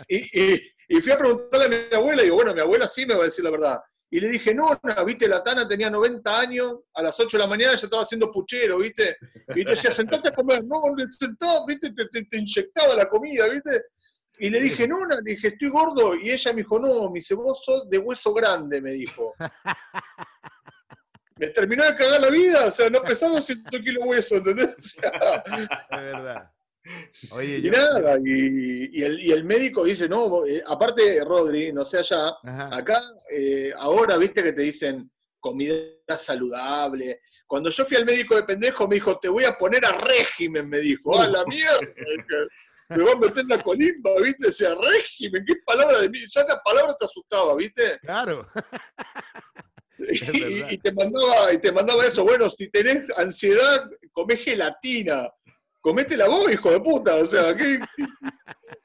Y, 0.08 0.56
y 0.88 1.02
fui 1.02 1.12
a 1.12 1.18
preguntarle 1.18 1.66
a 1.66 1.70
mi 1.70 1.96
abuela, 1.96 2.22
y 2.22 2.26
digo, 2.26 2.36
bueno, 2.36 2.54
mi 2.54 2.62
abuela 2.62 2.88
sí 2.88 3.06
me 3.06 3.16
va 3.16 3.22
a 3.22 3.26
decir 3.26 3.44
la 3.44 3.52
verdad. 3.52 3.80
Y 4.12 4.20
le 4.20 4.30
dije, 4.30 4.54
no, 4.54 4.70
no, 4.82 5.06
viste, 5.06 5.28
la 5.28 5.44
Tana 5.44 5.68
tenía 5.68 5.90
90 5.90 6.40
años, 6.40 6.76
a 6.94 7.02
las 7.02 7.20
8 7.20 7.38
de 7.38 7.44
la 7.44 7.50
mañana 7.50 7.74
ya 7.74 7.86
estaba 7.86 8.04
haciendo 8.04 8.32
puchero, 8.32 8.78
viste. 8.78 9.18
Y 9.56 9.64
yo 9.64 9.72
decía, 9.72 9.92
sentate 9.92 10.30
a 10.30 10.34
comer, 10.34 10.64
no, 10.64 10.82
sentado, 11.10 11.66
viste, 11.66 11.92
te, 11.94 12.24
te, 12.24 12.38
inyectaba 12.38 12.94
la 12.94 13.10
comida, 13.10 13.48
viste. 13.48 13.82
Y 14.38 14.50
le 14.50 14.62
dije, 14.62 14.88
no, 14.88 15.00
no, 15.06 15.16
le 15.16 15.34
dije, 15.34 15.50
estoy 15.50 15.70
gordo. 15.70 16.16
Y 16.16 16.32
ella 16.32 16.52
me 16.52 16.58
dijo, 16.58 16.80
no, 16.80 17.10
mi 17.10 17.22
ceboso 17.22 17.86
de 17.86 17.98
hueso 17.98 18.34
grande, 18.34 18.82
me 18.82 18.92
dijo. 18.92 19.34
Me 21.38 21.50
terminó 21.50 21.84
de 21.84 21.98
cagar 21.98 22.22
la 22.22 22.30
vida, 22.30 22.68
o 22.68 22.72
sea, 22.72 22.90
no 22.90 23.02
pesaba 23.02 23.34
200 23.34 23.82
kilos 23.82 24.04
de 24.06 24.10
hueso, 24.10 24.36
¿entendés? 24.38 24.96
es 24.96 25.90
verdad 25.92 26.50
y 27.44 27.70
nada, 27.70 28.18
y, 28.24 29.04
el, 29.04 29.44
médico 29.44 29.84
dice, 29.84 30.08
no, 30.08 30.46
eh, 30.46 30.62
aparte, 30.68 31.24
Rodri, 31.26 31.74
no 31.74 31.84
sé 31.84 32.00
allá, 32.00 32.36
acá 32.72 33.02
eh, 33.32 33.74
ahora 33.78 34.18
viste 34.18 34.44
que 34.44 34.54
te 34.54 34.62
dicen 34.62 35.12
comida 35.40 35.78
saludable. 36.18 37.22
Cuando 37.48 37.70
yo 37.70 37.86
fui 37.86 37.98
al 37.98 38.06
médico 38.06 38.36
de 38.36 38.44
pendejo, 38.44 38.88
me 38.88 38.96
dijo, 38.96 39.20
te 39.20 39.30
voy 39.30 39.46
a 39.46 39.58
poner 39.58 39.86
a 39.86 39.98
régimen, 39.98 40.68
me 40.68 40.80
dijo. 40.80 41.20
¡A 41.20 41.28
la 41.28 41.44
mierda! 41.46 41.88
me 42.90 43.04
va 43.04 43.12
a 43.14 43.16
meter 43.16 43.40
en 43.40 43.50
la 43.50 43.64
colimba, 43.64 44.12
¿viste? 44.22 44.48
O 44.48 44.52
sea, 44.52 44.76
régimen, 44.76 45.44
qué 45.46 45.56
palabra 45.66 46.00
de 46.00 46.10
mí. 46.10 46.20
Ya 46.30 46.44
la 46.44 46.62
palabra 46.64 46.96
te 46.98 47.06
asustaba, 47.06 47.56
¿viste? 47.56 48.00
Claro. 48.02 48.48
y, 49.98 50.78
te 50.78 50.92
mandaba, 50.92 51.54
y 51.54 51.60
te 51.60 51.72
mandaba 51.72 52.06
eso, 52.06 52.24
bueno, 52.24 52.50
si 52.50 52.70
tenés 52.70 53.18
ansiedad, 53.18 53.90
comé 54.12 54.38
gelatina 54.38 55.30
comete 55.86 56.18
la 56.18 56.28
voz, 56.28 56.52
hijo 56.52 56.72
de 56.72 56.80
puta. 56.80 57.16
O 57.18 57.26
sea, 57.28 57.56
¿qué, 57.56 57.80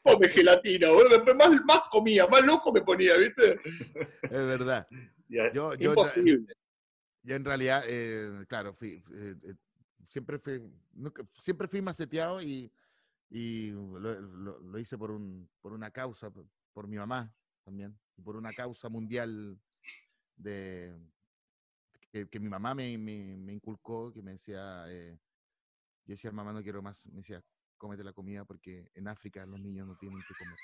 come 0.03 0.29
gelatina? 0.29 0.89
Más, 1.35 1.65
más 1.65 1.81
comía, 1.91 2.27
más 2.27 2.45
loco 2.45 2.71
me 2.75 2.83
ponía, 2.83 3.17
¿viste? 3.17 3.59
Es 4.23 4.31
verdad. 4.31 4.87
Yo, 5.27 5.73
Imposible. 5.79 6.55
Yo 7.23 7.37
en 7.37 7.45
realidad, 7.45 7.85
eh, 7.87 8.45
claro, 8.49 8.75
fui, 8.75 9.03
eh, 9.15 9.35
eh, 9.45 9.55
siempre, 10.09 10.39
fui, 10.39 10.63
siempre 11.39 11.69
fui 11.69 11.81
maceteado 11.81 12.43
y, 12.43 12.71
y 13.31 13.71
lo, 13.71 14.79
hice 14.79 14.99
por, 14.99 15.11
un, 15.11 15.49
por 15.63 15.73
una 15.73 15.91
causa, 15.91 16.31
por, 16.31 16.87
mi 16.87 16.97
mamá. 16.97 17.35
también, 17.65 17.99
por 18.23 18.37
una 18.37 18.53
causa 18.53 18.91
mundial 18.91 19.59
de 20.37 20.95
que, 22.11 22.41
mi 22.41 22.49
mamá 22.49 22.75
me, 22.75 22.99
me, 22.99 23.53
inculcó, 23.53 24.13
que 24.13 24.23
me 24.23 24.33
decía, 24.33 24.85
eh, 24.89 25.19
yo 26.11 26.15
decía, 26.15 26.33
mamá, 26.33 26.53
no 26.53 26.61
quiero 26.61 26.83
más, 26.83 27.07
me 27.07 27.19
decía, 27.19 27.41
cómete 27.79 28.03
la 28.03 28.13
comida 28.13 28.45
porque 28.45 28.91
en 28.95 29.07
África 29.07 29.47
los 29.47 29.61
niños 29.61 29.87
no 29.87 29.97
tienen 29.97 30.21
que 30.27 30.35
comer. 30.35 30.57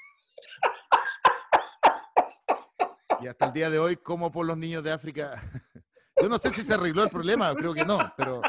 Y 3.20 3.28
hasta 3.28 3.46
el 3.46 3.52
día 3.52 3.70
de 3.70 3.78
hoy, 3.78 3.96
como 3.96 4.32
por 4.32 4.44
los 4.44 4.58
niños 4.58 4.82
de 4.82 4.90
África. 4.90 5.40
Yo 6.20 6.28
no 6.28 6.36
sé 6.38 6.50
si 6.50 6.62
se 6.62 6.74
arregló 6.74 7.04
el 7.04 7.10
problema, 7.10 7.54
creo 7.54 7.72
que 7.72 7.84
no, 7.84 8.12
pero 8.16 8.42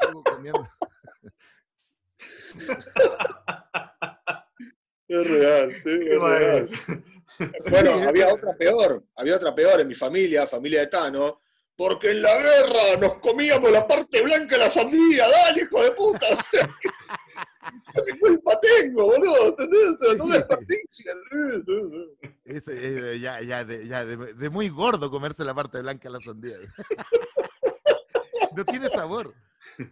sigo 0.00 0.24
comiendo. 0.24 0.68
Es 5.08 5.30
real, 5.30 5.72
sí, 5.72 6.00
es 6.02 6.20
real. 6.20 6.68
Bueno, 7.70 7.92
había 8.08 8.34
otra 8.34 8.56
peor, 8.56 9.06
había 9.14 9.36
otra 9.36 9.54
peor 9.54 9.80
en 9.80 9.86
mi 9.86 9.94
familia, 9.94 10.48
familia 10.48 10.80
de 10.80 10.88
Tano, 10.88 11.42
porque 11.76 12.10
en 12.10 12.22
la 12.22 12.34
guerra 12.34 13.00
nos 13.00 13.18
comíamos 13.18 13.70
la 13.70 13.86
parte 13.86 14.22
blanca 14.22 14.56
de 14.56 14.58
la 14.58 14.70
sandía, 14.70 15.28
dale, 15.28 15.62
hijo 15.62 15.82
de 15.82 15.90
puta. 15.92 16.26
¿Qué 18.06 18.18
culpa 18.18 18.58
tengo, 18.60 19.06
boludo? 19.06 19.48
¿Entendés? 19.48 20.16
no 20.16 20.26
desperdicien. 20.26 21.16
Eh, 22.44 23.18
ya, 23.20 23.40
ya, 23.42 23.64
de, 23.64 23.86
ya 23.86 24.04
de, 24.04 24.50
muy 24.50 24.68
gordo 24.68 25.10
comerse 25.10 25.44
la 25.44 25.54
parte 25.54 25.80
blanca 25.80 26.08
de 26.08 26.12
la 26.12 26.20
sandía. 26.20 26.56
no 28.56 28.64
tiene 28.64 28.88
sabor. 28.88 29.34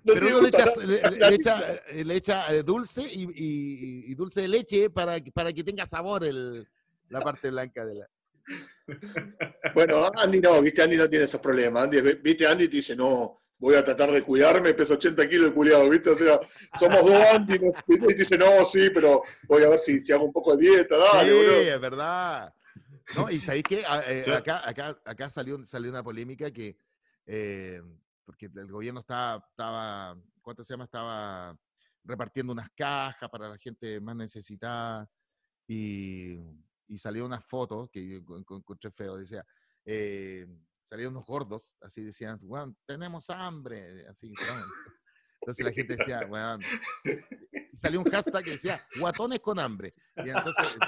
Pero 0.05 0.41
le 0.41 0.49
echa, 0.49 0.65
le, 0.83 1.35
echa, 1.35 1.81
le 1.93 2.15
echa, 2.15 2.55
eh, 2.55 2.63
dulce 2.63 3.03
y, 3.03 3.25
y, 3.25 4.13
y, 4.13 4.15
dulce 4.15 4.43
de 4.43 4.49
leche 4.49 4.89
para, 4.89 5.19
para 5.35 5.53
que 5.53 5.65
tenga 5.65 5.85
sabor 5.85 6.25
el, 6.25 6.67
la 7.11 7.21
parte 7.21 7.51
blanca 7.51 7.85
de 7.85 7.95
la. 7.97 8.09
Bueno, 9.75 10.11
Andy 10.17 10.41
no, 10.41 10.61
viste, 10.61 10.83
Andy 10.83 10.97
no 10.97 11.09
tiene 11.09 11.25
esos 11.25 11.41
problemas. 11.41 11.85
Andy, 11.85 12.01
viste, 12.23 12.47
Andy 12.47 12.69
te 12.69 12.77
dice, 12.77 12.95
no, 12.95 13.35
voy 13.59 13.75
a 13.77 13.85
tratar 13.85 14.11
de 14.13 14.23
cuidarme, 14.23 14.75
peso 14.75 14.95
80 14.95 15.29
kilos 15.29 15.49
el 15.49 15.55
culiado, 15.55 15.89
viste, 15.89 16.11
o 16.11 16.17
sea, 16.17 16.39
somos 16.79 17.03
dos 17.03 17.15
Andy, 17.15 17.59
y 17.89 17.99
te 17.99 18.15
dice, 18.15 18.37
no, 18.37 18.65
sí, 18.65 18.91
pero 18.93 19.23
voy 19.49 19.63
a 19.63 19.71
ver 19.71 19.81
si, 19.81 20.01
si 20.01 20.13
hago 20.13 20.25
un 20.25 20.33
poco 20.33 20.57
de 20.57 20.69
dieta, 20.69 20.97
dale, 20.97 21.33
Sí, 21.33 21.69
es 21.69 21.81
verdad. 21.81 22.55
No, 23.17 23.31
y 23.31 23.41
sabéis 23.41 23.65
que 23.65 23.85
ah, 23.87 24.03
eh, 24.07 24.25
acá, 24.35 24.69
acá, 24.69 24.99
acá 25.05 25.31
salió, 25.31 25.65
salió 25.67 25.91
una 25.91 26.03
polémica 26.03 26.51
que, 26.51 26.77
eh, 27.27 27.83
porque 28.25 28.51
el 28.55 28.71
gobierno 28.71 29.01
estaba, 29.01 29.47
estaba, 29.51 30.17
¿cuánto 30.41 30.65
se 30.65 30.73
llama? 30.73 30.85
Estaba 30.85 31.59
repartiendo 32.03 32.53
unas 32.53 32.71
cajas 32.71 33.29
para 33.31 33.49
la 33.49 33.59
gente 33.59 34.01
más 34.01 34.17
necesitada 34.17 35.09
y 35.67 36.39
y 36.89 36.99
salió 36.99 37.25
una 37.25 37.41
foto 37.41 37.89
que 37.93 38.17
encontré 38.17 38.91
feo, 38.91 39.17
decía, 39.17 39.45
eh, 39.85 40.47
salían 40.83 41.11
unos 41.11 41.27
gordos, 41.27 41.77
así 41.81 42.03
decían, 42.03 42.39
bueno, 42.43 42.77
tenemos 42.87 43.31
hambre, 43.31 44.07
así. 44.09 44.33
Entonces 45.41 45.65
la 45.65 45.73
gente 45.73 45.97
decía, 45.97 46.27
bueno, 46.27 46.59
y 47.73 47.77
salió 47.77 48.01
un 48.01 48.11
hashtag 48.11 48.45
que 48.45 48.51
decía, 48.53 48.81
guatones 48.99 49.41
con 49.41 49.59
hambre. 49.59 49.95
Y 50.17 50.31
entonces 50.31 50.79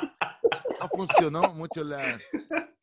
no 0.81 0.89
funcionó 0.89 1.55
mucho 1.55 1.85
la, 1.85 2.19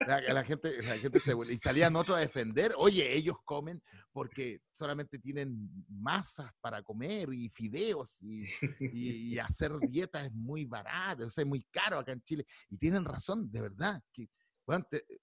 la, 0.07 0.43
gente, 0.43 0.81
la 0.83 0.97
gente 0.97 1.19
se 1.19 1.33
y 1.49 1.57
salían 1.59 1.95
otros 1.95 2.17
a 2.17 2.21
defender, 2.21 2.73
oye, 2.77 3.15
ellos 3.15 3.37
comen 3.43 3.81
porque 4.11 4.61
solamente 4.71 5.19
tienen 5.19 5.69
masas 5.89 6.51
para 6.61 6.81
comer 6.83 7.33
y 7.33 7.49
fideos 7.49 8.21
y, 8.21 8.45
y, 8.79 9.39
hacer 9.39 9.71
dieta 9.89 10.23
es 10.23 10.31
muy 10.31 10.65
barato, 10.65 11.25
o 11.25 11.29
sea, 11.29 11.41
es 11.41 11.47
muy 11.47 11.63
caro 11.71 11.97
acá 11.97 12.11
en 12.11 12.21
Chile. 12.21 12.45
Y 12.69 12.77
tienen 12.77 13.03
razón, 13.03 13.51
de 13.51 13.61
verdad. 13.61 14.01
Que, 14.13 14.29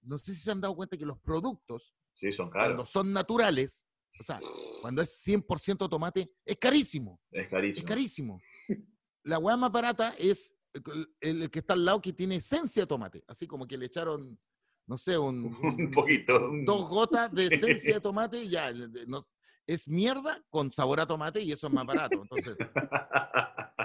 no 0.03 0.17
sé 0.17 0.33
si 0.33 0.41
se 0.41 0.51
han 0.51 0.61
dado 0.61 0.75
cuenta 0.75 0.97
que 0.97 1.05
los 1.05 1.19
productos, 1.19 1.95
sí, 2.13 2.31
son 2.31 2.49
caros. 2.49 2.69
cuando 2.69 2.85
son 2.85 3.13
naturales, 3.13 3.85
o 4.19 4.23
sea, 4.23 4.39
cuando 4.81 5.01
es 5.01 5.25
100% 5.25 5.89
tomate, 5.89 6.31
es 6.45 6.57
carísimo. 6.57 7.19
Es 7.31 7.47
carísimo. 7.47 7.79
Es 7.79 7.87
carísimo. 7.87 8.41
La 9.23 9.39
hueá 9.39 9.55
más 9.55 9.71
barata 9.71 10.15
es 10.17 10.53
el, 10.73 11.15
el, 11.21 11.51
que 11.51 11.59
está 11.59 11.73
al 11.73 11.85
lado 11.85 12.01
que 12.01 12.13
tiene 12.13 12.35
esencia 12.35 12.83
de 12.83 12.87
tomate, 12.87 13.23
así 13.27 13.47
como 13.47 13.67
que 13.67 13.77
le 13.77 13.85
echaron 13.85 14.37
no 14.87 14.97
sé, 14.97 15.17
un, 15.17 15.45
un 15.63 15.91
poquito. 15.91 16.39
Dos 16.65 16.89
gotas 16.89 17.31
de 17.33 17.47
esencia 17.51 17.95
de 17.95 18.01
tomate 18.01 18.43
y 18.43 18.49
ya. 18.49 18.71
No, 19.07 19.27
es 19.67 19.87
mierda 19.87 20.43
con 20.49 20.71
sabor 20.71 20.99
a 20.99 21.05
tomate 21.05 21.41
y 21.41 21.51
eso 21.51 21.67
es 21.67 21.73
más 21.73 21.85
barato. 21.85 22.21
Entonces, 22.21 22.55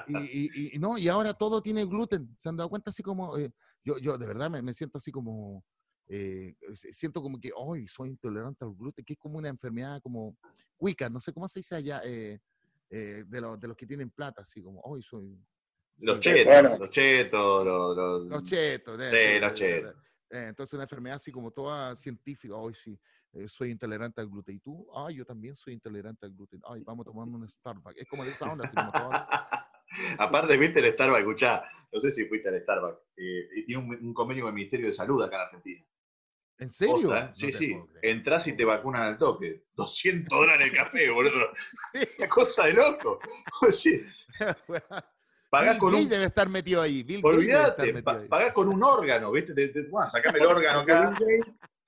y, 0.09 0.76
y, 0.76 0.78
no, 0.78 0.99
y 0.99 1.09
ahora 1.09 1.34
todo 1.34 1.62
tiene 1.62 1.84
gluten. 1.84 2.34
¿Se 2.36 2.49
han 2.49 2.57
dado 2.57 2.70
cuenta? 2.70 2.90
Así 2.90 3.03
como, 3.03 3.36
eh, 3.36 3.53
yo, 3.84 3.99
yo 3.99 4.18
de 4.18 4.26
verdad 4.26 4.51
me, 4.51 4.62
me 4.62 4.74
siento 4.74 4.99
así 4.99 5.11
como, 5.11 5.64
eh, 6.09 6.55
siento 6.72 7.22
como 7.22 7.38
que, 7.38 7.51
hoy 7.55 7.86
soy 7.86 8.11
intolerante 8.11 8.64
al 8.64 8.74
gluten, 8.74 9.05
que 9.05 9.14
es 9.14 9.18
como 9.18 9.38
una 9.38 9.49
enfermedad 9.49 10.01
como 10.03 10.36
cuica, 10.76 11.09
no 11.09 11.20
sé 11.20 11.32
cómo 11.32 11.49
se 11.49 11.61
dice 11.61 11.76
allá, 11.76 12.03
eh, 12.05 12.38
de, 12.88 13.24
de 13.24 13.68
los 13.68 13.76
que 13.76 13.86
tienen 13.86 14.11
plata, 14.11 14.42
así 14.42 14.62
como, 14.62 14.80
hoy 14.82 15.03
soy... 15.03 15.38
Los 15.99 16.20
chetos, 16.20 16.78
los 16.78 16.90
chetos, 16.90 17.64
los, 17.64 18.26
los, 18.26 18.44
chetos. 18.44 19.01
Sí, 19.01 19.40
los 19.40 19.55
chetos. 19.55 19.94
Eh, 20.31 20.47
entonces, 20.49 20.74
una 20.74 20.85
enfermedad 20.85 21.16
así 21.16 21.31
como 21.31 21.51
toda 21.51 21.95
científica, 21.97 22.55
hoy 22.55 22.74
sí, 22.74 22.99
eh, 23.33 23.49
soy 23.49 23.70
intolerante 23.70 24.20
al 24.20 24.29
gluten. 24.29 24.57
Y 24.57 24.61
tú, 24.61 24.87
ay, 24.95 25.16
yo 25.16 25.24
también 25.24 25.55
soy 25.55 25.74
intolerante 25.74 26.27
al 26.27 26.33
gluten. 26.33 26.61
Ay, 26.68 26.83
vamos 26.83 27.05
tomando 27.05 27.39
un 27.39 27.49
Starbucks. 27.49 27.97
Es 27.97 28.09
como 28.09 28.24
de 28.24 28.31
esa 28.31 28.51
onda, 28.51 28.66
así 28.66 28.74
como 28.74 28.91
Aparte, 30.18 30.57
viste 30.57 30.81
el 30.81 30.93
Starbucks, 30.93 31.20
escuchá, 31.20 31.64
no 31.93 32.01
sé 32.01 32.11
si 32.11 32.27
fuiste 32.27 32.49
al 32.49 32.61
Starbucks, 32.61 33.01
eh, 33.16 33.49
y 33.57 33.66
tiene 33.66 33.83
un, 33.83 34.14
convenio 34.14 34.45
con 34.45 34.51
el 34.51 34.57
Ministerio 34.57 34.87
de 34.87 34.93
Salud 34.93 35.22
acá 35.22 35.37
en 35.37 35.43
Argentina. 35.43 35.87
¿En 36.59 36.70
serio? 36.70 37.12
sí, 37.33 37.53
sí. 37.53 37.77
Entras 38.03 38.47
y 38.47 38.57
te 38.57 38.64
vacunan 38.64 39.03
al 39.03 39.18
toque. 39.18 39.66
200 39.74 40.27
dólares 40.27 40.68
el 40.68 40.74
café, 40.74 41.11
boludo. 41.11 41.53
Una 42.18 42.29
cosa 42.29 42.64
de 42.64 42.72
loco. 42.72 43.20
Sí. 45.47 45.51
Pagás 45.51 45.78
con 45.78 45.94
un... 45.94 46.09
debe 46.09 46.24
estar 46.24 46.49
metido 46.49 46.82
ahí. 46.82 47.03
Bill 47.03 47.20
Olvídate, 47.24 48.03
pagás 48.03 48.53
con 48.53 48.68
un 48.68 48.82
órgano, 48.82 49.30
¿viste? 49.32 49.55
Te, 49.55 49.72
sacame 50.11 50.38
el 50.38 50.47
órgano 50.47 50.80
acá. 50.80 51.14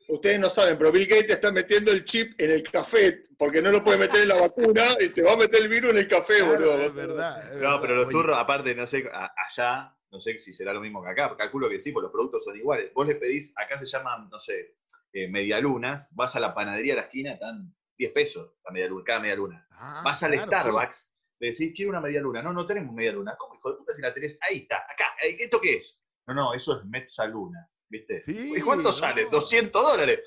Ustedes 0.08 0.40
no 0.40 0.48
saben, 0.48 0.78
pero 0.78 0.90
Bill 0.90 1.06
Gates 1.06 1.30
está 1.30 1.52
metiendo 1.52 1.90
el 1.90 2.02
chip 2.04 2.32
en 2.40 2.50
el 2.50 2.62
café, 2.62 3.22
porque 3.36 3.60
no 3.60 3.70
lo 3.70 3.84
puede 3.84 3.98
meter 3.98 4.22
en 4.22 4.28
la 4.28 4.40
vacuna 4.40 4.82
y 5.00 5.10
te 5.10 5.22
va 5.22 5.34
a 5.34 5.36
meter 5.36 5.60
el 5.60 5.68
virus 5.68 5.90
en 5.90 5.98
el 5.98 6.08
café, 6.08 6.40
boludo. 6.40 6.80
Es 6.80 6.94
verdad. 6.94 7.52
no, 7.56 7.80
pero 7.82 7.94
los 7.94 8.08
turros, 8.08 8.38
aparte, 8.38 8.74
no 8.74 8.86
sé, 8.86 9.06
allá, 9.12 9.94
no 10.10 10.18
sé 10.18 10.38
si 10.38 10.54
será 10.54 10.72
lo 10.72 10.80
mismo 10.80 11.02
que 11.02 11.10
acá, 11.10 11.36
calculo 11.36 11.68
que 11.68 11.78
sí, 11.78 11.92
porque 11.92 12.04
los 12.04 12.12
productos 12.12 12.42
son 12.42 12.56
iguales. 12.56 12.90
Vos 12.94 13.06
le 13.06 13.16
pedís, 13.16 13.52
acá 13.54 13.76
se 13.76 13.84
llaman, 13.84 14.30
no 14.30 14.40
sé, 14.40 14.76
eh, 15.12 15.28
medialunas, 15.28 16.08
vas 16.12 16.36
a 16.36 16.40
la 16.40 16.54
panadería 16.54 16.94
a 16.94 16.96
la 16.96 17.02
esquina, 17.02 17.32
están 17.34 17.74
10 17.98 18.12
pesos 18.12 18.54
la 18.64 18.70
medialuna, 18.70 19.04
cada 19.04 19.20
medialuna. 19.20 19.66
Ah, 19.72 20.02
vas 20.04 20.22
al 20.22 20.38
Starbucks, 20.38 21.10
decís, 21.46 21.72
quiero 21.74 21.90
una 21.90 22.00
media 22.00 22.20
luna. 22.20 22.42
No, 22.42 22.52
no 22.52 22.66
tenemos 22.66 22.94
media 22.94 23.12
luna. 23.12 23.36
¿Cómo, 23.38 23.54
hijo 23.54 23.70
de 23.70 23.78
puta, 23.78 23.94
si 23.94 24.02
la 24.02 24.12
tenés? 24.12 24.38
Ahí 24.40 24.58
está, 24.58 24.78
acá. 24.88 25.06
¿Esto 25.22 25.60
qué 25.60 25.76
es? 25.76 26.00
No, 26.26 26.34
no, 26.34 26.54
eso 26.54 26.78
es 26.78 26.84
Mezzaluna. 26.86 27.68
¿Viste? 27.88 28.22
¿Y 28.26 28.60
cuánto 28.60 28.92
sale? 28.92 29.26
200 29.30 29.82
dólares. 29.82 30.20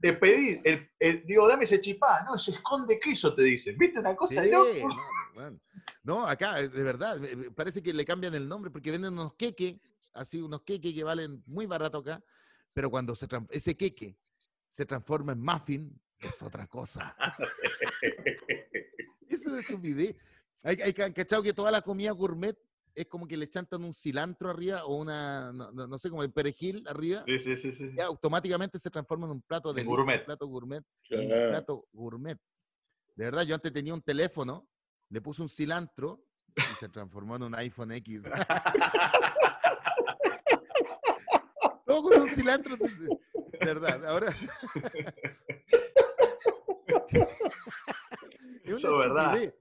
te 0.00 0.12
pedí, 0.12 0.60
el, 0.64 1.26
digo, 1.26 1.48
dame 1.48 1.64
ese 1.64 1.80
chipá. 1.80 2.22
No, 2.24 2.38
se 2.38 2.52
esconde 2.52 3.00
queso, 3.00 3.34
te 3.34 3.42
dicen. 3.42 3.76
¿Viste 3.76 3.98
una 3.98 4.14
cosa 4.14 4.42
de 4.42 4.52
loco? 4.52 4.88
No, 6.04 6.26
acá, 6.26 6.54
de 6.56 6.82
verdad, 6.82 7.18
parece 7.56 7.82
que 7.82 7.92
le 7.92 8.04
cambian 8.04 8.34
el 8.34 8.48
nombre 8.48 8.70
porque 8.70 8.92
venden 8.92 9.14
unos 9.14 9.34
queques, 9.34 9.76
así, 10.12 10.40
unos 10.40 10.62
queques 10.62 10.94
que 10.94 11.02
valen 11.02 11.42
muy 11.46 11.66
barato 11.66 11.98
acá, 11.98 12.22
pero 12.72 12.90
cuando 12.90 13.16
se 13.16 13.26
ese 13.50 13.76
queque 13.76 14.16
se 14.70 14.86
transforma 14.86 15.32
en 15.32 15.40
muffin, 15.40 16.00
es 16.18 16.42
otra 16.42 16.66
cosa. 16.66 17.16
Eso 19.34 19.56
es 19.56 19.64
estupidez. 19.64 20.16
Hay, 20.62 20.76
hay 20.80 20.92
cachado 20.92 21.42
que 21.42 21.52
toda 21.52 21.70
la 21.70 21.82
comida 21.82 22.12
gourmet 22.12 22.56
es 22.94 23.06
como 23.06 23.26
que 23.26 23.36
le 23.36 23.50
chantan 23.50 23.84
un 23.84 23.92
cilantro 23.92 24.48
arriba 24.50 24.84
o 24.84 24.96
una, 24.96 25.52
no, 25.52 25.98
sé, 25.98 26.08
como 26.10 26.22
el 26.22 26.32
perejil 26.32 26.86
arriba. 26.86 27.24
Sí, 27.26 27.40
sí, 27.40 27.56
sí. 27.56 27.72
sí. 27.72 27.90
automáticamente 28.00 28.78
se 28.78 28.90
transforma 28.90 29.26
en 29.26 29.32
un 29.32 29.42
plato 29.42 29.72
de 29.72 29.82
gourmet. 29.82 30.20
Un 30.20 30.24
plato 30.24 30.46
gourmet. 30.46 30.84
Un 31.10 31.50
plato 31.50 31.88
gourmet. 31.92 32.38
De 33.16 33.24
verdad, 33.24 33.42
yo 33.42 33.54
antes 33.54 33.72
tenía 33.72 33.94
un 33.94 34.02
teléfono, 34.02 34.68
le 35.08 35.20
puse 35.20 35.42
un 35.42 35.48
cilantro 35.48 36.24
y 36.56 36.62
se 36.78 36.88
transformó 36.88 37.34
en 37.36 37.42
un 37.44 37.54
iPhone 37.56 37.92
X. 37.92 38.22
Todo 41.86 42.02
con 42.02 42.22
un 42.22 42.28
cilantro. 42.28 42.76
De 42.76 43.18
verdad, 43.60 44.04
ahora. 44.06 44.34
Eso 48.64 49.02
es 49.02 49.08
verdad. 49.08 49.54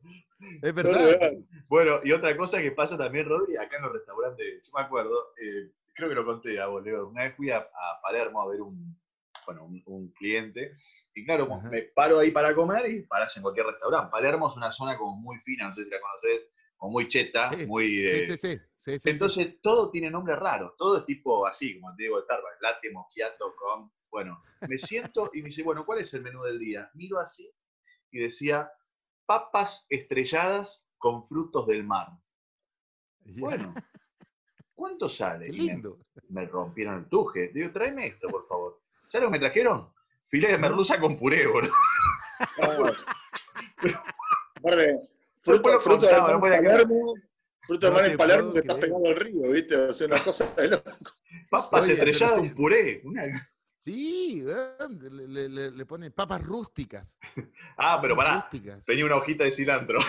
Es 0.62 0.74
verdad. 0.74 1.34
Bueno, 1.68 2.00
y 2.04 2.12
otra 2.12 2.36
cosa 2.36 2.62
que 2.62 2.72
pasa 2.72 2.98
también, 2.98 3.28
Rodri, 3.28 3.58
acá 3.58 3.78
en 3.78 3.84
los 3.84 3.94
restaurantes, 3.94 4.64
yo 4.64 4.72
me 4.76 4.82
acuerdo, 4.82 5.34
eh, 5.42 5.72
creo 5.94 6.10
que 6.10 6.16
lo 6.16 6.26
conté 6.26 6.60
a 6.60 6.68
vos, 6.68 6.84
Leo, 6.84 7.08
una 7.08 7.24
vez 7.24 7.36
fui 7.36 7.50
a, 7.50 7.68
Palermo 8.02 8.42
a 8.42 8.50
ver 8.50 8.62
un, 8.62 9.00
bueno, 9.46 9.70
un, 9.86 10.10
cliente, 10.12 10.76
y 11.16 11.26
claro, 11.26 11.48
me 11.70 11.84
paro 11.84 12.20
ahí 12.20 12.32
para 12.32 12.54
comer 12.54 12.92
y 12.92 13.04
paras 13.04 13.36
en 13.38 13.44
cualquier 13.44 13.68
restaurante. 13.68 14.12
Palermo 14.12 14.50
es 14.50 14.58
una 14.58 14.72
zona 14.72 14.98
como 14.98 15.16
muy 15.16 15.40
fina, 15.40 15.70
no 15.70 15.76
sé 15.76 15.86
si 15.86 15.92
la 15.92 16.02
conoces, 16.02 16.50
o 16.78 16.90
muy 16.90 17.08
cheta, 17.08 17.52
Sí, 17.52 17.66
muy... 17.66 17.88
Sí, 17.88 18.08
eh, 18.08 18.26
sí, 18.26 18.38
sí. 18.38 18.60
sí, 18.78 19.00
sí, 19.00 19.10
entonces 19.10 19.62
todo 19.62 19.90
tiene 19.90 20.10
nombre 20.10 20.36
raro, 20.36 20.76
todo 20.78 20.98
es 20.98 21.06
tipo 21.06 21.46
así, 21.46 21.80
como 21.80 21.96
te 21.96 22.04
digo, 22.04 22.22
Starbucks, 22.22 22.62
latte 22.62 22.92
mojiato 22.92 23.56
con... 23.56 23.92
Bueno, 24.12 24.44
me 24.68 24.78
siento 24.78 25.32
y 25.34 25.42
me 25.42 25.48
dice, 25.48 25.64
bueno, 25.64 25.88
¿cuál 25.88 26.00
es 26.00 26.14
el 26.14 26.22
menú 26.22 26.44
del 26.44 26.60
día? 26.60 26.92
Miro 26.94 27.18
así 27.18 27.52
y 28.14 28.20
decía, 28.20 28.72
papas 29.26 29.86
estrelladas 29.90 30.86
con 30.98 31.24
frutos 31.24 31.68
del 31.68 31.84
mar. 31.84 32.08
Bueno, 33.26 33.74
¿cuánto 34.76 35.08
sale? 35.10 35.48
Qué 35.52 35.54
Y 35.56 35.58
me- 35.60 35.74
lindo. 35.74 36.00
me 36.30 36.46
rompieron 36.46 36.96
el 37.00 37.06
tuje. 37.10 37.50
Digo, 37.54 37.72
tráeme 37.72 38.08
esto, 38.08 38.28
por 38.28 38.46
favor. 38.46 38.82
¿Sabes 39.08 39.26
lo 39.26 39.32
que 39.32 39.40
me 39.40 39.40
trajeron? 39.40 39.94
Filé 40.26 40.48
de 40.50 40.58
merluza 40.58 41.00
con 41.00 41.18
puré, 41.18 41.46
boludo. 41.48 41.72
Después 43.82 43.98
fruto, 45.38 45.80
fruto 45.80 46.08
de 46.08 46.12
contaba, 46.14 46.22
mar 46.24 46.30
no 46.32 46.36
en 46.36 46.40
podía 46.42 46.60
creer. 46.60 46.72
Palermo, 46.84 47.14
fruto 47.62 47.86
de 47.88 47.92
No 47.92 47.98
mar 48.00 48.10
en 48.10 48.18
Palermo 48.18 48.54
que 48.54 48.60
estás 48.60 48.78
pegado 48.78 49.06
al 49.06 49.16
río, 49.16 49.52
¿viste? 49.52 49.76
O 49.76 49.94
sea, 49.94 50.08
una 50.08 50.20
cosa 50.24 50.54
de 50.56 50.68
loco. 50.70 50.92
Papas 51.50 51.90
estrelladas, 51.90 52.40
un 52.40 52.56
puré. 52.56 53.02
Una- 53.04 53.53
Sí, 53.84 54.42
le, 54.46 55.28
le- 55.28 55.50
le- 55.50 55.72
le 55.72 55.86
ponen 55.86 56.12
papas 56.14 56.42
rústicas. 56.42 57.18
Ah, 57.78 58.00
pero 58.02 58.16
papas 58.16 58.32
pará. 58.32 58.42
rústicas. 58.52 58.86
Tenía 58.86 59.06
una 59.06 59.16
hojita 59.18 59.44
de 59.44 59.52
cilantro. 59.52 60.00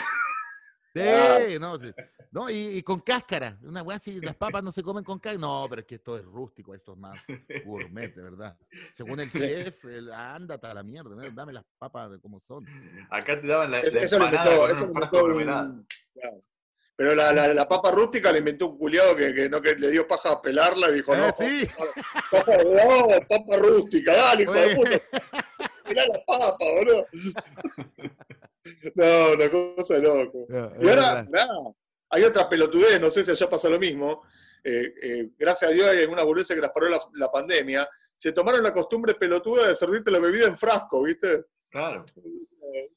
Sí, 0.95 1.01
no, 1.61 1.79
sí. 1.79 1.93
No, 2.31 2.49
y, 2.51 2.55
y 2.79 2.83
con 2.83 3.01
cáscara. 3.01 3.59
Una 3.63 3.83
weá 3.83 3.97
así, 3.97 4.21
las 4.21 4.37
papas 4.37 4.63
no 4.63 4.71
se 4.71 4.83
comen 4.83 5.03
con 5.03 5.19
cáscara. 5.19 5.41
No, 5.41 5.67
pero 5.69 5.81
es 5.81 5.87
que 5.87 5.97
esto 5.97 6.17
es 6.17 6.25
rústico, 6.25 6.73
esto 6.75 6.93
es 6.93 6.99
más 6.99 7.21
gourmet, 7.65 8.15
de 8.15 8.23
verdad. 8.23 8.57
Según 8.93 9.19
el 9.21 9.31
chef, 9.31 9.85
el, 9.87 10.13
ándate 10.13 10.67
a 10.69 10.75
la 10.75 10.83
mierda, 10.85 11.15
¿no? 11.17 11.29
dame 11.33 11.53
las 11.53 11.65
papas 11.79 12.13
de 12.13 12.21
como 12.21 12.39
son. 12.39 12.65
Acá 13.11 13.41
te 13.41 13.47
daban 13.49 13.71
la, 13.73 13.81
Es- 13.81 13.95
la 13.95 14.03
eso 14.03 14.19
lo 14.19 14.27
inventó, 14.27 14.57
con 14.59 14.71
eso 14.77 14.87
lo 14.87 14.93
inventó 14.93 15.25
un- 15.61 15.87
claro. 16.13 16.43
Pero 16.97 17.15
la, 17.15 17.33
la, 17.33 17.53
la 17.53 17.69
papa 17.69 17.91
rústica 17.91 18.31
la 18.31 18.39
inventó 18.39 18.69
un 18.69 18.79
culiado 18.79 19.17
que, 19.17 19.35
que 19.35 19.49
no 19.49 19.61
que 19.61 19.75
le 19.75 19.91
dio 19.91 20.07
paja 20.07 20.31
a 20.33 20.43
pelarla 20.43 20.91
y 20.91 20.95
dijo, 20.95 21.13
Eh, 21.15 21.19
no, 21.19 21.33
sí. 21.33 21.69
papa, 22.31 22.57
no, 22.63 23.09
papa 23.29 23.57
rústica, 23.57 24.13
dale, 24.15 24.43
hijo 24.45 24.53
de 24.53 24.77
puta, 24.77 25.01
pelá 25.85 26.07
la 26.13 26.25
papa, 26.25 26.57
boludo. 26.65 27.07
No, 28.95 29.33
una 29.33 29.51
cosa 29.51 29.95
de 29.95 30.01
loco. 30.01 30.47
Y 30.81 30.89
ahora, 30.89 31.27
nada, 31.29 31.49
hay 32.11 32.23
otra 32.23 32.49
pelotudez, 32.49 33.01
no 33.01 33.11
sé 33.11 33.25
si 33.25 33.31
allá 33.33 33.49
pasa 33.49 33.69
lo 33.69 33.79
mismo. 33.79 34.23
Eh, 34.63 34.95
eh, 35.03 35.29
gracias 35.37 35.71
a 35.71 35.75
Dios 35.75 35.87
hay 35.89 35.99
algunas 36.01 36.25
boludeces 36.25 36.55
que 36.55 36.63
las 36.63 36.71
paró 36.71 36.89
la, 36.89 36.99
la 37.15 37.31
pandemia. 37.31 37.89
Se 38.17 38.33
tomaron 38.33 38.63
la 38.63 38.73
costumbre 38.73 39.15
pelotuda 39.15 39.69
de 39.69 39.75
servirte 39.75 40.11
la 40.11 40.21
bebida 40.21 40.47
en 40.47 40.57
frasco, 40.57 41.03
¿viste? 41.03 41.45
Claro. 41.69 42.05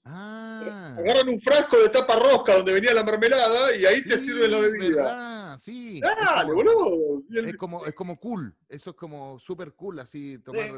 Ah. 0.04 0.96
Agarran 0.98 1.30
un 1.30 1.40
frasco 1.40 1.78
de 1.78 1.90
tapa 1.90 2.16
rosca 2.18 2.56
donde 2.58 2.74
venía 2.74 2.94
la 2.94 3.04
mermelada 3.04 3.76
y 3.76 3.86
ahí 3.86 4.02
te 4.04 4.18
Sí, 4.18 4.26
sirven 4.26 4.52
la 4.52 4.60
bebida. 4.60 5.58
Sí. 5.60 5.98
es 5.98 6.02
Dale, 6.02 6.52
como- 6.54 6.56
boludo. 6.56 7.24
Es 7.46 7.58
como, 7.58 7.86
es 7.86 7.94
como 7.94 8.20
cool, 8.20 8.56
eso 8.70 8.92
es 8.92 8.96
como 8.96 9.40
súper 9.40 9.74
cool, 9.76 10.00
así 10.00 10.40
tomar. 10.40 10.72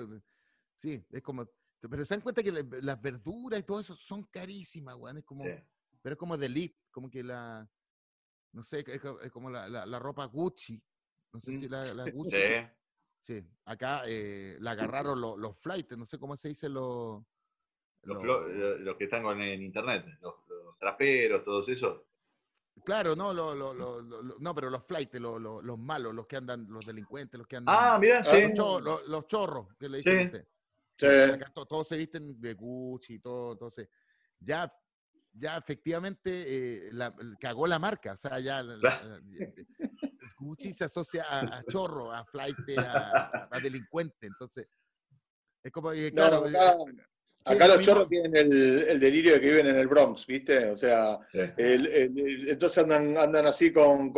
Sí. 0.75 1.03
es 1.11 1.21
como. 1.21 1.47
Pero 1.81 2.03
se 2.05 2.13
dan 2.13 2.21
cuenta 2.21 2.43
que 2.43 2.51
la- 2.51 2.65
las 2.81 3.01
verduras 3.01 3.59
y 3.59 3.63
todo 3.63 3.79
eso 3.79 3.95
son 3.95 4.23
carísimas, 4.23 4.95
weón. 4.95 5.17
Es 5.17 5.23
como, 5.23 5.43
Sí. 5.45 5.51
pero 6.01 6.13
es 6.13 6.19
como 6.19 6.37
de 6.37 6.45
elite, 6.47 6.77
como 6.91 7.09
que 7.09 7.23
la. 7.23 7.69
No 8.51 8.63
sé, 8.63 8.83
es, 8.87 8.99
co- 8.99 9.21
es 9.21 9.31
como 9.31 9.49
la, 9.49 9.69
la- 9.69 9.85
la 9.85 9.99
ropa 9.99 10.25
Gucci. 10.25 10.81
No 11.31 11.39
sé 11.39 11.51
Mm. 11.51 11.59
si 11.59 11.69
la, 11.69 11.93
la 11.93 12.09
Gucci. 12.09 12.31
Sí. 12.37 12.67
Sí, 13.21 13.45
acá 13.65 14.03
eh, 14.07 14.57
la 14.61 14.71
agarraron 14.71 15.19
los, 15.19 15.37
los 15.37 15.57
flights, 15.57 15.97
no 15.97 16.05
sé 16.05 16.17
cómo 16.17 16.35
se 16.37 16.47
dice 16.49 16.67
los. 16.69 17.21
Los, 18.03 18.23
lo- 18.23 18.47
los 18.77 18.97
que 18.97 19.03
están 19.05 19.23
con, 19.23 19.41
en 19.41 19.61
internet, 19.61 20.05
los, 20.21 20.35
los 20.47 20.77
traperos, 20.77 21.43
todos 21.43 21.67
esos. 21.69 22.01
Claro, 22.85 23.15
no, 23.15 23.33
lo- 23.33 23.53
lo- 23.53 23.73
lo- 23.73 24.01
lo- 24.01 24.21
lo- 24.23 24.35
no, 24.39 24.55
pero 24.55 24.69
los 24.69 24.83
flights, 24.85 25.19
los, 25.19 25.39
los- 25.41 25.63
los 25.63 25.77
malos, 25.77 26.13
los 26.15 26.25
que 26.25 26.37
andan, 26.37 26.65
los 26.69 26.85
delincuentes, 26.85 27.37
los 27.37 27.45
que 27.47 27.57
andan. 27.57 27.75
Ah, 27.77 27.99
mirá, 27.99 28.23
sí. 28.23 28.41
los, 28.43 28.53
cho- 28.53 28.79
los- 28.79 29.07
los 29.07 29.27
chorros, 29.27 29.67
que 29.77 29.89
le 29.89 29.97
dicen 29.97 30.19
Sí. 30.19 30.25
usted. 30.25 30.47
Sí. 30.97 31.31
Acá 31.33 31.51
to- 31.53 31.65
todos 31.65 31.87
se 31.87 31.97
visten 31.97 32.39
de 32.39 32.53
Gucci 32.53 33.15
y 33.15 33.19
todo, 33.19 33.51
entonces 33.53 33.89
ya, 34.39 34.71
ya 35.33 35.57
efectivamente 35.57 36.87
eh, 36.87 36.89
la, 36.93 37.13
cagó 37.39 37.67
la 37.67 37.79
marca, 37.79 38.13
o 38.13 38.17
sea, 38.17 38.39
ya 38.39 38.63
la- 38.63 38.77
la- 38.77 39.19
Gucci 40.39 40.71
se 40.73 40.85
asocia 40.85 41.25
a, 41.29 41.57
a 41.59 41.63
chorro, 41.65 42.11
a 42.13 42.23
flight, 42.25 42.55
a, 42.77 43.47
a 43.51 43.59
delincuente, 43.87 44.25
entonces 44.27 44.67
es 45.63 45.71
como, 45.71 45.91
eh, 45.91 46.11
No, 46.11 46.15
claro, 46.15 46.45
eh, 46.47 46.49
acá, 46.55 46.77
sí, 46.85 46.95
acá 47.45 47.67
lo 47.67 47.75
los 47.75 47.85
chorros 47.85 48.07
tienen 48.09 48.35
el, 48.35 48.51
el 48.87 48.99
delirio 48.99 49.33
de 49.33 49.41
que 49.41 49.47
viven 49.49 49.67
en 49.67 49.75
el 49.77 49.87
Bronx, 49.87 50.25
¿viste? 50.27 50.65
O 50.69 50.75
sea, 50.75 51.17
Sí. 51.31 51.39
el- 51.57 51.87
el- 51.87 52.19
el- 52.19 52.49
entonces 52.49 52.83
andan, 52.83 53.17
andan 53.17 53.45
así 53.47 53.71
con, 53.71 54.11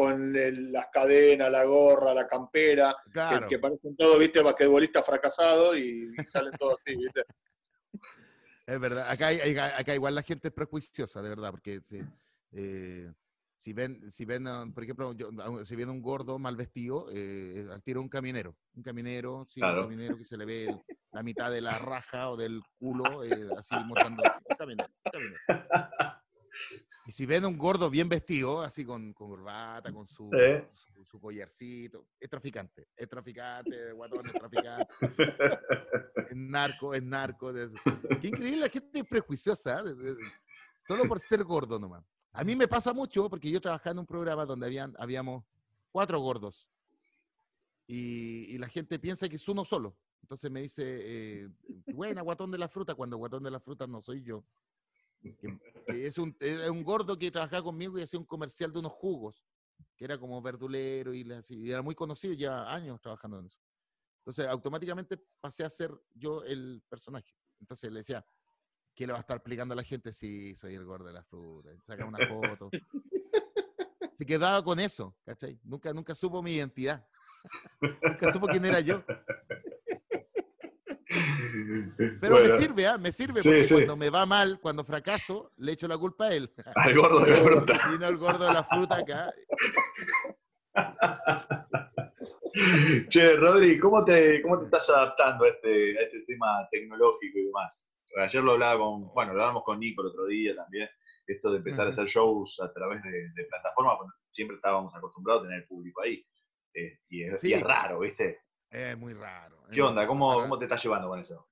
las 0.71 0.87
cadenas, 0.91 1.51
la 1.51 1.63
gorra, 1.65 2.13
la 2.13 2.27
campera, 2.27 2.95
que- 3.05 3.11
claro, 3.11 3.47
que, 3.47 3.59
parecen 3.59 3.95
todos, 3.95 4.19
¿viste? 4.19 4.41
Basquetbolistas 4.41 5.05
fracasados 5.05 5.77
y, 5.77 6.13
y 6.21 6.25
salen 6.25 6.53
todos 6.59 6.79
así, 6.79 6.95
¿viste? 6.95 7.23
es 8.65 8.79
verdad, 8.79 9.09
acá, 9.09 9.27
hay- 9.27 9.57
acá 9.57 9.93
igual 9.95 10.15
la 10.15 10.23
gente 10.23 10.47
es 10.47 10.53
prejuiciosa, 10.53 11.21
de 11.21 11.29
verdad, 11.29 11.51
porque 11.51 11.81
si, 11.85 11.99
eh, 12.53 13.11
si 13.55 13.73
ven, 13.73 14.09
si 14.09 14.25
ven, 14.25 14.45
por 14.73 14.83
ejemplo, 14.83 15.13
yo- 15.13 15.29
si 15.65 15.75
ven 15.75 15.89
un 15.89 16.01
gordo 16.01 16.39
mal 16.39 16.55
vestido, 16.55 17.07
eh, 17.13 17.67
al 17.71 17.81
tiro 17.83 18.01
un 18.01 18.09
caminero, 18.09 18.55
un 18.75 18.83
caminero, 18.83 19.45
sí, 19.47 19.59
Claro. 19.59 19.81
un 19.81 19.89
caminero 19.89 20.17
que 20.17 20.25
se 20.25 20.37
le 20.37 20.45
ve 20.45 20.65
el- 20.65 20.81
la 21.11 21.23
mitad 21.23 21.51
de 21.51 21.61
la 21.61 21.77
raja 21.77 22.29
o 22.29 22.37
del 22.37 22.61
culo, 22.79 23.23
eh, 23.23 23.29
así 23.57 23.75
mostrando, 23.85 24.23
un 24.49 24.55
caminero. 24.57 24.89
Y 27.07 27.11
si 27.11 27.25
ven 27.25 27.45
un 27.45 27.57
gordo 27.57 27.89
bien 27.89 28.07
vestido, 28.07 28.61
así 28.61 28.85
con, 28.85 29.13
con 29.13 29.29
corbata, 29.29 29.91
con 29.91 30.07
su, 30.07 30.29
Sí. 30.31 30.63
su, 30.93 31.05
su 31.05 31.19
collarcito, 31.19 32.07
es 32.19 32.29
traficante, 32.29 32.87
es 32.95 33.09
traficante, 33.09 33.91
guatón, 33.93 34.25
es 34.27 34.33
traficante, 34.33 34.93
es 36.29 36.35
narco, 36.35 36.93
es 36.93 37.03
narco. 37.03 37.49
es- 37.57 37.71
Qué 38.21 38.27
increíble, 38.27 38.57
la 38.61 38.69
gente 38.69 38.99
es 38.99 39.05
prejuiciosa, 39.05 39.79
¿eh? 39.81 40.15
solo 40.87 41.05
por 41.07 41.19
ser 41.19 41.43
gordo 41.43 41.79
nomás. 41.79 42.03
A 42.33 42.43
mí 42.43 42.55
me 42.55 42.67
pasa 42.67 42.93
mucho 42.93 43.29
porque 43.29 43.49
yo 43.49 43.59
trabajaba 43.59 43.91
en 43.91 43.99
un 43.99 44.05
programa 44.05 44.45
donde 44.45 44.65
habían, 44.67 44.93
habíamos 44.99 45.43
cuatro 45.91 46.19
gordos 46.19 46.69
y, 47.87 48.53
y 48.53 48.57
la 48.57 48.69
gente 48.69 48.99
piensa 48.99 49.27
que 49.27 49.35
es 49.35 49.47
uno 49.49 49.65
solo. 49.65 49.97
Entonces 50.21 50.49
me 50.51 50.61
dice, 50.61 50.83
eh, 50.85 51.49
buena, 51.87 52.21
guatón 52.21 52.51
de 52.51 52.57
la 52.57 52.67
fruta, 52.69 52.95
cuando 52.95 53.17
guatón 53.17 53.43
de 53.43 53.51
la 53.51 53.59
fruta 53.59 53.87
no 53.87 54.01
soy 54.01 54.23
yo. 54.23 54.43
Que- 55.21 55.59
que 55.87 56.05
es, 56.07 56.17
un, 56.17 56.35
es 56.39 56.69
un 56.69 56.83
gordo 56.83 57.17
que 57.17 57.29
trabajaba 57.31 57.63
conmigo 57.63 57.97
y 57.99 58.03
hacía 58.03 58.19
un 58.19 58.25
comercial 58.25 58.71
de 58.71 58.79
unos 58.79 58.91
jugos, 58.93 59.43
que 59.95 60.05
era 60.05 60.17
como 60.17 60.41
verdulero 60.41 61.13
y, 61.13 61.29
hacía- 61.31 61.57
y 61.57 61.71
era 61.71 61.81
muy 61.81 61.95
conocido, 61.95 62.33
ya 62.33 62.71
años 62.73 62.99
trabajando 63.01 63.39
en 63.39 63.45
eso. 63.47 63.59
Entonces, 64.19 64.45
automáticamente 64.47 65.17
pasé 65.39 65.63
a 65.63 65.69
ser 65.69 65.91
yo 66.13 66.43
el 66.43 66.81
personaje. 66.87 67.35
Entonces 67.59 67.91
le 67.91 67.99
decía, 67.99 68.23
¿qué 68.95 69.05
le 69.07 69.13
va 69.13 69.19
a 69.19 69.21
estar 69.21 69.37
explicando 69.37 69.73
a 69.73 69.75
la 69.75 69.83
gente? 69.83 70.13
Sí, 70.13 70.55
soy 70.55 70.75
el 70.75 70.85
gordo 70.85 71.05
de 71.07 71.13
la 71.13 71.23
fruta. 71.23 71.69
Saca 71.85 72.05
una 72.05 72.19
foto. 72.27 72.69
Se 74.17 74.25
quedaba 74.25 74.63
con 74.63 74.79
eso, 74.79 75.15
¿cachai? 75.25 75.59
Nunca, 75.63 75.91
nunca 75.93 76.13
supo 76.13 76.41
mi 76.43 76.53
identidad. 76.53 77.03
nunca 77.81 78.31
supo 78.31 78.45
quién 78.47 78.63
era 78.65 78.79
yo. 78.79 79.03
Pero 81.97 82.35
Bueno, 82.35 82.55
me 82.55 82.61
sirve, 82.61 82.87
¿ah? 82.87 82.97
Me 82.97 83.11
sirve 83.11 83.33
Sí, 83.41 83.49
porque 83.49 83.63
sí. 83.63 83.73
cuando 83.73 83.97
me 83.97 84.09
va 84.09 84.25
mal, 84.25 84.59
cuando 84.59 84.83
fracaso, 84.83 85.51
le 85.57 85.73
echo 85.73 85.87
la 85.87 85.97
culpa 85.97 86.25
a 86.27 86.33
él. 86.33 86.51
Al 86.75 86.95
gordo 86.95 87.19
de 87.21 87.31
la 87.31 87.37
fruta. 87.37 87.89
Vino 87.91 88.07
el 88.07 88.17
gordo 88.17 88.45
de 88.47 88.53
la 88.53 88.63
fruta 88.63 88.95
acá. 88.97 89.33
Che, 93.09 93.35
Rodri, 93.37 93.79
¿cómo 93.79 94.03
te, 94.03 94.41
¿cómo 94.41 94.59
te 94.59 94.65
estás 94.65 94.89
adaptando 94.89 95.45
a 95.45 95.49
este, 95.49 95.97
a 95.97 96.01
este 96.01 96.21
tema 96.27 96.67
tecnológico 96.69 97.39
y 97.39 97.45
demás? 97.45 97.85
Ayer 98.17 98.43
lo 98.43 98.51
hablaba 98.53 98.77
con, 98.79 99.07
bueno, 99.13 99.33
lo 99.33 99.41
hablamos 99.41 99.63
con 99.63 99.79
Nico 99.79 100.01
el 100.01 100.09
otro 100.09 100.25
día 100.25 100.53
también, 100.53 100.89
esto 101.25 101.49
de 101.51 101.57
empezar 101.57 101.87
a 101.87 101.91
hacer 101.91 102.07
shows 102.07 102.59
a 102.61 102.71
través 102.73 103.01
de, 103.03 103.09
de 103.09 103.45
plataformas, 103.49 103.95
bueno, 103.97 104.13
siempre 104.29 104.55
estábamos 104.57 104.93
acostumbrados 104.93 105.43
a 105.43 105.47
tener 105.47 105.65
público 105.65 106.01
ahí. 106.01 106.25
eh, 106.73 106.99
y, 107.07 107.23
es, 107.23 107.41
y 107.45 107.53
es 107.53 107.63
raro, 107.63 107.99
¿viste? 107.99 108.41
Es 108.71 108.97
muy 108.97 109.13
raro. 109.13 109.63
¿Qué 109.71 109.81
onda? 109.81 110.07
¿Cómo, 110.07 110.33
¿Cómo 110.41 110.57
te 110.57 110.65
estás 110.65 110.81
llevando 110.83 111.09
con 111.09 111.19
eso? 111.19 111.47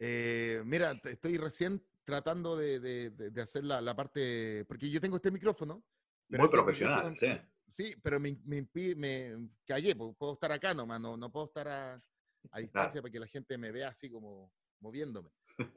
eh, 0.00 0.62
mira, 0.64 0.92
estoy 0.92 1.36
recién 1.38 1.82
tratando 2.04 2.56
de, 2.56 2.78
de- 3.10 3.42
hacer 3.42 3.64
la, 3.64 3.80
la 3.80 3.96
parte, 3.96 4.64
porque 4.66 4.88
yo 4.90 5.00
tengo 5.00 5.16
este 5.16 5.30
micrófono. 5.30 5.82
pero 6.28 6.42
Muy 6.42 6.46
este 6.46 6.56
profesional, 6.56 7.10
micrófono- 7.12 7.40
sí. 7.40 7.48
Sí, 7.70 7.94
pero 8.02 8.18
me, 8.20 8.38
me 8.44 8.56
impide, 8.58 8.94
me 8.96 9.48
callé, 9.66 9.94
pues, 9.96 10.14
puedo 10.16 10.34
estar 10.34 10.52
acá 10.52 10.72
nomás, 10.72 11.00
no, 11.00 11.16
no 11.18 11.30
puedo 11.32 11.46
estar 11.46 11.68
a, 11.68 12.02
a 12.50 12.58
distancia 12.60 13.02
para 13.02 13.12
que 13.12 13.20
la 13.20 13.26
gente 13.26 13.58
me 13.58 13.70
vea 13.72 13.88
así 13.88 14.08
como 14.10 14.52
moviéndome. 14.80 15.30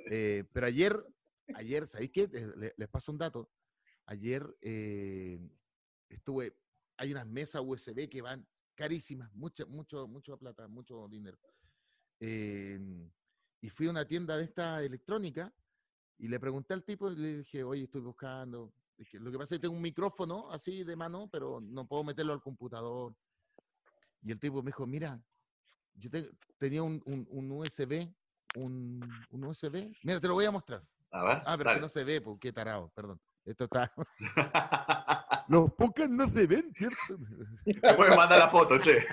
Eh, 0.10 0.46
pero 0.54 0.68
ayer, 0.68 0.96
ayer, 1.56 1.88
¿sabéis 1.88 2.12
qué? 2.12 2.28
Les, 2.32 2.56
les- 2.56 2.74
les 2.78 2.88
paso 2.90 3.12
un 3.12 3.18
dato. 3.18 3.52
Ayer 4.06 4.46
eh, 4.62 5.40
estuve, 6.10 6.56
hay 6.98 7.12
unas 7.12 7.26
mesas 7.28 7.62
USB 7.66 8.08
que 8.10 8.22
van 8.22 8.48
carísimas, 8.82 9.32
mucha, 9.36 9.64
mucho, 9.68 10.08
mucho 10.08 10.38
plata, 10.38 10.68
mucho 10.68 11.08
dinero. 11.08 11.38
Eh, 12.20 12.80
y 13.62 13.70
fui 13.70 13.86
a 13.86 13.92
una 13.92 14.06
tienda 14.06 14.36
de 14.38 14.44
esta 14.44 14.84
electrónica 14.84 15.54
y 16.18 16.28
le 16.28 16.40
pregunté 16.40 16.74
al 16.74 16.84
tipo 16.84 17.12
y 17.12 17.16
le 17.16 17.38
dije, 17.38 17.64
oye, 17.64 17.84
estoy 17.84 18.02
buscando, 18.02 18.74
lo 19.14 19.32
que 19.32 19.38
pasa 19.38 19.54
es 19.54 19.60
que 19.60 19.62
tengo 19.62 19.76
un 19.76 19.84
micrófono 19.84 20.50
así 20.50 20.84
de 20.84 20.96
mano, 20.96 21.30
pero 21.32 21.60
no 21.62 21.88
puedo 21.88 22.04
meterlo 22.04 22.34
al 22.34 22.42
computador. 22.42 23.16
Y 24.24 24.32
el 24.32 24.40
tipo 24.40 24.64
me 24.64 24.70
dijo, 24.70 24.88
mira, 24.88 25.22
yo 25.94 26.10
tenía 26.58 26.82
un, 26.82 27.04
un, 27.06 27.52
USB, 27.52 28.12
un, 28.56 29.00
un, 29.30 29.44
USB. 29.44 29.94
Mira, 30.04 30.20
te 30.20 30.28
lo 30.28 30.34
voy 30.34 30.46
a 30.46 30.52
mostrar. 30.52 30.84
A 31.12 31.24
ver, 31.24 31.40
ah, 31.46 31.56
pero 31.56 31.76
que 31.76 31.82
no 31.82 31.90
se 31.90 32.04
ve, 32.04 32.20
porque 32.20 32.48
qué 32.48 32.54
tarado, 32.54 32.90
perdón. 32.96 33.22
Esto 33.46 33.66
está. 33.66 33.92
Los 35.48 35.74
pocas 35.74 36.10
no 36.10 36.30
se 36.30 36.48
ven, 36.48 36.72
¿cierto? 36.76 37.18
Me 37.66 37.94
puedes 37.94 38.16
mandar 38.16 38.40
la 38.40 38.50
foto, 38.50 38.80
che. 38.80 39.04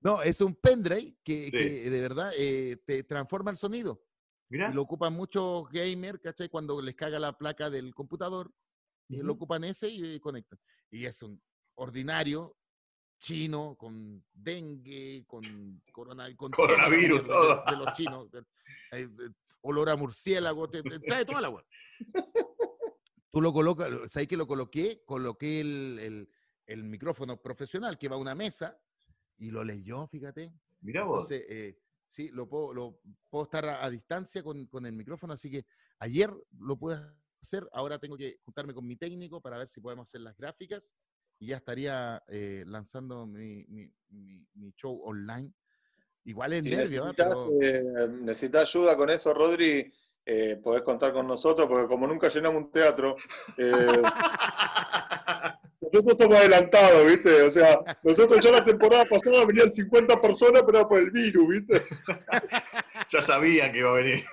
no, 0.00 0.22
es 0.22 0.40
un 0.40 0.54
pendrive 0.54 1.16
que, 1.22 1.50
de 1.88 2.00
verdad 2.00 2.32
eh, 2.36 2.78
te 2.84 3.02
transforma 3.04 3.50
el 3.50 3.56
sonido. 3.56 4.02
Mira. 4.48 4.70
lo 4.70 4.82
ocupan 4.82 5.12
muchos 5.12 5.68
gamers, 5.70 6.20
¿cachai? 6.20 6.48
Cuando 6.48 6.80
les 6.80 6.94
caga 6.94 7.18
la 7.18 7.36
placa 7.36 7.68
del 7.68 7.92
computador, 7.94 8.52
y 9.08 9.16
lo 9.18 9.32
ocupan 9.32 9.64
ese 9.64 9.88
y 9.88 10.20
conectan. 10.20 10.58
Y 10.90 11.04
es 11.04 11.22
un 11.22 11.40
ordinario 11.74 12.56
chino 13.18 13.76
con 13.78 14.24
dengue, 14.32 15.24
con, 15.26 15.42
con 15.92 16.50
coronavirus, 16.50 17.24
todo. 17.24 17.64
De, 17.64 17.76
los 17.76 17.92
chinos. 17.94 18.28
Olor 19.68 19.90
a 19.90 19.96
murciélago, 19.96 20.70
te, 20.70 20.82
trae 20.82 21.24
toda 21.24 21.40
la 21.40 21.48
agua. 21.48 21.66
Tú 23.32 23.40
lo 23.40 23.52
colocas, 23.52 23.90
¿sabes 24.10 24.28
que 24.28 24.36
lo 24.36 24.46
coloqué? 24.46 25.02
Coloqué 25.04 25.60
el, 25.60 26.28
el, 26.66 26.84
micrófono 26.84 27.42
profesional 27.42 27.98
que 27.98 28.08
va 28.08 28.14
a 28.14 28.20
una 28.20 28.34
mesa 28.34 28.80
y 29.36 29.50
lo 29.50 29.64
leyó, 29.64 30.06
fíjate. 30.06 30.52
Mira 30.80 31.04
vos. 31.04 31.30
Entonces, 31.30 31.46
eh, 31.50 31.78
sí, 32.08 32.30
lo 32.30 32.48
puedo, 32.48 32.72
lo 32.72 33.00
puedo 33.28 33.44
estar 33.44 33.68
a, 33.68 33.90
distancia 33.90 34.42
con, 34.42 34.66
con, 34.66 34.86
el 34.86 34.92
micrófono, 34.92 35.32
así 35.32 35.50
que 35.50 35.66
ayer 35.98 36.32
lo 36.58 36.78
pude 36.78 36.98
hacer, 37.42 37.68
ahora 37.72 37.98
tengo 37.98 38.16
que 38.16 38.38
juntarme 38.44 38.72
con 38.72 38.86
mi 38.86 38.96
técnico 38.96 39.40
para 39.40 39.58
ver 39.58 39.68
si 39.68 39.80
podemos 39.80 40.08
hacer 40.08 40.20
las 40.20 40.36
gráficas 40.36 40.94
y 41.38 41.48
ya 41.48 41.56
estaría 41.56 42.22
eh, 42.28 42.64
lanzando 42.66 43.26
mi, 43.26 43.64
mi, 43.66 43.92
mi, 44.54 44.72
show 44.76 45.00
online. 45.04 45.52
Igual 46.26 46.52
es 46.54 46.64
nervio. 46.64 47.04
¿ah? 47.04 47.14
Necesitas, 47.16 47.46
eh, 47.62 48.08
necesitas 48.20 48.62
ayuda 48.62 48.96
con 48.96 49.10
eso, 49.10 49.32
Rodri. 49.32 49.92
Eh, 50.28 50.58
podés 50.60 50.82
contar 50.82 51.12
con 51.12 51.26
nosotros, 51.28 51.68
porque 51.68 51.86
como 51.86 52.08
nunca 52.08 52.28
llenamos 52.28 52.64
un 52.64 52.72
teatro, 52.72 53.14
eh, 53.56 54.02
nosotros 55.80 56.18
somos 56.18 56.36
adelantados, 56.36 57.06
¿viste? 57.06 57.42
O 57.42 57.50
sea, 57.50 57.78
nosotros 58.02 58.44
ya 58.44 58.50
la 58.50 58.64
temporada 58.64 59.04
pasada 59.04 59.44
venían 59.44 59.70
50 59.70 60.20
personas, 60.20 60.64
pero 60.66 60.80
era 60.80 60.88
por 60.88 60.98
el 60.98 61.12
virus, 61.12 61.48
¿viste? 61.48 61.80
ya 63.12 63.22
sabían 63.22 63.70
que 63.70 63.78
iba 63.78 63.90
a 63.90 63.94
venir 63.94 64.24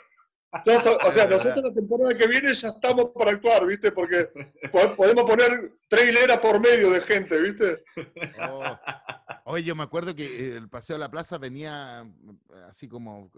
o 0.54 1.12
sea, 1.12 1.28
nosotros 1.30 1.64
la 1.64 1.74
temporada 1.74 2.16
que 2.16 2.28
viene 2.28 2.54
ya 2.54 2.68
estamos 2.68 3.12
para 3.16 3.32
actuar, 3.32 3.66
¿viste? 3.66 3.92
Porque 3.92 4.30
podemos 4.96 5.24
poner 5.24 5.74
tres 5.88 6.10
hileras 6.10 6.40
por 6.40 6.60
medio 6.60 6.92
de 6.92 7.02
gente, 7.02 7.40
¿viste? 7.40 7.84
Oh. 8.40 8.78
Oye, 9.46 9.64
yo 9.64 9.76
me 9.76 9.84
acuerdo 9.84 10.16
que 10.16 10.56
el 10.56 10.70
Paseo 10.70 10.96
de 10.96 11.02
la 11.02 11.12
Plaza 11.12 11.38
venía 11.38 12.06
así 12.68 12.88
como, 12.88 13.30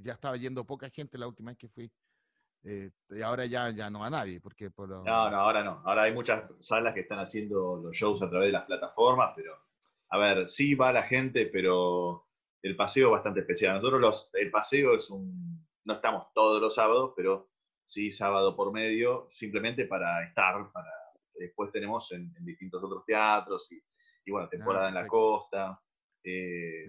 ya 0.00 0.12
estaba 0.14 0.36
yendo 0.36 0.66
poca 0.66 0.90
gente 0.90 1.18
la 1.18 1.28
última 1.28 1.52
vez 1.52 1.58
que 1.58 1.68
fui. 1.68 1.90
Eh, 2.64 2.90
y 3.10 3.22
ahora 3.22 3.44
ya, 3.46 3.70
ya 3.70 3.90
no 3.90 4.00
va 4.00 4.10
nadie, 4.10 4.40
porque 4.40 4.70
por 4.70 4.88
No, 4.88 5.02
no, 5.02 5.36
ahora 5.36 5.64
no. 5.64 5.82
Ahora 5.84 6.04
hay 6.04 6.12
muchas 6.12 6.44
salas 6.60 6.94
que 6.94 7.00
están 7.00 7.18
haciendo 7.18 7.76
los 7.76 7.96
shows 7.96 8.22
a 8.22 8.30
través 8.30 8.48
de 8.48 8.52
las 8.52 8.64
plataformas, 8.64 9.32
pero, 9.34 9.56
a 10.10 10.18
ver, 10.18 10.48
sí 10.48 10.74
va 10.74 10.92
la 10.92 11.02
gente, 11.02 11.46
pero 11.46 12.28
el 12.62 12.76
paseo 12.76 13.08
es 13.08 13.12
bastante 13.12 13.40
especial. 13.40 13.76
Nosotros 13.76 14.00
los, 14.00 14.30
el 14.34 14.50
paseo 14.50 14.94
es 14.94 15.10
un, 15.10 15.66
no 15.84 15.94
estamos 15.94 16.32
todos 16.34 16.60
los 16.60 16.74
sábados, 16.74 17.12
pero 17.16 17.50
sí 17.84 18.12
sábado 18.12 18.56
por 18.56 18.72
medio, 18.72 19.28
simplemente 19.30 19.86
para 19.86 20.24
estar, 20.24 20.70
para 20.72 20.90
después 21.34 21.72
tenemos 21.72 22.10
en, 22.12 22.32
distintos 22.44 22.82
otros 22.82 23.04
teatros 23.04 23.70
y, 23.72 23.82
bueno, 24.26 24.48
temporada 24.48 24.88
en 24.88 24.94
la 24.94 25.06
costa. 25.06 25.80
Eh, 26.24 26.86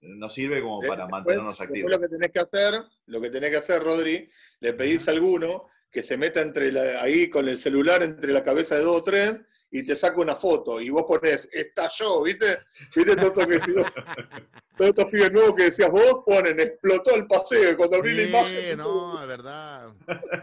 nos 0.00 0.34
sirve 0.34 0.60
como 0.62 0.80
para 0.80 1.06
mantenernos 1.06 1.60
activos. 1.60 1.90
Lo 1.90 2.00
que 2.00 2.08
tenés 2.08 2.30
que 2.30 2.40
hacer, 2.40 2.82
lo 3.06 3.20
que 3.20 3.30
tenés 3.30 3.50
que 3.50 3.56
hacer, 3.56 3.82
Rodri, 3.82 4.28
le 4.60 4.72
pedís 4.74 5.08
a 5.08 5.12
alguno 5.12 5.66
que 5.90 6.02
se 6.02 6.16
meta 6.16 6.40
entre 6.40 6.76
ahí 6.98 7.30
con 7.30 7.48
el 7.48 7.56
celular 7.56 8.02
entre 8.02 8.32
la 8.32 8.42
cabeza 8.42 8.76
de 8.76 8.82
dos 8.82 8.96
o 8.96 9.02
tres 9.02 9.40
y 9.74 9.84
te 9.84 9.96
saca 9.96 10.20
una 10.20 10.36
foto 10.36 10.80
y 10.80 10.88
vos 10.88 11.02
ponés, 11.04 11.48
está 11.52 11.88
yo, 11.88 12.22
¿viste? 12.22 12.58
¿Viste 12.94 13.16
todo 13.16 13.26
esto 13.26 13.40
que 13.40 13.54
decías? 13.54 13.92
Todos 14.78 14.90
estos 14.90 15.10
pibes 15.10 15.32
nuevos 15.32 15.56
que 15.56 15.64
decías 15.64 15.90
vos 15.90 16.22
ponen, 16.24 16.60
explotó 16.60 17.16
el 17.16 17.26
paseo 17.26 17.76
cuando 17.76 17.96
abrí 17.96 18.14
la 18.14 18.22
imagen. 18.22 18.78
no, 18.78 19.20
es 19.20 19.28
verdad. 19.28 19.92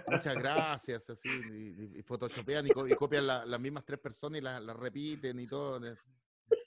Muchas 0.07 0.35
gracias, 0.35 1.09
así, 1.09 1.29
y, 1.29 1.99
y 1.99 2.03
photoshopean 2.03 2.67
y, 2.67 2.71
copian 2.71 3.25
las 3.25 3.59
mismas 3.59 3.85
tres 3.85 3.99
personas 3.99 4.39
y 4.39 4.41
las 4.41 4.75
repiten 4.75 5.39
y 5.39 5.47
todo. 5.47 5.79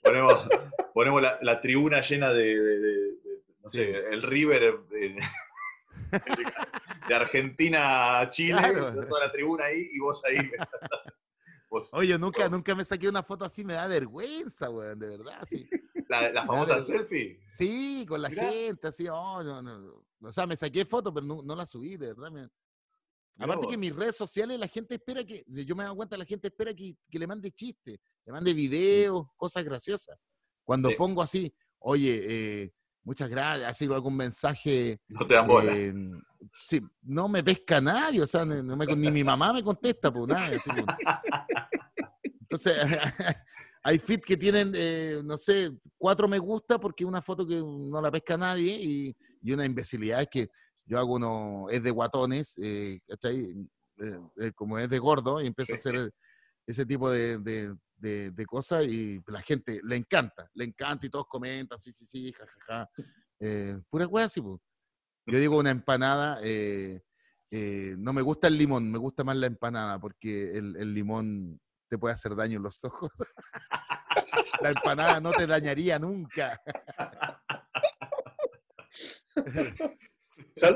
Ponemos, 0.01 0.47
ponemos 0.93 1.21
la, 1.21 1.61
tribuna 1.61 2.01
llena 2.01 2.33
de, 2.33 3.13
no 3.63 3.69
sé, 3.69 3.91
el 4.11 4.23
River 4.23 4.79
de, 4.89 5.15
Argentina 7.13 8.21
a 8.21 8.29
Chile, 8.31 8.59
toda 9.07 9.27
la 9.27 9.31
tribuna 9.31 9.65
ahí 9.65 9.87
y 9.91 9.99
vos 9.99 10.23
ahí. 10.25 10.49
Oye, 11.91 12.17
nunca, 12.17 12.47
nunca 12.47 12.75
me 12.75 12.85
saqué 12.85 13.09
una 13.09 13.23
foto 13.23 13.45
así, 13.45 13.63
me 13.63 13.73
da 13.73 13.87
vergüenza, 13.87 14.69
weón, 14.69 14.99
de 14.99 15.07
verdad, 15.07 15.45
sí. 15.47 15.67
¿La, 16.07 16.45
famosa 16.45 16.83
selfie? 16.83 17.41
Sí, 17.57 18.05
con 18.07 18.21
la 18.21 18.29
gente, 18.29 18.87
así, 18.87 19.07
oh, 19.07 19.43
no, 19.43 19.61
no. 19.61 20.05
O 20.21 20.31
sea, 20.31 20.47
me 20.47 20.55
saqué 20.55 20.85
foto, 20.85 21.13
pero 21.13 21.25
no, 21.25 21.55
la 21.55 21.65
subí, 21.65 21.97
de 21.97 22.13
verdad. 22.13 22.49
Aparte 23.37 23.67
que 23.67 23.73
en 23.73 23.79
mis 23.79 23.95
redes 23.95 24.15
sociales 24.15 24.59
la 24.59 24.67
gente 24.67 24.95
espera 24.95 25.23
que, 25.23 25.43
yo 25.47 25.75
me 25.75 25.83
he 25.83 25.85
dado 25.85 25.95
cuenta, 25.95 26.17
la 26.17 26.25
gente 26.25 26.47
espera 26.47 26.73
que, 26.73 26.95
le 27.09 27.27
mande 27.27 27.51
chistes, 27.51 27.99
le 28.25 28.31
mande 28.31 28.53
videos, 28.53 29.27
cosas 29.35 29.63
graciosas. 29.63 30.17
Cuando 30.63 30.89
pongo 30.97 31.21
así, 31.21 31.53
oye, 31.79 32.63
eh, 32.63 32.73
muchas 33.05 33.29
gracias, 33.29 33.69
así 33.69 33.85
algún 33.85 34.17
mensaje. 34.17 34.99
No 35.07 35.25
te 35.25 35.35
dan 35.35 35.47
bola. 35.47 35.73
sí, 36.59 36.81
no 37.03 37.29
me 37.29 37.43
pesca 37.43 37.79
nadie, 37.79 38.21
o 38.21 38.27
sea, 38.27 38.43
ni 38.43 39.11
mi 39.11 39.23
mamá 39.23 39.53
me 39.53 39.63
contesta, 39.63 40.11
pues 40.11 40.27
nada. 40.27 40.49
Pues. 40.49 40.63
Entonces, 42.41 42.75
hay 43.83 43.99
fit 43.99 44.23
que 44.23 44.35
tienen, 44.35 44.73
eh, 44.75 45.21
no 45.23 45.37
sé, 45.37 45.71
cuatro 45.97 46.27
me 46.27 46.39
gusta 46.39 46.79
porque 46.79 47.05
una 47.05 47.21
foto 47.21 47.45
que 47.45 47.55
no 47.55 48.01
la 48.01 48.11
pesca 48.11 48.37
nadie 48.37 48.77
y, 48.81 49.15
una 49.53 49.63
imbecilidad 49.63 50.21
es 50.21 50.27
que 50.27 50.49
yo 50.87 50.97
hago 50.97 51.13
uno, 51.13 51.67
es 51.69 51.83
de 51.83 51.91
guatones, 51.91 52.55
eh, 52.57 52.99
eh, 53.19 54.51
como 54.55 54.79
es 54.79 54.89
de 54.89 54.97
gordo 54.97 55.39
y 55.39 55.47
empiezo 55.47 55.73
a 55.73 55.75
hacer 55.75 56.11
ese 56.65 56.85
tipo 56.85 57.11
de, 57.11 57.37
de, 57.37 57.75
cosas 58.47 58.85
y 58.85 59.21
la 59.27 59.41
gente 59.41 59.79
le 59.83 59.95
encanta, 59.95 60.49
le 60.53 60.65
encanta 60.65 61.05
y 61.05 61.09
todos 61.09 61.27
comentan, 61.27 61.79
sí, 61.79 61.91
sí, 61.91 62.05
sí, 62.05 62.33
jajaja. 62.33 62.89
Eh, 63.39 63.77
pura 63.89 64.07
hueá, 64.07 64.29
sí, 64.29 64.41
pues. 64.41 64.59
Yo 65.27 65.39
digo 65.39 65.57
una 65.57 65.71
empanada, 65.71 66.39
eh, 66.43 67.01
eh, 67.49 67.95
no 67.97 68.13
me 68.13 68.21
gusta 68.21 68.47
el 68.47 68.57
limón, 68.57 68.91
me 68.91 68.99
gusta 68.99 69.23
más 69.23 69.35
la 69.35 69.47
empanada 69.47 69.99
porque 69.99 70.55
el, 70.55 70.75
el 70.75 70.93
limón 70.93 71.59
te 71.89 71.97
puede 71.97 72.13
hacer 72.13 72.35
daño 72.35 72.57
en 72.57 72.63
los 72.63 72.83
ojos. 72.83 73.11
la 74.61 74.69
empanada 74.69 75.19
no 75.19 75.31
te 75.31 75.47
dañaría 75.47 75.97
nunca. 75.97 76.61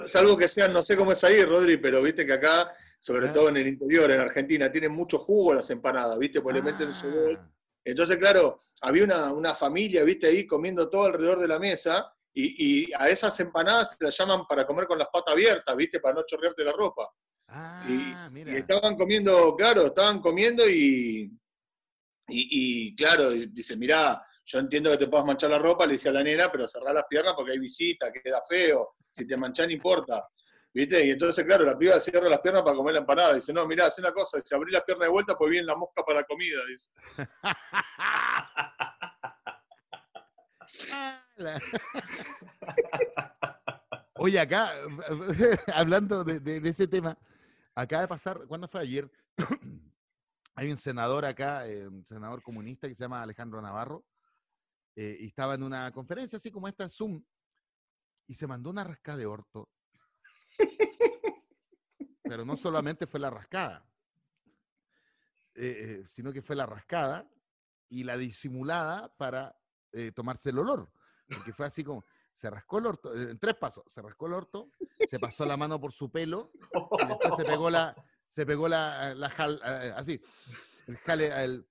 Salvo 0.06 0.38
que 0.38 0.48
sean, 0.48 0.74
no 0.74 0.82
sé 0.82 0.98
cómo 0.98 1.12
es 1.12 1.24
ahí, 1.24 1.44
Rodri, 1.44 1.78
pero 1.78 2.02
viste 2.02 2.26
que 2.26 2.34
acá 2.34 2.72
sobre 3.00 3.30
todo 3.30 3.50
en 3.50 3.58
el 3.58 3.68
interior, 3.68 4.12
en 4.12 4.20
Argentina, 4.20 4.72
tienen 4.72 4.92
mucho 4.92 5.18
jugo 5.18 5.54
las 5.54 5.70
empanadas, 5.70 6.18
¿viste? 6.18 6.42
Porque 6.42 6.60
le 6.60 6.72
meten 6.72 6.94
su 6.94 7.10
bol. 7.10 7.38
Ah. 7.40 7.52
Entonces, 7.86 8.18
claro, 8.18 8.58
había 8.82 9.04
una, 9.04 9.56
familia, 9.56 10.04
¿viste? 10.04 10.28
Ahí 10.28 10.46
comiendo 10.46 10.90
todo 10.90 11.06
alrededor 11.06 11.40
de 11.40 11.48
la 11.48 11.60
mesa 11.60 12.14
y, 12.34 12.92
a 12.94 13.10
esas 13.10 13.40
empanadas 13.40 13.98
se 13.98 14.06
las 14.06 14.18
llaman 14.18 14.46
para 14.48 14.66
comer 14.66 14.86
con 14.86 15.00
las 15.00 15.08
patas 15.08 15.34
abiertas, 15.34 15.76
¿viste? 15.76 16.00
Para 16.00 16.16
no 16.16 16.24
chorrearte 16.26 16.64
la 16.64 16.74
ropa. 16.74 17.10
Ah, 17.48 17.84
y, 17.88 18.32
mira. 18.32 18.56
estaban 18.58 18.96
comiendo, 18.96 19.56
claro, 19.56 19.88
estaban 19.88 20.22
comiendo 20.22 20.70
y, 20.70 21.32
y, 22.28 22.96
claro, 22.96 23.32
dice, 23.32 23.76
mirá, 23.76 24.24
yo 24.46 24.60
entiendo 24.60 24.92
que 24.92 24.98
te 24.98 25.08
puedas 25.08 25.26
manchar 25.26 25.50
la 25.50 25.60
ropa, 25.60 25.88
le 25.88 25.94
decía 25.94 26.12
a 26.12 26.16
la 26.16 26.24
nena, 26.24 26.52
pero 26.52 26.68
cerrar 26.68 26.94
las 26.94 27.06
piernas 27.10 27.34
porque 27.34 27.54
hay 27.54 27.60
visita, 27.60 28.12
queda 28.12 28.42
feo, 28.48 28.94
si 29.12 29.26
te 29.26 29.38
manchan 29.38 29.68
no 29.68 29.74
importa. 29.74 30.28
¿Viste? 30.74 31.06
Y 31.06 31.12
entonces, 31.12 31.46
claro, 31.46 31.66
la 31.66 31.78
piba 31.78 32.00
cierra 32.00 32.30
las 32.30 32.40
piernas 32.42 32.64
para 32.64 32.76
comer 32.76 32.94
la 32.94 33.00
empanada. 33.00 33.34
Dice, 33.34 33.52
no, 33.52 33.66
mirá, 33.66 33.88
hace 33.88 34.02
una 34.02 34.12
cosa, 34.12 34.40
si 34.40 34.54
abrí 34.54 34.72
las 34.72 34.84
piernas 34.84 35.08
de 35.08 35.12
vuelta, 35.12 35.36
pues 35.36 35.50
viene 35.50 35.66
la 35.66 35.76
mosca 35.76 36.04
para 36.04 36.20
la 36.20 36.26
comida, 36.26 36.60
dice. 36.68 36.92
Oye, 44.16 44.40
acá, 44.40 44.72
hablando 45.74 46.24
de, 46.24 46.70
ese 46.70 46.88
tema, 46.88 47.18
acaba 47.74 48.04
de 48.04 48.08
pasar, 48.08 48.46
¿cuándo 48.48 48.68
fue 48.68 48.82
ayer? 48.82 49.12
Hay 50.56 50.70
un 50.70 50.78
senador 50.78 51.26
acá, 51.26 51.68
eh, 51.68 51.88
un 51.88 52.06
senador 52.06 52.44
comunista 52.44 52.88
que 52.88 52.94
se 52.94 53.04
llama 53.04 53.24
Alejandro 53.24 53.60
Navarro, 53.62 54.06
eh, 54.96 55.18
y 55.22 55.28
estaba 55.28 55.56
en 55.56 55.64
una 55.64 55.92
conferencia 55.92 56.38
así 56.38 56.52
como 56.52 56.68
esta, 56.68 56.88
Zoom, 56.90 57.24
y 58.28 58.36
se 58.36 58.46
mandó 58.46 58.70
una 58.70 58.84
rascada 58.84 59.18
de 59.18 59.26
orto 59.26 59.68
pero 62.24 62.46
no 62.46 62.56
solamente 62.56 63.08
fue 63.08 63.20
la 63.20 63.30
rascada, 63.30 63.86
eh, 65.56 66.02
eh, 66.02 66.04
sino 66.06 66.32
que 66.32 66.42
fue 66.42 66.56
la 66.56 66.66
rascada 66.66 67.28
y 67.90 68.04
la 68.04 68.18
disimulada 68.18 69.12
para 69.18 69.60
eh, 69.92 70.12
tomarse 70.12 70.52
el 70.52 70.60
olor. 70.60 70.92
Porque 71.28 71.54
fue 71.54 71.66
así 71.66 71.84
como, 71.84 72.06
se 72.34 72.50
rascó 72.50 72.80
el 72.80 72.86
orto, 72.86 73.16
en 73.16 73.38
tres 73.40 73.56
pasos, 73.56 73.84
se 73.88 74.02
rascó 74.02 74.28
el 74.28 74.34
orto, 74.34 74.72
se 75.08 75.20
pasó 75.20 75.46
la 75.46 75.58
mano 75.58 75.80
por 75.80 75.92
su 75.92 76.12
pelo, 76.12 76.48
y 77.00 77.06
después 77.08 77.36
se 77.36 77.46
pegó 77.46 77.70
la, 77.70 77.96
se 78.28 78.46
pegó 78.46 78.68
la, 78.68 79.14
la 79.16 79.30
jal, 79.30 79.62
así, 79.96 80.22
el 80.88 80.98
jale, 80.98 81.28
el, 81.44 81.68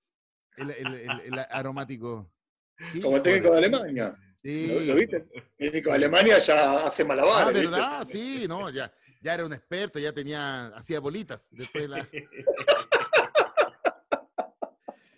el, 0.57 0.71
el, 0.71 1.21
el 1.21 1.39
aromático. 1.51 2.33
Como 3.03 3.17
el 3.17 3.23
técnico 3.23 3.53
de 3.53 3.59
Alemania. 3.59 4.17
Sí. 4.43 4.87
¿Lo, 4.87 4.95
viste? 4.95 5.27
Técnico 5.57 5.91
de 5.91 5.97
Alemania 5.97 6.39
ya 6.39 6.87
hace 6.87 7.05
malabares. 7.05 7.67
Ah, 7.67 7.71
¿verdad? 7.71 8.05
Sí, 8.05 8.47
no, 8.49 8.71
ya, 8.71 8.93
ya 9.21 9.35
era 9.35 9.45
un 9.45 9.53
experto, 9.53 9.99
ya 9.99 10.13
tenía, 10.13 10.69
hacía 10.69 11.01
bolitas. 11.01 11.49
Después 11.51 11.89
la... 11.89 12.07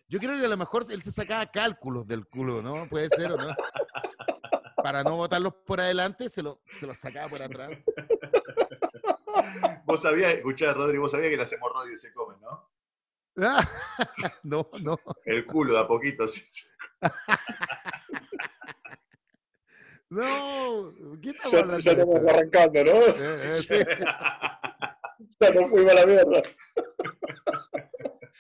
Yo 0.09 0.19
creo 0.19 0.39
que 0.39 0.45
a 0.45 0.49
lo 0.49 0.57
mejor 0.57 0.87
él 0.91 1.03
se 1.03 1.13
sacaba 1.13 1.47
cálculos 1.47 2.07
del 2.07 2.27
culo, 2.27 2.63
¿no? 2.63 2.89
Puede 2.89 3.09
ser 3.11 3.31
o 3.31 3.37
no. 3.37 3.55
Para 4.83 5.05
no 5.05 5.17
botarlos 5.17 5.55
por 5.65 5.81
adelante, 5.81 6.29
se, 6.29 6.43
lo, 6.43 6.63
se 6.79 6.87
los 6.87 6.97
sacaba 6.97 7.29
por 7.29 7.43
atrás. 7.43 7.71
Vos 9.85 10.03
sabías, 10.03 10.35
escuchá, 10.35 10.73
Rodri, 10.73 10.99
vos 10.99 11.11
sabías 11.11 11.31
que 11.31 11.37
las 11.37 11.53
hemorroides 11.53 12.01
se 12.01 12.13
comen, 12.13 12.41
¿no? 12.41 12.71
no, 14.45 14.69
no. 14.83 14.99
El 15.25 15.47
culo 15.47 15.75
de 15.75 15.81
a 15.81 15.87
poquito, 15.87 16.29
sí. 16.29 16.43
No, 20.11 20.93
¿qué 21.23 21.31
estamos 21.31 21.85
ya, 21.85 21.93
ya 21.93 22.03
estamos 22.03 22.25
arrancando, 22.29 22.85
¿no? 22.85 22.91
Eh, 22.91 23.15
eh, 23.17 23.57
sí. 23.57 23.75
ya 25.41 25.55
nos 25.55 25.71
fuimos 25.71 25.93
a 25.93 25.95
la 25.95 26.07
mierda. 26.07 26.43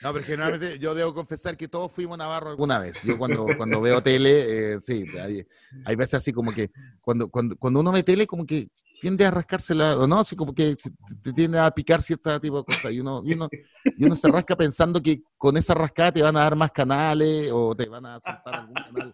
No, 0.03 0.12
pero 0.12 0.25
generalmente 0.25 0.79
yo 0.81 0.95
debo 0.95 1.14
confesar 1.14 1.57
que 1.57 1.68
todos 1.68 1.93
fuimos 1.93 2.18
Navarro 2.18 2.51
alguna 2.51 2.81
vez. 2.81 3.03
Yo 3.05 3.16
cuando, 3.16 3.47
cuando 3.57 3.81
veo 3.81 4.03
tele, 4.03 4.73
eh, 4.73 4.81
sí, 4.81 5.05
hay, 5.23 5.47
hay, 5.85 5.97
veces 5.97 6.14
así 6.14 6.33
como 6.33 6.53
que 6.53 6.71
cuando, 7.01 7.29
cuando, 7.29 7.57
cuando 7.57 7.81
uno 7.81 7.93
ve 7.93 8.03
tele, 8.03 8.27
como 8.27 8.45
que 8.45 8.68
tiende 9.01 9.25
a 9.25 9.31
rascársela, 9.31 9.97
o 9.97 10.09
no, 10.09 10.21
así 10.21 10.35
como 10.35 10.55
que 10.55 10.75
te 11.23 11.33
tiende 11.33 11.59
a 11.59 11.71
picar 11.71 12.03
cierto 12.03 12.41
tipo 12.41 12.59
de 12.59 12.64
cosas. 12.64 12.93
Y 12.93 13.01
uno, 13.01 13.23
y 13.25 13.35
uno, 13.35 13.49
y 13.85 14.05
uno 14.05 14.16
se 14.16 14.29
rasca 14.29 14.57
pensando 14.57 15.01
que 15.01 15.23
con 15.39 15.57
esa 15.57 15.75
rascada 15.75 16.12
te 16.12 16.23
van 16.23 16.37
a 16.37 16.41
dar 16.41 16.57
más 16.57 16.73
canales 16.73 17.51
o 17.53 17.77
te 17.77 17.89
van 17.89 18.07
a 18.07 18.18
soltar 18.18 18.55
algún 18.55 18.75
canal 18.75 19.12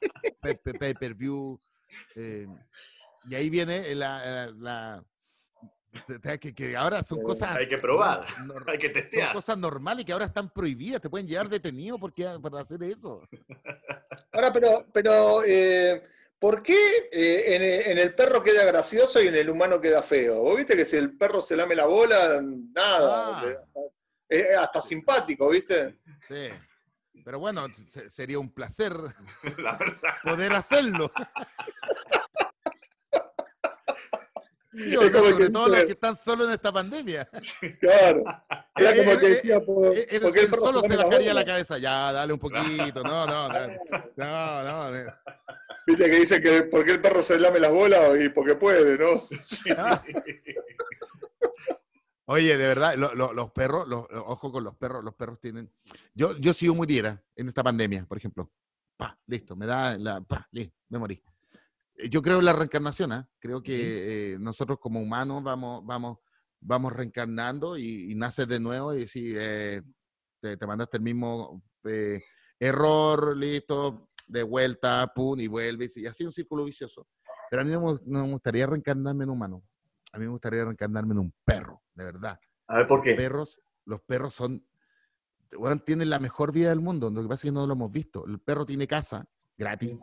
pay-per-view. 0.78 1.60
Eh, 2.14 2.46
y 3.28 3.34
ahí 3.34 3.50
viene 3.50 3.94
la, 3.94 4.50
la 4.58 5.04
que, 6.40 6.54
que, 6.54 6.76
ahora 6.76 7.02
son 7.02 7.22
cosas. 7.22 7.56
Hay 7.56 7.68
que 7.68 7.78
probar, 7.78 8.26
hay 8.66 8.78
que 8.78 8.90
testear. 8.90 9.28
Son 9.28 9.36
cosas 9.36 9.58
normales 9.58 10.04
que 10.04 10.12
ahora 10.12 10.26
están 10.26 10.50
prohibidas, 10.50 11.00
te 11.00 11.10
pueden 11.10 11.26
llevar 11.26 11.48
detenido 11.48 11.98
porque, 11.98 12.28
para 12.42 12.60
hacer 12.60 12.82
eso. 12.82 13.22
Ahora, 14.32 14.52
pero, 14.52 14.86
pero 14.92 15.44
eh, 15.44 16.02
¿por 16.38 16.62
qué 16.62 17.08
eh, 17.10 17.84
en, 17.90 17.98
el 17.98 18.14
perro 18.14 18.42
queda 18.42 18.64
gracioso 18.64 19.22
y 19.22 19.28
en 19.28 19.36
el 19.36 19.50
humano 19.50 19.80
queda 19.80 20.02
feo? 20.02 20.42
¿Vos 20.42 20.56
viste 20.56 20.76
que 20.76 20.84
si 20.84 20.96
el 20.96 21.16
perro 21.16 21.40
se 21.40 21.56
lame 21.56 21.74
la 21.74 21.86
bola, 21.86 22.40
nada? 22.42 23.40
Ah. 23.40 23.56
Es 24.28 24.56
hasta 24.58 24.80
simpático, 24.80 25.48
¿viste? 25.48 26.00
Sí. 26.26 26.48
Pero 27.26 27.38
bueno, 27.40 27.66
sería 28.08 28.38
un 28.38 28.54
placer 28.54 28.94
poder 30.22 30.52
hacerlo. 30.52 31.10
sobre 34.70 35.50
todo 35.50 35.68
los 35.68 35.84
que 35.86 35.92
están 35.92 36.14
solos 36.14 36.46
en 36.46 36.52
esta 36.54 36.70
pandemia. 36.70 37.28
Claro. 37.80 38.22
Era 38.76 38.94
como 38.94 39.10
eh, 39.10 39.18
que 39.18 39.28
decía, 39.28 39.56
eh, 39.56 39.92
eh, 39.92 40.06
el, 40.10 40.38
el, 40.38 40.54
solo 40.54 40.82
se 40.82 40.96
bajaría 40.96 41.34
la, 41.34 41.40
la 41.40 41.46
cabeza. 41.46 41.78
Ya, 41.78 42.12
dale 42.12 42.32
un 42.32 42.38
poquito. 42.38 43.02
No, 43.02 43.26
no, 43.26 43.48
no, 43.48 44.62
no. 44.62 44.92
Viste 45.84 46.08
que 46.08 46.20
dicen 46.20 46.40
que 46.40 46.62
porque 46.62 46.92
el 46.92 47.00
perro 47.00 47.24
se 47.24 47.40
lame 47.40 47.58
las 47.58 47.72
bolas 47.72 48.20
y 48.20 48.28
porque 48.28 48.54
puede, 48.54 48.96
¿no? 48.96 49.20
Oye, 52.26 52.56
de 52.56 52.66
verdad, 52.66 52.96
los 52.96 53.52
perros, 53.52 53.86
ojo 53.88 54.52
con 54.52 54.64
los 54.64 54.76
perros, 54.76 55.04
los 55.04 55.14
perros 55.14 55.38
tienen. 55.40 55.72
Yo, 56.12 56.36
yo 56.38 56.52
sigo 56.52 56.74
muriera 56.74 57.22
en 57.36 57.48
esta 57.48 57.62
pandemia, 57.62 58.04
por 58.04 58.18
ejemplo. 58.18 58.50
Pa, 58.96 59.18
listo, 59.26 59.54
me 59.54 59.66
da 59.66 59.96
la. 59.96 60.20
Pa, 60.22 60.48
listo, 60.50 60.76
me 60.88 60.98
morí. 60.98 61.22
Eh, 61.96 62.08
yo 62.08 62.22
creo 62.22 62.38
en 62.38 62.44
la 62.44 62.52
reencarnación, 62.52 63.12
¿eh? 63.12 63.26
creo 63.38 63.62
que 63.62 64.34
eh, 64.34 64.38
nosotros 64.38 64.78
como 64.80 65.00
humanos 65.00 65.42
vamos, 65.42 65.84
vamos, 65.84 66.18
vamos 66.60 66.92
reencarnando 66.92 67.78
y, 67.78 68.14
naces 68.14 68.48
de 68.48 68.60
nuevo 68.60 68.94
y 68.94 69.06
si 69.06 69.34
eh, 69.36 69.82
te, 70.40 70.66
mandaste 70.66 70.98
el 70.98 71.02
mismo 71.02 71.62
error, 72.58 73.36
listo, 73.36 74.10
de 74.26 74.42
vuelta, 74.42 75.12
pum, 75.14 75.38
y 75.38 75.46
vuelves, 75.46 75.96
y 75.96 76.06
así 76.06 76.24
un 76.24 76.32
círculo 76.32 76.64
vicioso. 76.64 77.06
Pero 77.50 77.62
a 77.62 77.64
mí 77.64 77.70
no 77.70 78.00
me, 78.04 78.32
gustaría 78.32 78.66
reencarnarme 78.66 79.24
en 79.24 79.30
humano. 79.30 79.62
A 80.12 80.18
mí 80.18 80.24
me 80.24 80.30
gustaría 80.30 80.64
reencarnarme 80.64 81.12
en 81.12 81.18
un 81.18 81.34
perro, 81.44 81.82
de 81.94 82.04
verdad. 82.04 82.40
A 82.68 82.78
ver, 82.78 82.88
¿por 82.88 83.02
qué? 83.02 83.10
Los 83.10 83.18
perros, 83.18 83.60
los 83.84 84.00
perros 84.00 84.34
son, 84.34 84.64
bueno, 85.56 85.80
tienen 85.82 86.10
la 86.10 86.18
mejor 86.18 86.52
vida 86.52 86.70
del 86.70 86.80
mundo. 86.80 87.10
Lo 87.10 87.22
que 87.22 87.28
pasa 87.28 87.40
es 87.40 87.50
que 87.50 87.52
no 87.52 87.66
lo 87.66 87.74
hemos 87.74 87.92
visto. 87.92 88.24
El 88.26 88.38
perro 88.38 88.64
tiene 88.66 88.86
casa 88.86 89.26
gratis, 89.56 90.00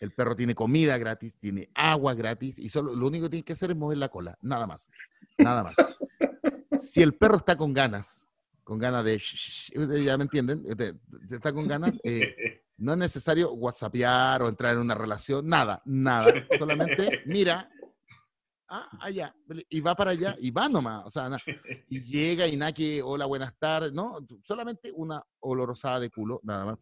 el 0.00 0.10
perro 0.10 0.36
tiene 0.36 0.54
comida 0.54 0.98
gratis, 0.98 1.34
tiene 1.38 1.68
agua 1.74 2.14
gratis 2.14 2.58
y 2.58 2.68
solo 2.68 2.94
lo 2.94 3.06
único 3.06 3.24
que 3.24 3.30
tiene 3.30 3.44
que 3.44 3.52
hacer 3.54 3.70
es 3.70 3.76
mover 3.76 3.98
la 3.98 4.08
cola, 4.08 4.38
nada 4.42 4.66
más. 4.66 4.88
Nada 5.38 5.62
más. 5.62 5.74
Si 6.78 7.02
el 7.02 7.14
perro 7.14 7.36
está 7.36 7.56
con 7.56 7.72
ganas, 7.72 8.26
con 8.62 8.78
ganas 8.78 9.04
de, 9.04 9.20
ya 10.04 10.16
me 10.18 10.24
entienden, 10.24 10.64
está 11.30 11.52
con 11.52 11.68
ganas, 11.68 12.00
eh, 12.04 12.62
no 12.78 12.92
es 12.92 12.98
necesario 12.98 13.52
whatsappear 13.52 14.42
o 14.42 14.48
entrar 14.48 14.74
en 14.74 14.80
una 14.80 14.94
relación, 14.94 15.46
nada, 15.46 15.82
nada. 15.84 16.32
Solamente 16.58 17.22
mira, 17.26 17.70
ah, 18.68 18.88
allá, 19.00 19.34
y 19.68 19.80
va 19.80 19.94
para 19.94 20.12
allá, 20.12 20.36
y 20.38 20.50
va 20.50 20.68
nomás, 20.68 21.06
o 21.06 21.10
sea, 21.10 21.28
y 21.88 22.00
llega 22.00 22.46
y 22.46 22.56
nada 22.56 22.72
hola, 23.04 23.26
buenas 23.26 23.54
tardes, 23.58 23.92
no, 23.92 24.18
solamente 24.42 24.90
una 24.92 25.22
olorosada 25.40 26.00
de 26.00 26.10
culo, 26.10 26.40
nada 26.42 26.64
más. 26.64 26.78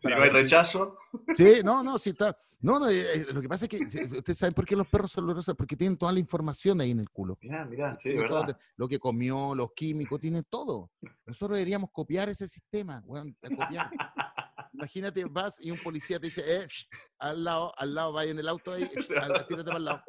Si 0.00 0.08
no 0.08 0.22
hay 0.22 0.30
rechazo. 0.30 0.98
Sí, 1.34 1.60
no, 1.64 1.82
no, 1.82 1.98
sí 1.98 2.10
está. 2.10 2.36
No, 2.60 2.80
no, 2.80 2.88
eh, 2.88 3.20
eh, 3.20 3.26
lo 3.32 3.40
que 3.40 3.48
pasa 3.48 3.66
es 3.66 3.68
que 3.68 3.84
ustedes 3.84 4.38
saben 4.38 4.52
por 4.52 4.66
qué 4.66 4.74
los 4.74 4.88
perros 4.88 5.12
son 5.12 5.24
olorosos, 5.24 5.54
porque 5.56 5.76
tienen 5.76 5.96
toda 5.96 6.12
la 6.12 6.18
información 6.18 6.80
ahí 6.80 6.90
en 6.90 6.98
el 6.98 7.08
culo. 7.08 7.38
Mirá, 7.40 7.64
mirá, 7.64 7.96
sí, 7.96 8.12
verdad. 8.14 8.58
lo 8.76 8.88
que 8.88 8.98
comió, 8.98 9.54
los 9.54 9.72
químicos, 9.74 10.20
tienen 10.20 10.44
todo. 10.50 10.90
Nosotros 11.24 11.56
deberíamos 11.56 11.90
copiar 11.92 12.28
ese 12.28 12.48
sistema, 12.48 13.00
bueno, 13.06 13.32
copiar. 13.40 13.90
Imagínate, 14.78 15.24
vas 15.24 15.56
y 15.58 15.72
un 15.72 15.78
policía 15.80 16.20
te 16.20 16.26
dice, 16.26 16.44
eh, 16.46 16.68
al 17.18 17.42
lado, 17.42 17.74
al 17.76 17.96
lado, 17.96 18.12
vaya 18.12 18.30
en 18.30 18.38
el 18.38 18.48
auto 18.48 18.72
ahí, 18.72 18.88
tírate 19.48 19.64
para 19.64 19.76
el 19.76 19.84
lado. 19.84 20.04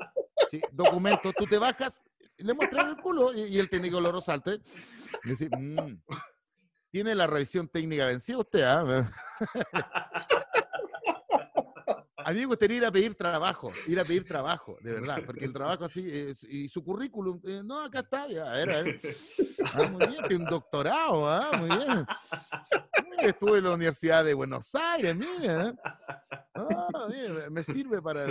Sí, 0.52 0.62
documento, 0.74 1.34
tú 1.34 1.48
te 1.48 1.58
bajas, 1.58 2.04
le 2.38 2.54
muestras 2.54 2.90
el 2.90 2.98
culo 2.98 3.34
y, 3.34 3.58
él 3.58 3.68
tiene 3.68 3.92
olor 3.92 4.22
salte. 4.22 4.62
Y 5.24 5.30
dice, 5.30 5.50
mmm, 5.50 6.00
tiene 6.92 7.16
la 7.16 7.26
revisión 7.26 7.68
técnica 7.68 8.06
vencida 8.06 8.38
usted, 8.38 8.62
¿ah? 8.62 9.12
A 12.30 12.32
mí 12.32 12.42
me 12.42 12.46
gustaría 12.46 12.78
ir 12.78 12.86
a 12.86 12.92
pedir 12.92 13.16
trabajo, 13.16 13.72
ir 13.88 14.00
a 14.00 14.06
pedir 14.06 14.24
trabajo, 14.24 14.78
de 14.82 14.94
verdad, 14.94 15.18
porque 15.26 15.46
el 15.46 15.52
trabajo 15.52 15.86
así, 15.86 16.36
y 16.48 16.70
su 16.70 16.84
currículum, 16.84 17.42
eh, 17.44 17.62
no, 17.66 17.82
acá 17.82 18.02
está, 18.02 18.28
ya, 18.28 18.52
a 18.52 18.54
ver, 18.54 18.70
a 18.70 18.84
ver. 18.84 19.18
Ah, 19.74 19.88
muy 19.88 20.06
bien, 20.06 20.24
tiene 20.28 20.44
un 20.44 20.50
doctorado, 20.50 21.28
¿ah? 21.28 21.50
muy 21.58 21.70
bien. 21.76 22.06
Estuve 23.18 23.58
en 23.58 23.64
la 23.64 23.74
Universidad 23.74 24.24
de 24.24 24.36
Buenos 24.36 24.76
Aires, 24.76 25.16
mire. 25.16 25.70
¿eh? 25.70 25.74
Ah, 26.54 27.08
mire, 27.10 27.50
me 27.50 27.64
sirve 27.64 28.00
para... 28.00 28.28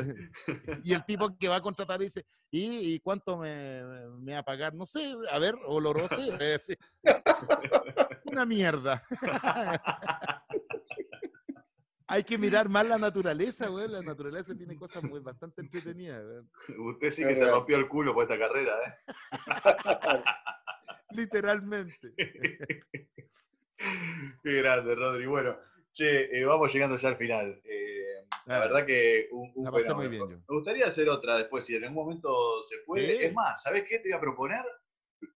Y 0.85 0.93
el 0.93 1.05
tipo 1.05 1.37
que 1.37 1.49
va 1.49 1.57
a 1.57 1.61
contratar 1.61 1.99
dice, 1.99 2.25
¿y, 2.53 3.01
cuánto 3.01 3.37
me, 3.37 3.83
me, 4.21 4.35
va 4.35 4.39
a 4.39 4.43
pagar? 4.45 4.75
No 4.75 4.87
sé, 4.87 5.13
a 5.31 5.41
ver, 5.41 5.57
oloroso. 5.67 6.17
Eh, 6.41 6.59
Una 8.27 8.47
mierda. 8.47 9.03
Hay 12.11 12.25
que 12.25 12.39
mirar 12.39 12.71
más 12.71 12.87
la 12.87 12.97
naturaleza, 12.97 13.69
güey. 13.69 13.87
La 13.87 14.01
naturaleza 14.01 14.55
tiene 14.57 14.77
cosas 14.77 15.05
muy, 15.05 15.21
bastante 15.21 15.61
entretenidas, 15.61 16.25
Usted 16.79 17.11
sí 17.11 17.23
que 17.23 17.37
se 17.37 17.51
rompió 17.51 17.77
el 17.77 17.87
culo 17.87 18.15
por 18.15 18.23
esta 18.23 18.39
carrera, 18.39 18.75
¿eh? 18.87 18.95
Literalmente. 21.11 22.15
Qué 24.43 24.53
grande, 24.53 24.95
Rodri. 24.95 25.27
Bueno, 25.27 25.59
che, 25.93 26.39
eh, 26.39 26.45
vamos 26.47 26.73
llegando 26.73 26.97
ya 26.97 27.11
al 27.11 27.17
final. 27.17 27.61
Eh, 27.65 28.27
la 28.47 28.59
verdad 28.59 28.87
que 28.87 29.29
un, 29.31 29.53
un 29.55 29.71
muy 29.95 30.09
bien, 30.09 30.29
Me 30.29 30.43
gustaría 30.49 30.87
hacer 30.87 31.11
otra 31.11 31.37
después, 31.37 31.67
si 31.67 31.77
en 31.77 31.85
algún 31.85 32.05
momento 32.05 32.63
se 32.63 32.79
puede. 32.87 33.27
Es 33.27 33.35
más, 33.35 33.63
¿sabes 33.63 33.85
qué 33.85 33.99
te 33.99 34.09
voy 34.09 34.17
a 34.17 34.21
proponer? 34.21 34.65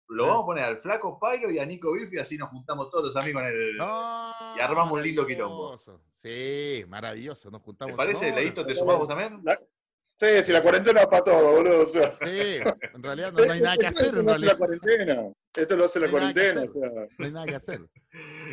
Lo 0.08 0.26
vamos 0.26 0.42
a 0.42 0.46
poner 0.46 0.64
al 0.64 0.80
Flaco 0.80 1.18
Pairo 1.20 1.50
y 1.50 1.58
a 1.58 1.66
Nico 1.66 1.92
Biff 1.92 2.12
y 2.12 2.18
así 2.18 2.36
nos 2.36 2.50
juntamos 2.50 2.90
todos 2.90 3.06
los 3.06 3.16
amigos 3.16 3.42
en 3.42 3.48
el. 3.48 3.76
y 3.76 4.60
armamos 4.60 4.92
un 4.92 5.02
lindo 5.02 5.26
quilombo. 5.26 5.78
Sí, 6.14 6.84
maravilloso. 6.88 7.50
Nos 7.50 7.62
juntamos. 7.62 7.92
¿Te 7.92 7.96
parece? 7.96 8.32
¿Leísto 8.32 8.66
te 8.66 8.74
sumamos 8.74 9.06
también? 9.06 9.40
Sí, 10.18 10.42
si 10.42 10.52
la 10.52 10.62
cuarentena 10.62 11.00
es 11.00 11.06
para 11.06 11.24
todo, 11.24 11.52
boludo. 11.52 11.86
Sí, 11.86 12.58
en 12.94 13.02
realidad 13.02 13.32
no, 13.32 13.52
hay 13.52 13.60
nada 13.60 13.76
que 13.76 13.86
hacer. 13.86 14.14
En 14.18 14.26
realidad. 14.26 14.52
La 14.52 14.58
cuarentena. 14.58 15.32
Esto 15.54 15.76
lo 15.76 15.84
hace 15.84 16.00
la 16.00 16.10
cuarentena. 16.10 16.64
No 17.18 17.24
hay 17.24 17.32
nada 17.32 17.46
que 17.46 17.54
hacer. 17.54 17.80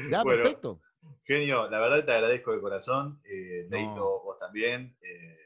Ya, 0.09 0.23
perfecto. 0.23 0.80
Genio, 1.25 1.69
la 1.69 1.80
verdad 1.80 2.05
te 2.05 2.11
agradezco 2.13 2.53
de 2.53 2.61
corazón. 2.61 3.21
Eh, 3.25 3.67
vos 3.69 4.38
también. 4.38 4.95
Eh, 5.01 5.38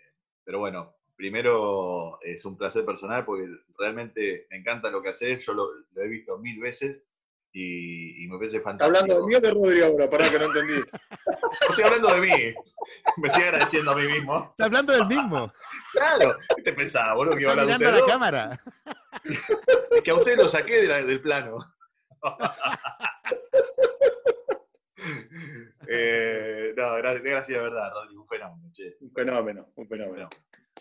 pero 0.44 0.60
bueno, 0.60 0.96
primero 1.22 2.20
es 2.24 2.44
un 2.46 2.58
placer 2.58 2.84
personal 2.84 3.24
porque 3.24 3.48
realmente 3.78 4.48
me 4.50 4.58
encanta 4.58 4.90
lo 4.90 5.04
que 5.04 5.10
haces. 5.10 5.46
Yo 5.46 5.54
lo 5.54 5.70
he 5.96 6.08
visto 6.08 6.40
mil 6.40 6.60
veces 6.60 6.98
y, 7.54 8.28
me 8.28 8.38
parece 8.40 8.60
fantástico. 8.60 8.98
hablando 8.98 9.22
de 9.22 9.28
mí 9.28 9.36
o 9.36 9.40
de 9.40 9.52
Rodrigo 9.52 9.86
ahora? 9.86 10.10
Pará 10.10 10.32
que 10.32 10.40
no 10.40 10.46
entendí. 10.46 10.82
Estoy 11.70 11.84
hablando 11.84 12.16
de 12.16 12.22
mí. 12.22 12.56
Me 13.18 13.28
estoy 13.28 13.44
agradeciendo 13.44 13.92
a 13.92 13.96
mí 13.96 14.08
mismo. 14.08 14.48
Está 14.52 14.66
hablando 14.66 14.94
del 14.94 15.06
mismo. 15.08 15.54
Claro. 15.94 16.36
¿Qué 16.56 16.64
te 16.64 16.74
pensaba, 16.74 17.14
boludo? 17.14 17.36
Que 17.36 17.42
iba 17.42 17.52
a 17.52 17.54
hablar 17.54 17.68
de 17.78 17.86
usted. 17.86 18.00
la 18.00 18.08
cámara. 18.08 18.64
Es 19.92 20.02
que 20.02 20.10
a 20.10 20.16
usted 20.16 20.38
lo 20.38 20.48
saqué 20.48 20.88
del 20.88 21.22
plano. 21.22 21.60
eh, 25.88 26.74
no, 26.76 26.96
gracias, 26.96 27.24
gracias 27.24 27.58
de 27.58 27.64
verdad, 27.64 27.92
Rodrigo. 27.94 28.22
Un 28.22 28.28
fenómeno, 28.28 28.72
che. 28.74 28.98
Un 29.02 29.12
fenómeno, 29.12 29.68
un 29.76 29.88
fenómeno. 29.88 30.30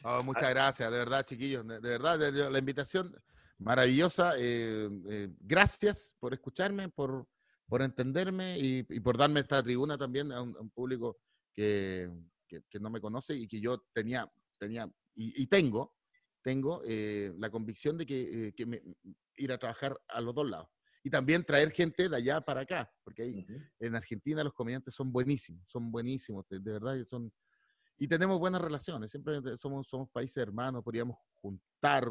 Oh, 0.02 0.22
muchas 0.22 0.50
gracias, 0.50 0.90
de 0.90 0.98
verdad, 0.98 1.26
chiquillos. 1.26 1.66
De 1.66 1.80
verdad, 1.80 2.18
la 2.32 2.58
invitación 2.58 3.14
maravillosa. 3.58 4.34
Eh, 4.38 4.88
eh, 5.08 5.28
gracias 5.40 6.16
por 6.18 6.32
escucharme, 6.32 6.88
por, 6.88 7.26
por 7.66 7.82
entenderme 7.82 8.58
y, 8.58 8.82
por 9.00 9.16
darme 9.16 9.40
esta 9.40 9.62
tribuna 9.62 9.96
también 9.98 10.32
a 10.32 10.42
un, 10.42 10.70
público 10.70 11.18
que, 11.52 12.10
que, 12.48 12.80
no 12.80 12.90
me 12.90 13.00
conoce 13.00 13.34
y 13.34 13.46
que 13.46 13.60
yo 13.60 13.84
tenía, 13.92 14.30
tenía 14.58 14.90
y, 15.14 15.46
tengo, 15.46 15.94
tengo 16.42 16.82
eh, 16.86 17.34
la 17.38 17.50
convicción 17.50 17.98
de 17.98 18.06
que, 18.06 18.54
que 18.56 18.66
me, 18.66 18.82
ir 19.36 19.52
a 19.52 19.58
trabajar 19.58 20.00
a 20.08 20.20
los 20.20 20.34
dos 20.34 20.48
lados. 20.48 20.68
Y 21.02 21.10
también 21.10 21.44
traer 21.44 21.72
gente 21.72 22.08
de 22.08 22.16
allá 22.16 22.40
para 22.42 22.62
acá, 22.62 22.90
porque 23.02 23.22
ahí, 23.22 23.46
en 23.78 23.96
Argentina 23.96 24.44
los 24.44 24.52
comediantes 24.52 24.94
son 24.94 25.10
buenísimos, 25.10 25.66
son 25.66 25.90
buenísimos, 25.90 26.46
de, 26.48 26.58
de 26.58 26.72
verdad, 26.72 27.02
son, 27.06 27.32
y 28.00 28.08
tenemos 28.08 28.38
buenas 28.38 28.62
relaciones, 28.62 29.10
siempre 29.10 29.40
somos, 29.58 29.86
somos 29.86 30.08
países 30.10 30.38
hermanos, 30.38 30.82
podríamos 30.82 31.18
juntar 31.42 32.10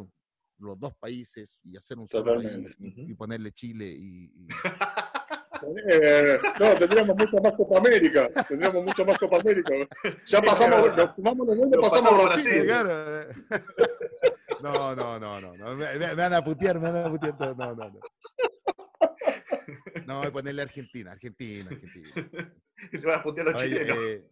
los 0.59 0.79
dos 0.79 0.93
países 0.95 1.59
y 1.63 1.75
hacer 1.75 1.97
un 1.97 2.07
solo 2.07 2.39
y, 2.79 3.13
ponerle 3.15 3.51
Chile 3.51 3.87
y... 3.97 4.31
Eh, 5.89 6.37
no, 6.57 6.73
tendríamos 6.75 7.17
mucho 7.17 7.37
más 7.43 7.51
Copa 7.53 7.79
América. 7.79 8.29
Tendríamos 8.47 8.85
mucho 8.85 9.05
más 9.05 9.17
Copa 9.17 9.41
América. 9.41 9.73
Ya 10.27 10.41
pasamos, 10.41 10.95
nos 10.95 11.15
fumamos 11.15 11.47
los 11.47 11.57
dos 11.57 11.69
pasamos 11.81 12.13
a 12.13 12.23
Brasil. 12.23 12.65
No, 14.61 14.95
no, 14.95 15.19
no, 15.19 15.39
no. 15.39 15.53
no. 15.57 15.75
Me, 15.75 15.97
me, 15.97 16.15
van 16.15 16.33
a 16.33 16.43
putear, 16.43 16.79
me 16.79 16.91
van 16.91 17.05
a 17.07 17.09
putear. 17.09 17.39
No, 17.39 17.53
no, 17.55 17.75
no. 17.75 17.99
No, 20.05 20.17
voy 20.17 20.27
a 20.27 20.31
ponerle 20.31 20.61
Argentina, 20.61 21.11
Argentina, 21.11 21.69
Argentina. 21.69 22.09
Te 22.91 22.97
vas 22.99 23.17
a 23.17 23.23
putear 23.23 23.47
los 23.47 23.61
chilenos. 23.61 23.97
Eh, 23.97 24.25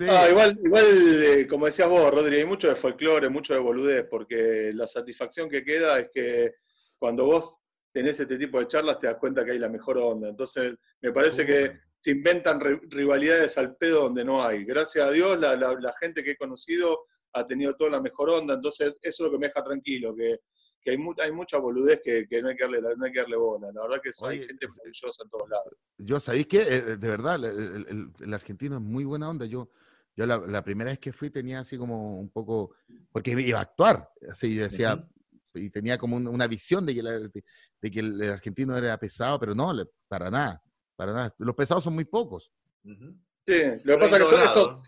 ah, 0.00 0.28
igual, 0.30 0.58
igual 0.62 0.84
eh, 1.22 1.46
como 1.46 1.66
decías 1.66 1.88
vos, 1.88 2.10
Rodri, 2.10 2.36
hay 2.36 2.44
mucho 2.44 2.68
de 2.68 2.74
folclore, 2.74 3.28
mucho 3.28 3.54
de 3.54 3.60
boludez, 3.60 4.06
porque 4.10 4.72
la 4.74 4.86
satisfacción 4.86 5.48
que 5.48 5.64
queda 5.64 5.98
es 5.98 6.10
que 6.12 6.54
cuando 6.98 7.24
vos 7.24 7.58
tenés 7.94 8.18
este 8.18 8.36
tipo 8.36 8.58
de 8.58 8.66
charlas 8.66 8.98
te 8.98 9.06
das 9.06 9.16
cuenta 9.18 9.44
que 9.44 9.52
hay 9.52 9.58
la 9.58 9.68
mejor 9.68 9.98
onda. 9.98 10.28
Entonces, 10.28 10.74
me 11.00 11.12
parece 11.12 11.46
que 11.46 11.78
se 12.00 12.10
inventan 12.10 12.60
rivalidades 12.60 13.56
al 13.56 13.76
pedo 13.76 14.02
donde 14.02 14.24
no 14.24 14.44
hay. 14.44 14.64
Gracias 14.64 15.06
a 15.06 15.12
Dios, 15.12 15.38
la, 15.38 15.54
la, 15.56 15.94
gente 16.00 16.22
que 16.24 16.32
he 16.32 16.36
conocido 16.36 17.04
ha 17.32 17.46
tenido 17.46 17.74
toda 17.76 17.90
la 17.90 18.00
mejor 18.00 18.30
onda. 18.30 18.54
Entonces, 18.54 18.98
eso 19.00 19.24
es 19.24 19.26
lo 19.26 19.30
que 19.30 19.38
me 19.38 19.46
deja 19.46 19.62
tranquilo, 19.62 20.14
que, 20.14 20.40
que 20.82 20.90
hay, 20.90 20.98
hay, 21.22 21.32
mucha 21.32 21.58
boludez 21.58 22.00
que, 22.02 22.26
que, 22.26 22.42
no, 22.42 22.48
hay 22.48 22.56
que 22.56 22.64
darle, 22.64 22.80
no 22.96 23.04
hay 23.06 23.12
que 23.12 23.20
darle 23.20 23.36
bola. 23.36 23.70
La 23.72 23.82
verdad 23.82 24.00
que 24.02 24.10
hay 24.26 24.46
gente 24.46 24.66
maravillosa 24.68 25.22
en 25.22 25.30
todos 25.30 25.48
lados. 25.48 25.76
Yo, 25.98 26.18
¿sabéis 26.18 26.46
qué? 26.48 26.62
Eh, 26.62 26.80
de 26.96 27.08
verdad, 27.08 27.36
el, 27.44 28.10
el, 28.20 28.34
argentino 28.34 28.76
es 28.76 28.82
muy 28.82 29.04
buena 29.04 29.30
onda. 29.30 29.46
Yo 29.46 29.70
yo 30.16 30.26
la, 30.26 30.62
primera 30.62 30.90
vez 30.90 30.98
que 30.98 31.12
fui 31.12 31.30
tenía 31.30 31.60
así 31.60 31.76
como 31.76 32.18
un 32.18 32.30
poco, 32.30 32.74
porque 33.10 33.32
iba 33.32 33.58
a 33.58 33.62
actuar, 33.62 34.08
así 34.30 34.54
decía, 34.54 35.04
y 35.54 35.70
tenía 35.70 35.98
como 35.98 36.16
una 36.16 36.46
visión 36.46 36.86
de 36.86 36.94
que, 36.94 37.02
de, 37.02 37.90
que 37.90 38.00
el 38.00 38.22
argentino 38.30 38.76
era 38.76 38.98
pesado, 38.98 39.38
pero 39.40 39.54
no, 39.54 39.72
para 40.08 40.30
nada, 40.30 40.62
para 40.96 41.12
nada. 41.12 41.34
Los 41.38 41.54
pesados 41.54 41.84
son 41.84 41.94
muy 41.94 42.04
pocos. 42.04 42.52
Sí, 42.84 43.62
lo 43.82 43.94
que 43.94 43.98
pasa 43.98 44.16
es 44.18 44.28
que 44.28 44.36
eso, 44.36 44.82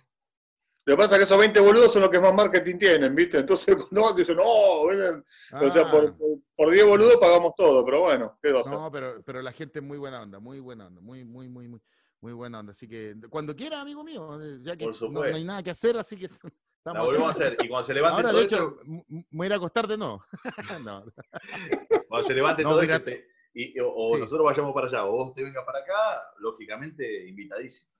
lo 0.86 0.94
que 0.94 1.02
pasa 1.02 1.16
es 1.16 1.18
que 1.18 1.24
esos 1.24 1.38
20 1.38 1.60
boludos 1.60 1.92
son 1.92 2.02
los 2.02 2.10
que 2.10 2.20
más 2.20 2.32
marketing 2.32 2.78
tienen, 2.78 3.12
¿viste? 3.12 3.38
Entonces, 3.38 3.74
cuando 3.90 4.14
dicen, 4.14 4.36
no, 4.36 4.44
o 4.44 5.70
sea, 5.70 5.90
por, 5.90 6.10
ah. 6.10 6.40
por, 6.54 6.70
10 6.70 6.86
boludos 6.86 7.16
pagamos 7.16 7.54
todo, 7.56 7.84
pero 7.84 8.02
bueno, 8.02 8.38
¿qué 8.40 8.52
va 8.52 8.62
No, 8.70 8.90
pero, 8.92 9.20
pero 9.24 9.42
la 9.42 9.50
gente 9.50 9.80
es 9.80 9.84
muy 9.84 9.98
buena 9.98 10.22
onda, 10.22 10.38
muy 10.38 10.60
buena 10.60 10.86
onda, 10.86 11.00
muy, 11.00 11.24
muy, 11.24 11.48
muy, 11.48 11.66
muy. 11.66 11.80
Muy 12.26 12.32
buena 12.32 12.58
onda. 12.58 12.72
Así 12.72 12.88
que 12.88 13.14
cuando 13.30 13.54
quiera, 13.54 13.80
amigo 13.80 14.02
mío, 14.02 14.42
eh, 14.42 14.58
ya 14.60 14.76
que 14.76 14.90
no, 15.12 15.22
hay 15.22 15.44
nada 15.44 15.62
que 15.62 15.70
hacer, 15.70 15.96
así 15.96 16.16
que. 16.16 16.28
La 16.84 17.00
volvemos 17.00 17.28
a 17.28 17.30
hacer. 17.30 17.56
Y 17.62 17.68
cuando 17.68 17.86
se 17.86 17.94
levante 17.94 18.16
Ahora, 18.16 18.30
todo 18.30 18.40
de 18.40 18.46
hecho, 18.46 18.78
me 18.84 19.24
voy 19.30 19.44
a 19.44 19.46
ir 19.46 19.52
a 19.52 19.56
acostar 19.56 19.86
de 19.86 19.96
no. 19.98 20.24
no. 20.84 21.04
Cuando 22.08 22.26
se 22.26 22.34
levante 22.34 22.64
todo 22.64 22.80
esto, 22.82 23.10
y, 23.54 23.78
o, 23.80 24.18
nosotros 24.18 24.44
vayamos 24.44 24.74
para 24.74 24.88
allá, 24.88 25.04
o 25.04 25.12
vos 25.12 25.34
te 25.34 25.44
vengas 25.44 25.64
para 25.64 25.78
acá, 25.80 26.22
lógicamente 26.38 27.28
invitadísimo. 27.28 27.92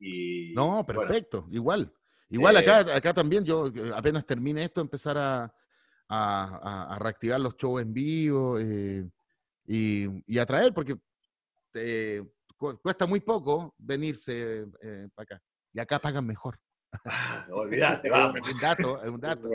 Y, 0.00 0.54
no, 0.54 0.84
perfecto, 0.86 1.46
igual. 1.50 1.92
Igual 2.30 2.56
acá, 2.56 2.80
eh, 2.80 2.92
acá 2.94 3.12
también, 3.12 3.44
yo 3.44 3.70
apenas 3.94 4.24
termine 4.24 4.64
esto, 4.64 4.80
empezar 4.80 5.18
a, 5.18 5.54
a, 6.08 6.94
a 6.94 6.98
reactivar 6.98 7.40
los 7.40 7.54
shows 7.56 7.82
en 7.82 7.92
vivo 7.92 8.58
eh, 8.58 9.06
y, 9.66 10.06
y, 10.26 10.38
a 10.38 10.46
traer, 10.46 10.72
porque 10.72 10.96
cuesta 12.56 13.06
muy 13.06 13.20
poco 13.20 13.74
venirse 13.78 14.66
eh, 14.82 15.08
para 15.14 15.24
acá. 15.24 15.42
Y 15.72 15.80
acá 15.80 15.98
pagan 15.98 16.26
mejor. 16.26 16.58
Ah, 17.04 17.44
no 17.48 17.56
olvidate, 17.56 18.10
vamos. 18.10 18.40
un 18.50 18.58
dato, 18.58 19.02
es 19.02 19.10
un 19.10 19.20
dato. 19.20 19.48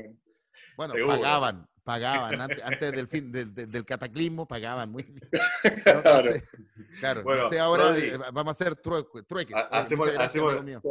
Bueno, 0.78 0.94
pagaban, 1.08 1.68
pagaban. 1.84 2.42
Antes, 2.42 2.92
del 2.92 3.08
fin 3.08 3.32
del, 3.32 3.86
cataclismo, 3.86 4.48
pagaban 4.48 4.92
muy 4.92 5.04
bien. 5.04 5.20
claro. 7.00 7.24
Bueno, 7.24 7.50
ahora 7.60 7.98
eh, 7.98 8.18
vamos 8.32 8.50
a 8.50 8.52
hacer 8.52 8.76
trueque. 8.76 9.54
Hacemos, 9.72 10.10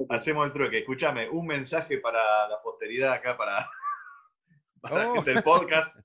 hacemos, 0.08 0.46
el 0.46 0.52
trueque. 0.52 0.78
Escúchame, 0.78 1.28
un 1.28 1.46
mensaje 1.46 1.98
para 1.98 2.48
la 2.48 2.60
posteridad 2.62 3.12
acá, 3.12 3.36
para, 3.36 3.70
para 4.80 5.12
oh. 5.12 5.24
el 5.24 5.42
podcast. 5.42 5.96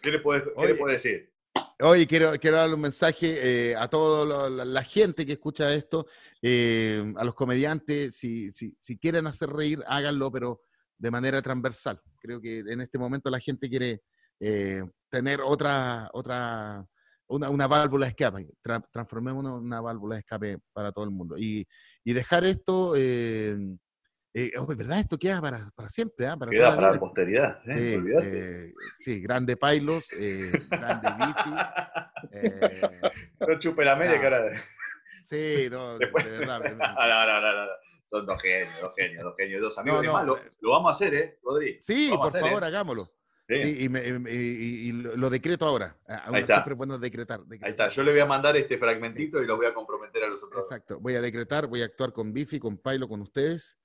¿Qué 0.00 0.10
le 0.10 0.18
puedes, 0.20 0.44
¿qué 0.56 0.66
le 0.66 0.74
puedes 0.74 1.02
decir? 1.02 1.35
Oye, 1.82 2.06
quiero, 2.06 2.32
quiero 2.40 2.56
darle 2.56 2.74
un 2.74 2.80
mensaje 2.80 3.70
eh, 3.70 3.76
a 3.76 3.86
toda 3.88 4.48
la, 4.48 4.82
gente 4.82 5.26
que 5.26 5.32
escucha 5.32 5.74
esto, 5.74 6.06
eh, 6.40 7.12
a 7.16 7.22
los 7.22 7.34
comediantes, 7.34 8.16
si, 8.16 8.50
quieren 8.98 9.26
hacer 9.26 9.50
reír, 9.50 9.82
háganlo, 9.86 10.32
pero 10.32 10.62
de 10.96 11.10
manera 11.10 11.42
transversal. 11.42 12.00
Creo 12.18 12.40
que 12.40 12.60
en 12.60 12.80
este 12.80 12.98
momento 12.98 13.28
la 13.28 13.40
gente 13.40 13.68
quiere 13.68 14.00
eh, 14.40 14.84
tener 15.10 15.42
otra, 15.42 16.08
otra 16.14 16.82
una, 17.26 17.50
una 17.50 17.66
válvula 17.66 18.06
de 18.06 18.10
escape. 18.10 18.48
transformemos 18.90 19.44
una, 19.44 19.82
válvula 19.82 20.14
de 20.14 20.20
escape 20.20 20.58
para 20.72 20.92
todo 20.92 21.04
el 21.04 21.10
mundo. 21.10 21.36
Y 21.36 21.66
dejar 22.04 22.46
esto 22.46 22.94
eh, 24.38 24.52
oh, 24.58 24.66
¿Verdad? 24.66 24.98
Esto 24.98 25.16
queda 25.16 25.40
para, 25.40 25.70
para 25.74 25.88
siempre, 25.88 26.26
¿ah? 26.26 26.36
Para 26.36 26.50
queda 26.50 26.76
para 26.76 26.92
la 26.92 26.98
posteridad. 26.98 27.58
¿eh? 27.66 27.98
Sí, 27.98 28.12
eh, 28.22 28.72
sí, 28.98 29.20
grande 29.22 29.56
Pailos, 29.56 30.12
eh, 30.12 30.52
grande 30.70 31.08
Bifi. 31.18 31.50
Eh, 32.32 33.00
no 33.40 33.58
chupe 33.58 33.82
la 33.82 33.96
media, 33.96 34.20
cara. 34.20 34.60
Sí, 35.24 35.68
no, 35.70 35.96
de 35.98 36.10
verdad. 36.10 36.60
no, 36.64 36.76
no, 36.76 37.40
no, 37.40 37.64
no, 37.64 37.70
Son 38.04 38.26
dos 38.26 38.42
genios, 38.42 38.78
dos 38.82 38.92
genios, 38.94 39.24
dos 39.24 39.34
genios, 39.38 39.62
dos 39.62 39.78
amigos. 39.78 40.04
No, 40.04 40.22
no, 40.22 40.36
lo, 40.60 40.70
vamos 40.70 40.90
a 40.90 40.94
hacer, 40.94 41.14
¿eh, 41.14 41.38
Rodri? 41.42 41.78
Sí, 41.80 42.12
por 42.14 42.30
favor, 42.30 42.62
hagámoslo. 42.62 43.10
Sí, 43.48 43.84
y, 43.84 43.88
me, 43.88 44.02
y, 44.04 44.92
lo 44.92 45.30
decreto 45.30 45.64
ahora. 45.64 45.96
Ahí 46.06 46.42
está. 46.42 46.56
Siempre 46.56 46.74
bueno 46.74 46.98
decretar, 46.98 47.40
decretar, 47.40 47.66
Ahí 47.66 47.70
está. 47.70 47.88
Yo 47.88 48.02
le 48.02 48.10
voy 48.10 48.20
a 48.20 48.26
mandar 48.26 48.54
este 48.58 48.76
fragmentito 48.76 49.42
y 49.42 49.46
lo 49.46 49.56
voy 49.56 49.64
a 49.64 49.72
comprometer 49.72 50.24
a 50.24 50.26
los 50.26 50.42
otros. 50.42 50.62
Exacto. 50.62 51.00
Voy 51.00 51.14
a 51.14 51.22
decretar, 51.22 51.66
voy 51.68 51.80
a 51.80 51.86
actuar 51.86 52.12
con 52.12 52.34
Bifi, 52.34 52.58
con 52.58 52.76
Pailo, 52.76 53.08
con 53.08 53.22
ustedes 53.22 53.78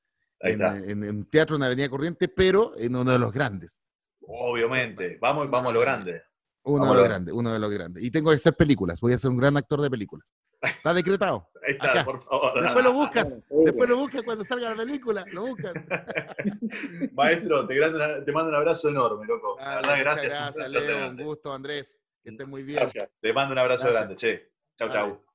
en, 0.44 1.04
en, 1.04 1.30
teatro 1.30 1.56
en 1.56 1.64
Avenida 1.64 1.90
Corriente, 1.90 2.28
pero 2.28 2.76
en 2.78 2.96
uno 2.96 3.12
de 3.12 3.20
los 3.20 3.32
grandes. 3.32 3.82
Obviamente, 4.28 5.18
vamos, 5.20 5.50
vamos 5.50 5.72
a 5.72 5.74
lo 5.74 5.82
grande. 5.82 6.24
Uno 6.64 6.86
de 6.86 6.94
los 6.94 7.04
grandes, 7.04 7.34
uno 7.34 7.54
de 7.54 7.60
los 7.60 7.72
grandes. 7.72 8.04
Y 8.04 8.12
tengo 8.12 8.30
que 8.30 8.36
hacer 8.36 8.54
películas, 8.54 9.00
voy 9.02 9.14
a 9.14 9.18
ser 9.18 9.32
un 9.32 9.38
gran 9.38 9.58
actor 9.58 9.82
de 9.82 9.90
películas. 9.90 10.32
Está 10.62 10.94
decretado. 10.94 11.50
Ahí 11.68 11.74
está, 11.74 12.06
por 12.06 12.22
favor. 12.22 12.62
Después 12.62 12.86
lo 12.86 12.94
buscas, 12.94 13.36
después 13.50 13.90
lo 13.90 13.98
buscas 13.98 14.22
cuando 14.24 14.46
salga 14.46 14.70
la 14.70 14.76
película, 14.76 15.24
lo 15.34 15.48
buscas. 15.48 15.74
Maestro, 17.14 17.68
te, 17.68 17.76
te, 18.26 18.32
mando 18.32 18.50
un 18.50 18.56
abrazo 18.56 18.90
enorme, 18.90 19.26
loco. 19.26 19.58
la 19.60 19.76
verdad, 19.76 20.00
gracias. 20.00 20.56
Gracias, 20.56 21.10
un, 21.12 21.20
un 21.20 21.26
gusto, 21.26 21.54
Andrés. 21.54 21.98
Que 22.24 22.30
estés 22.30 22.48
muy 22.48 22.64
bien. 22.64 22.78
Gracias. 22.78 23.12
Te 23.20 23.34
mando 23.34 23.54
un 23.54 23.60
abrazo 23.60 23.90
grande, 23.90 24.16
che. 24.16 24.52
Chau, 24.78 24.90
chau. 24.90 25.31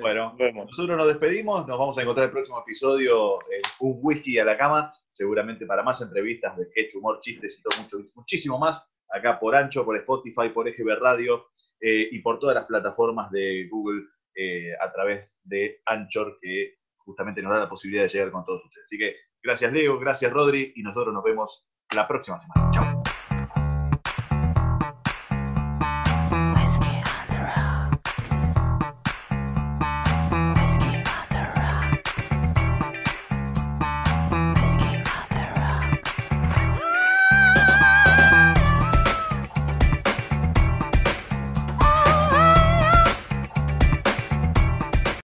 Bueno, 0.00 0.34
nosotros 0.54 0.96
nos 0.96 1.06
despedimos, 1.06 1.66
nos 1.66 1.78
vamos 1.78 1.98
a 1.98 2.02
encontrar 2.02 2.26
el 2.26 2.32
próximo 2.32 2.60
episodio 2.60 3.38
en 3.50 3.62
Un 3.80 3.98
Whisky 4.02 4.38
a 4.38 4.44
la 4.44 4.56
Cama, 4.56 4.94
seguramente 5.08 5.66
para 5.66 5.82
más 5.82 6.00
entrevistas 6.00 6.56
de 6.56 6.66
sketch, 6.66 6.94
humor, 6.96 7.20
chistes 7.20 7.58
y 7.58 7.62
todo 7.62 7.78
mucho, 7.80 7.98
muchísimo 8.14 8.58
más, 8.58 8.90
acá 9.10 9.38
por 9.38 9.54
Ancho, 9.54 9.84
por 9.84 9.96
Spotify, 9.96 10.50
por 10.52 10.68
EGB 10.68 10.98
Radio 11.00 11.48
eh, 11.80 12.08
y 12.10 12.20
por 12.20 12.38
todas 12.38 12.54
las 12.54 12.66
plataformas 12.66 13.30
de 13.30 13.68
Google 13.70 14.04
eh, 14.34 14.72
a 14.80 14.92
través 14.92 15.40
de 15.44 15.80
Anchor, 15.86 16.38
que 16.40 16.78
justamente 16.96 17.42
nos 17.42 17.52
da 17.52 17.60
la 17.60 17.68
posibilidad 17.68 18.04
de 18.04 18.08
llegar 18.08 18.30
con 18.30 18.44
todos 18.44 18.64
ustedes. 18.64 18.86
Así 18.86 18.98
que 18.98 19.16
gracias 19.42 19.72
Leo, 19.72 19.98
gracias 19.98 20.32
Rodri 20.32 20.72
y 20.76 20.82
nosotros 20.82 21.12
nos 21.12 21.24
vemos 21.24 21.66
la 21.94 22.06
próxima 22.06 22.38
semana. 22.38 22.70
Chao. 22.70 22.97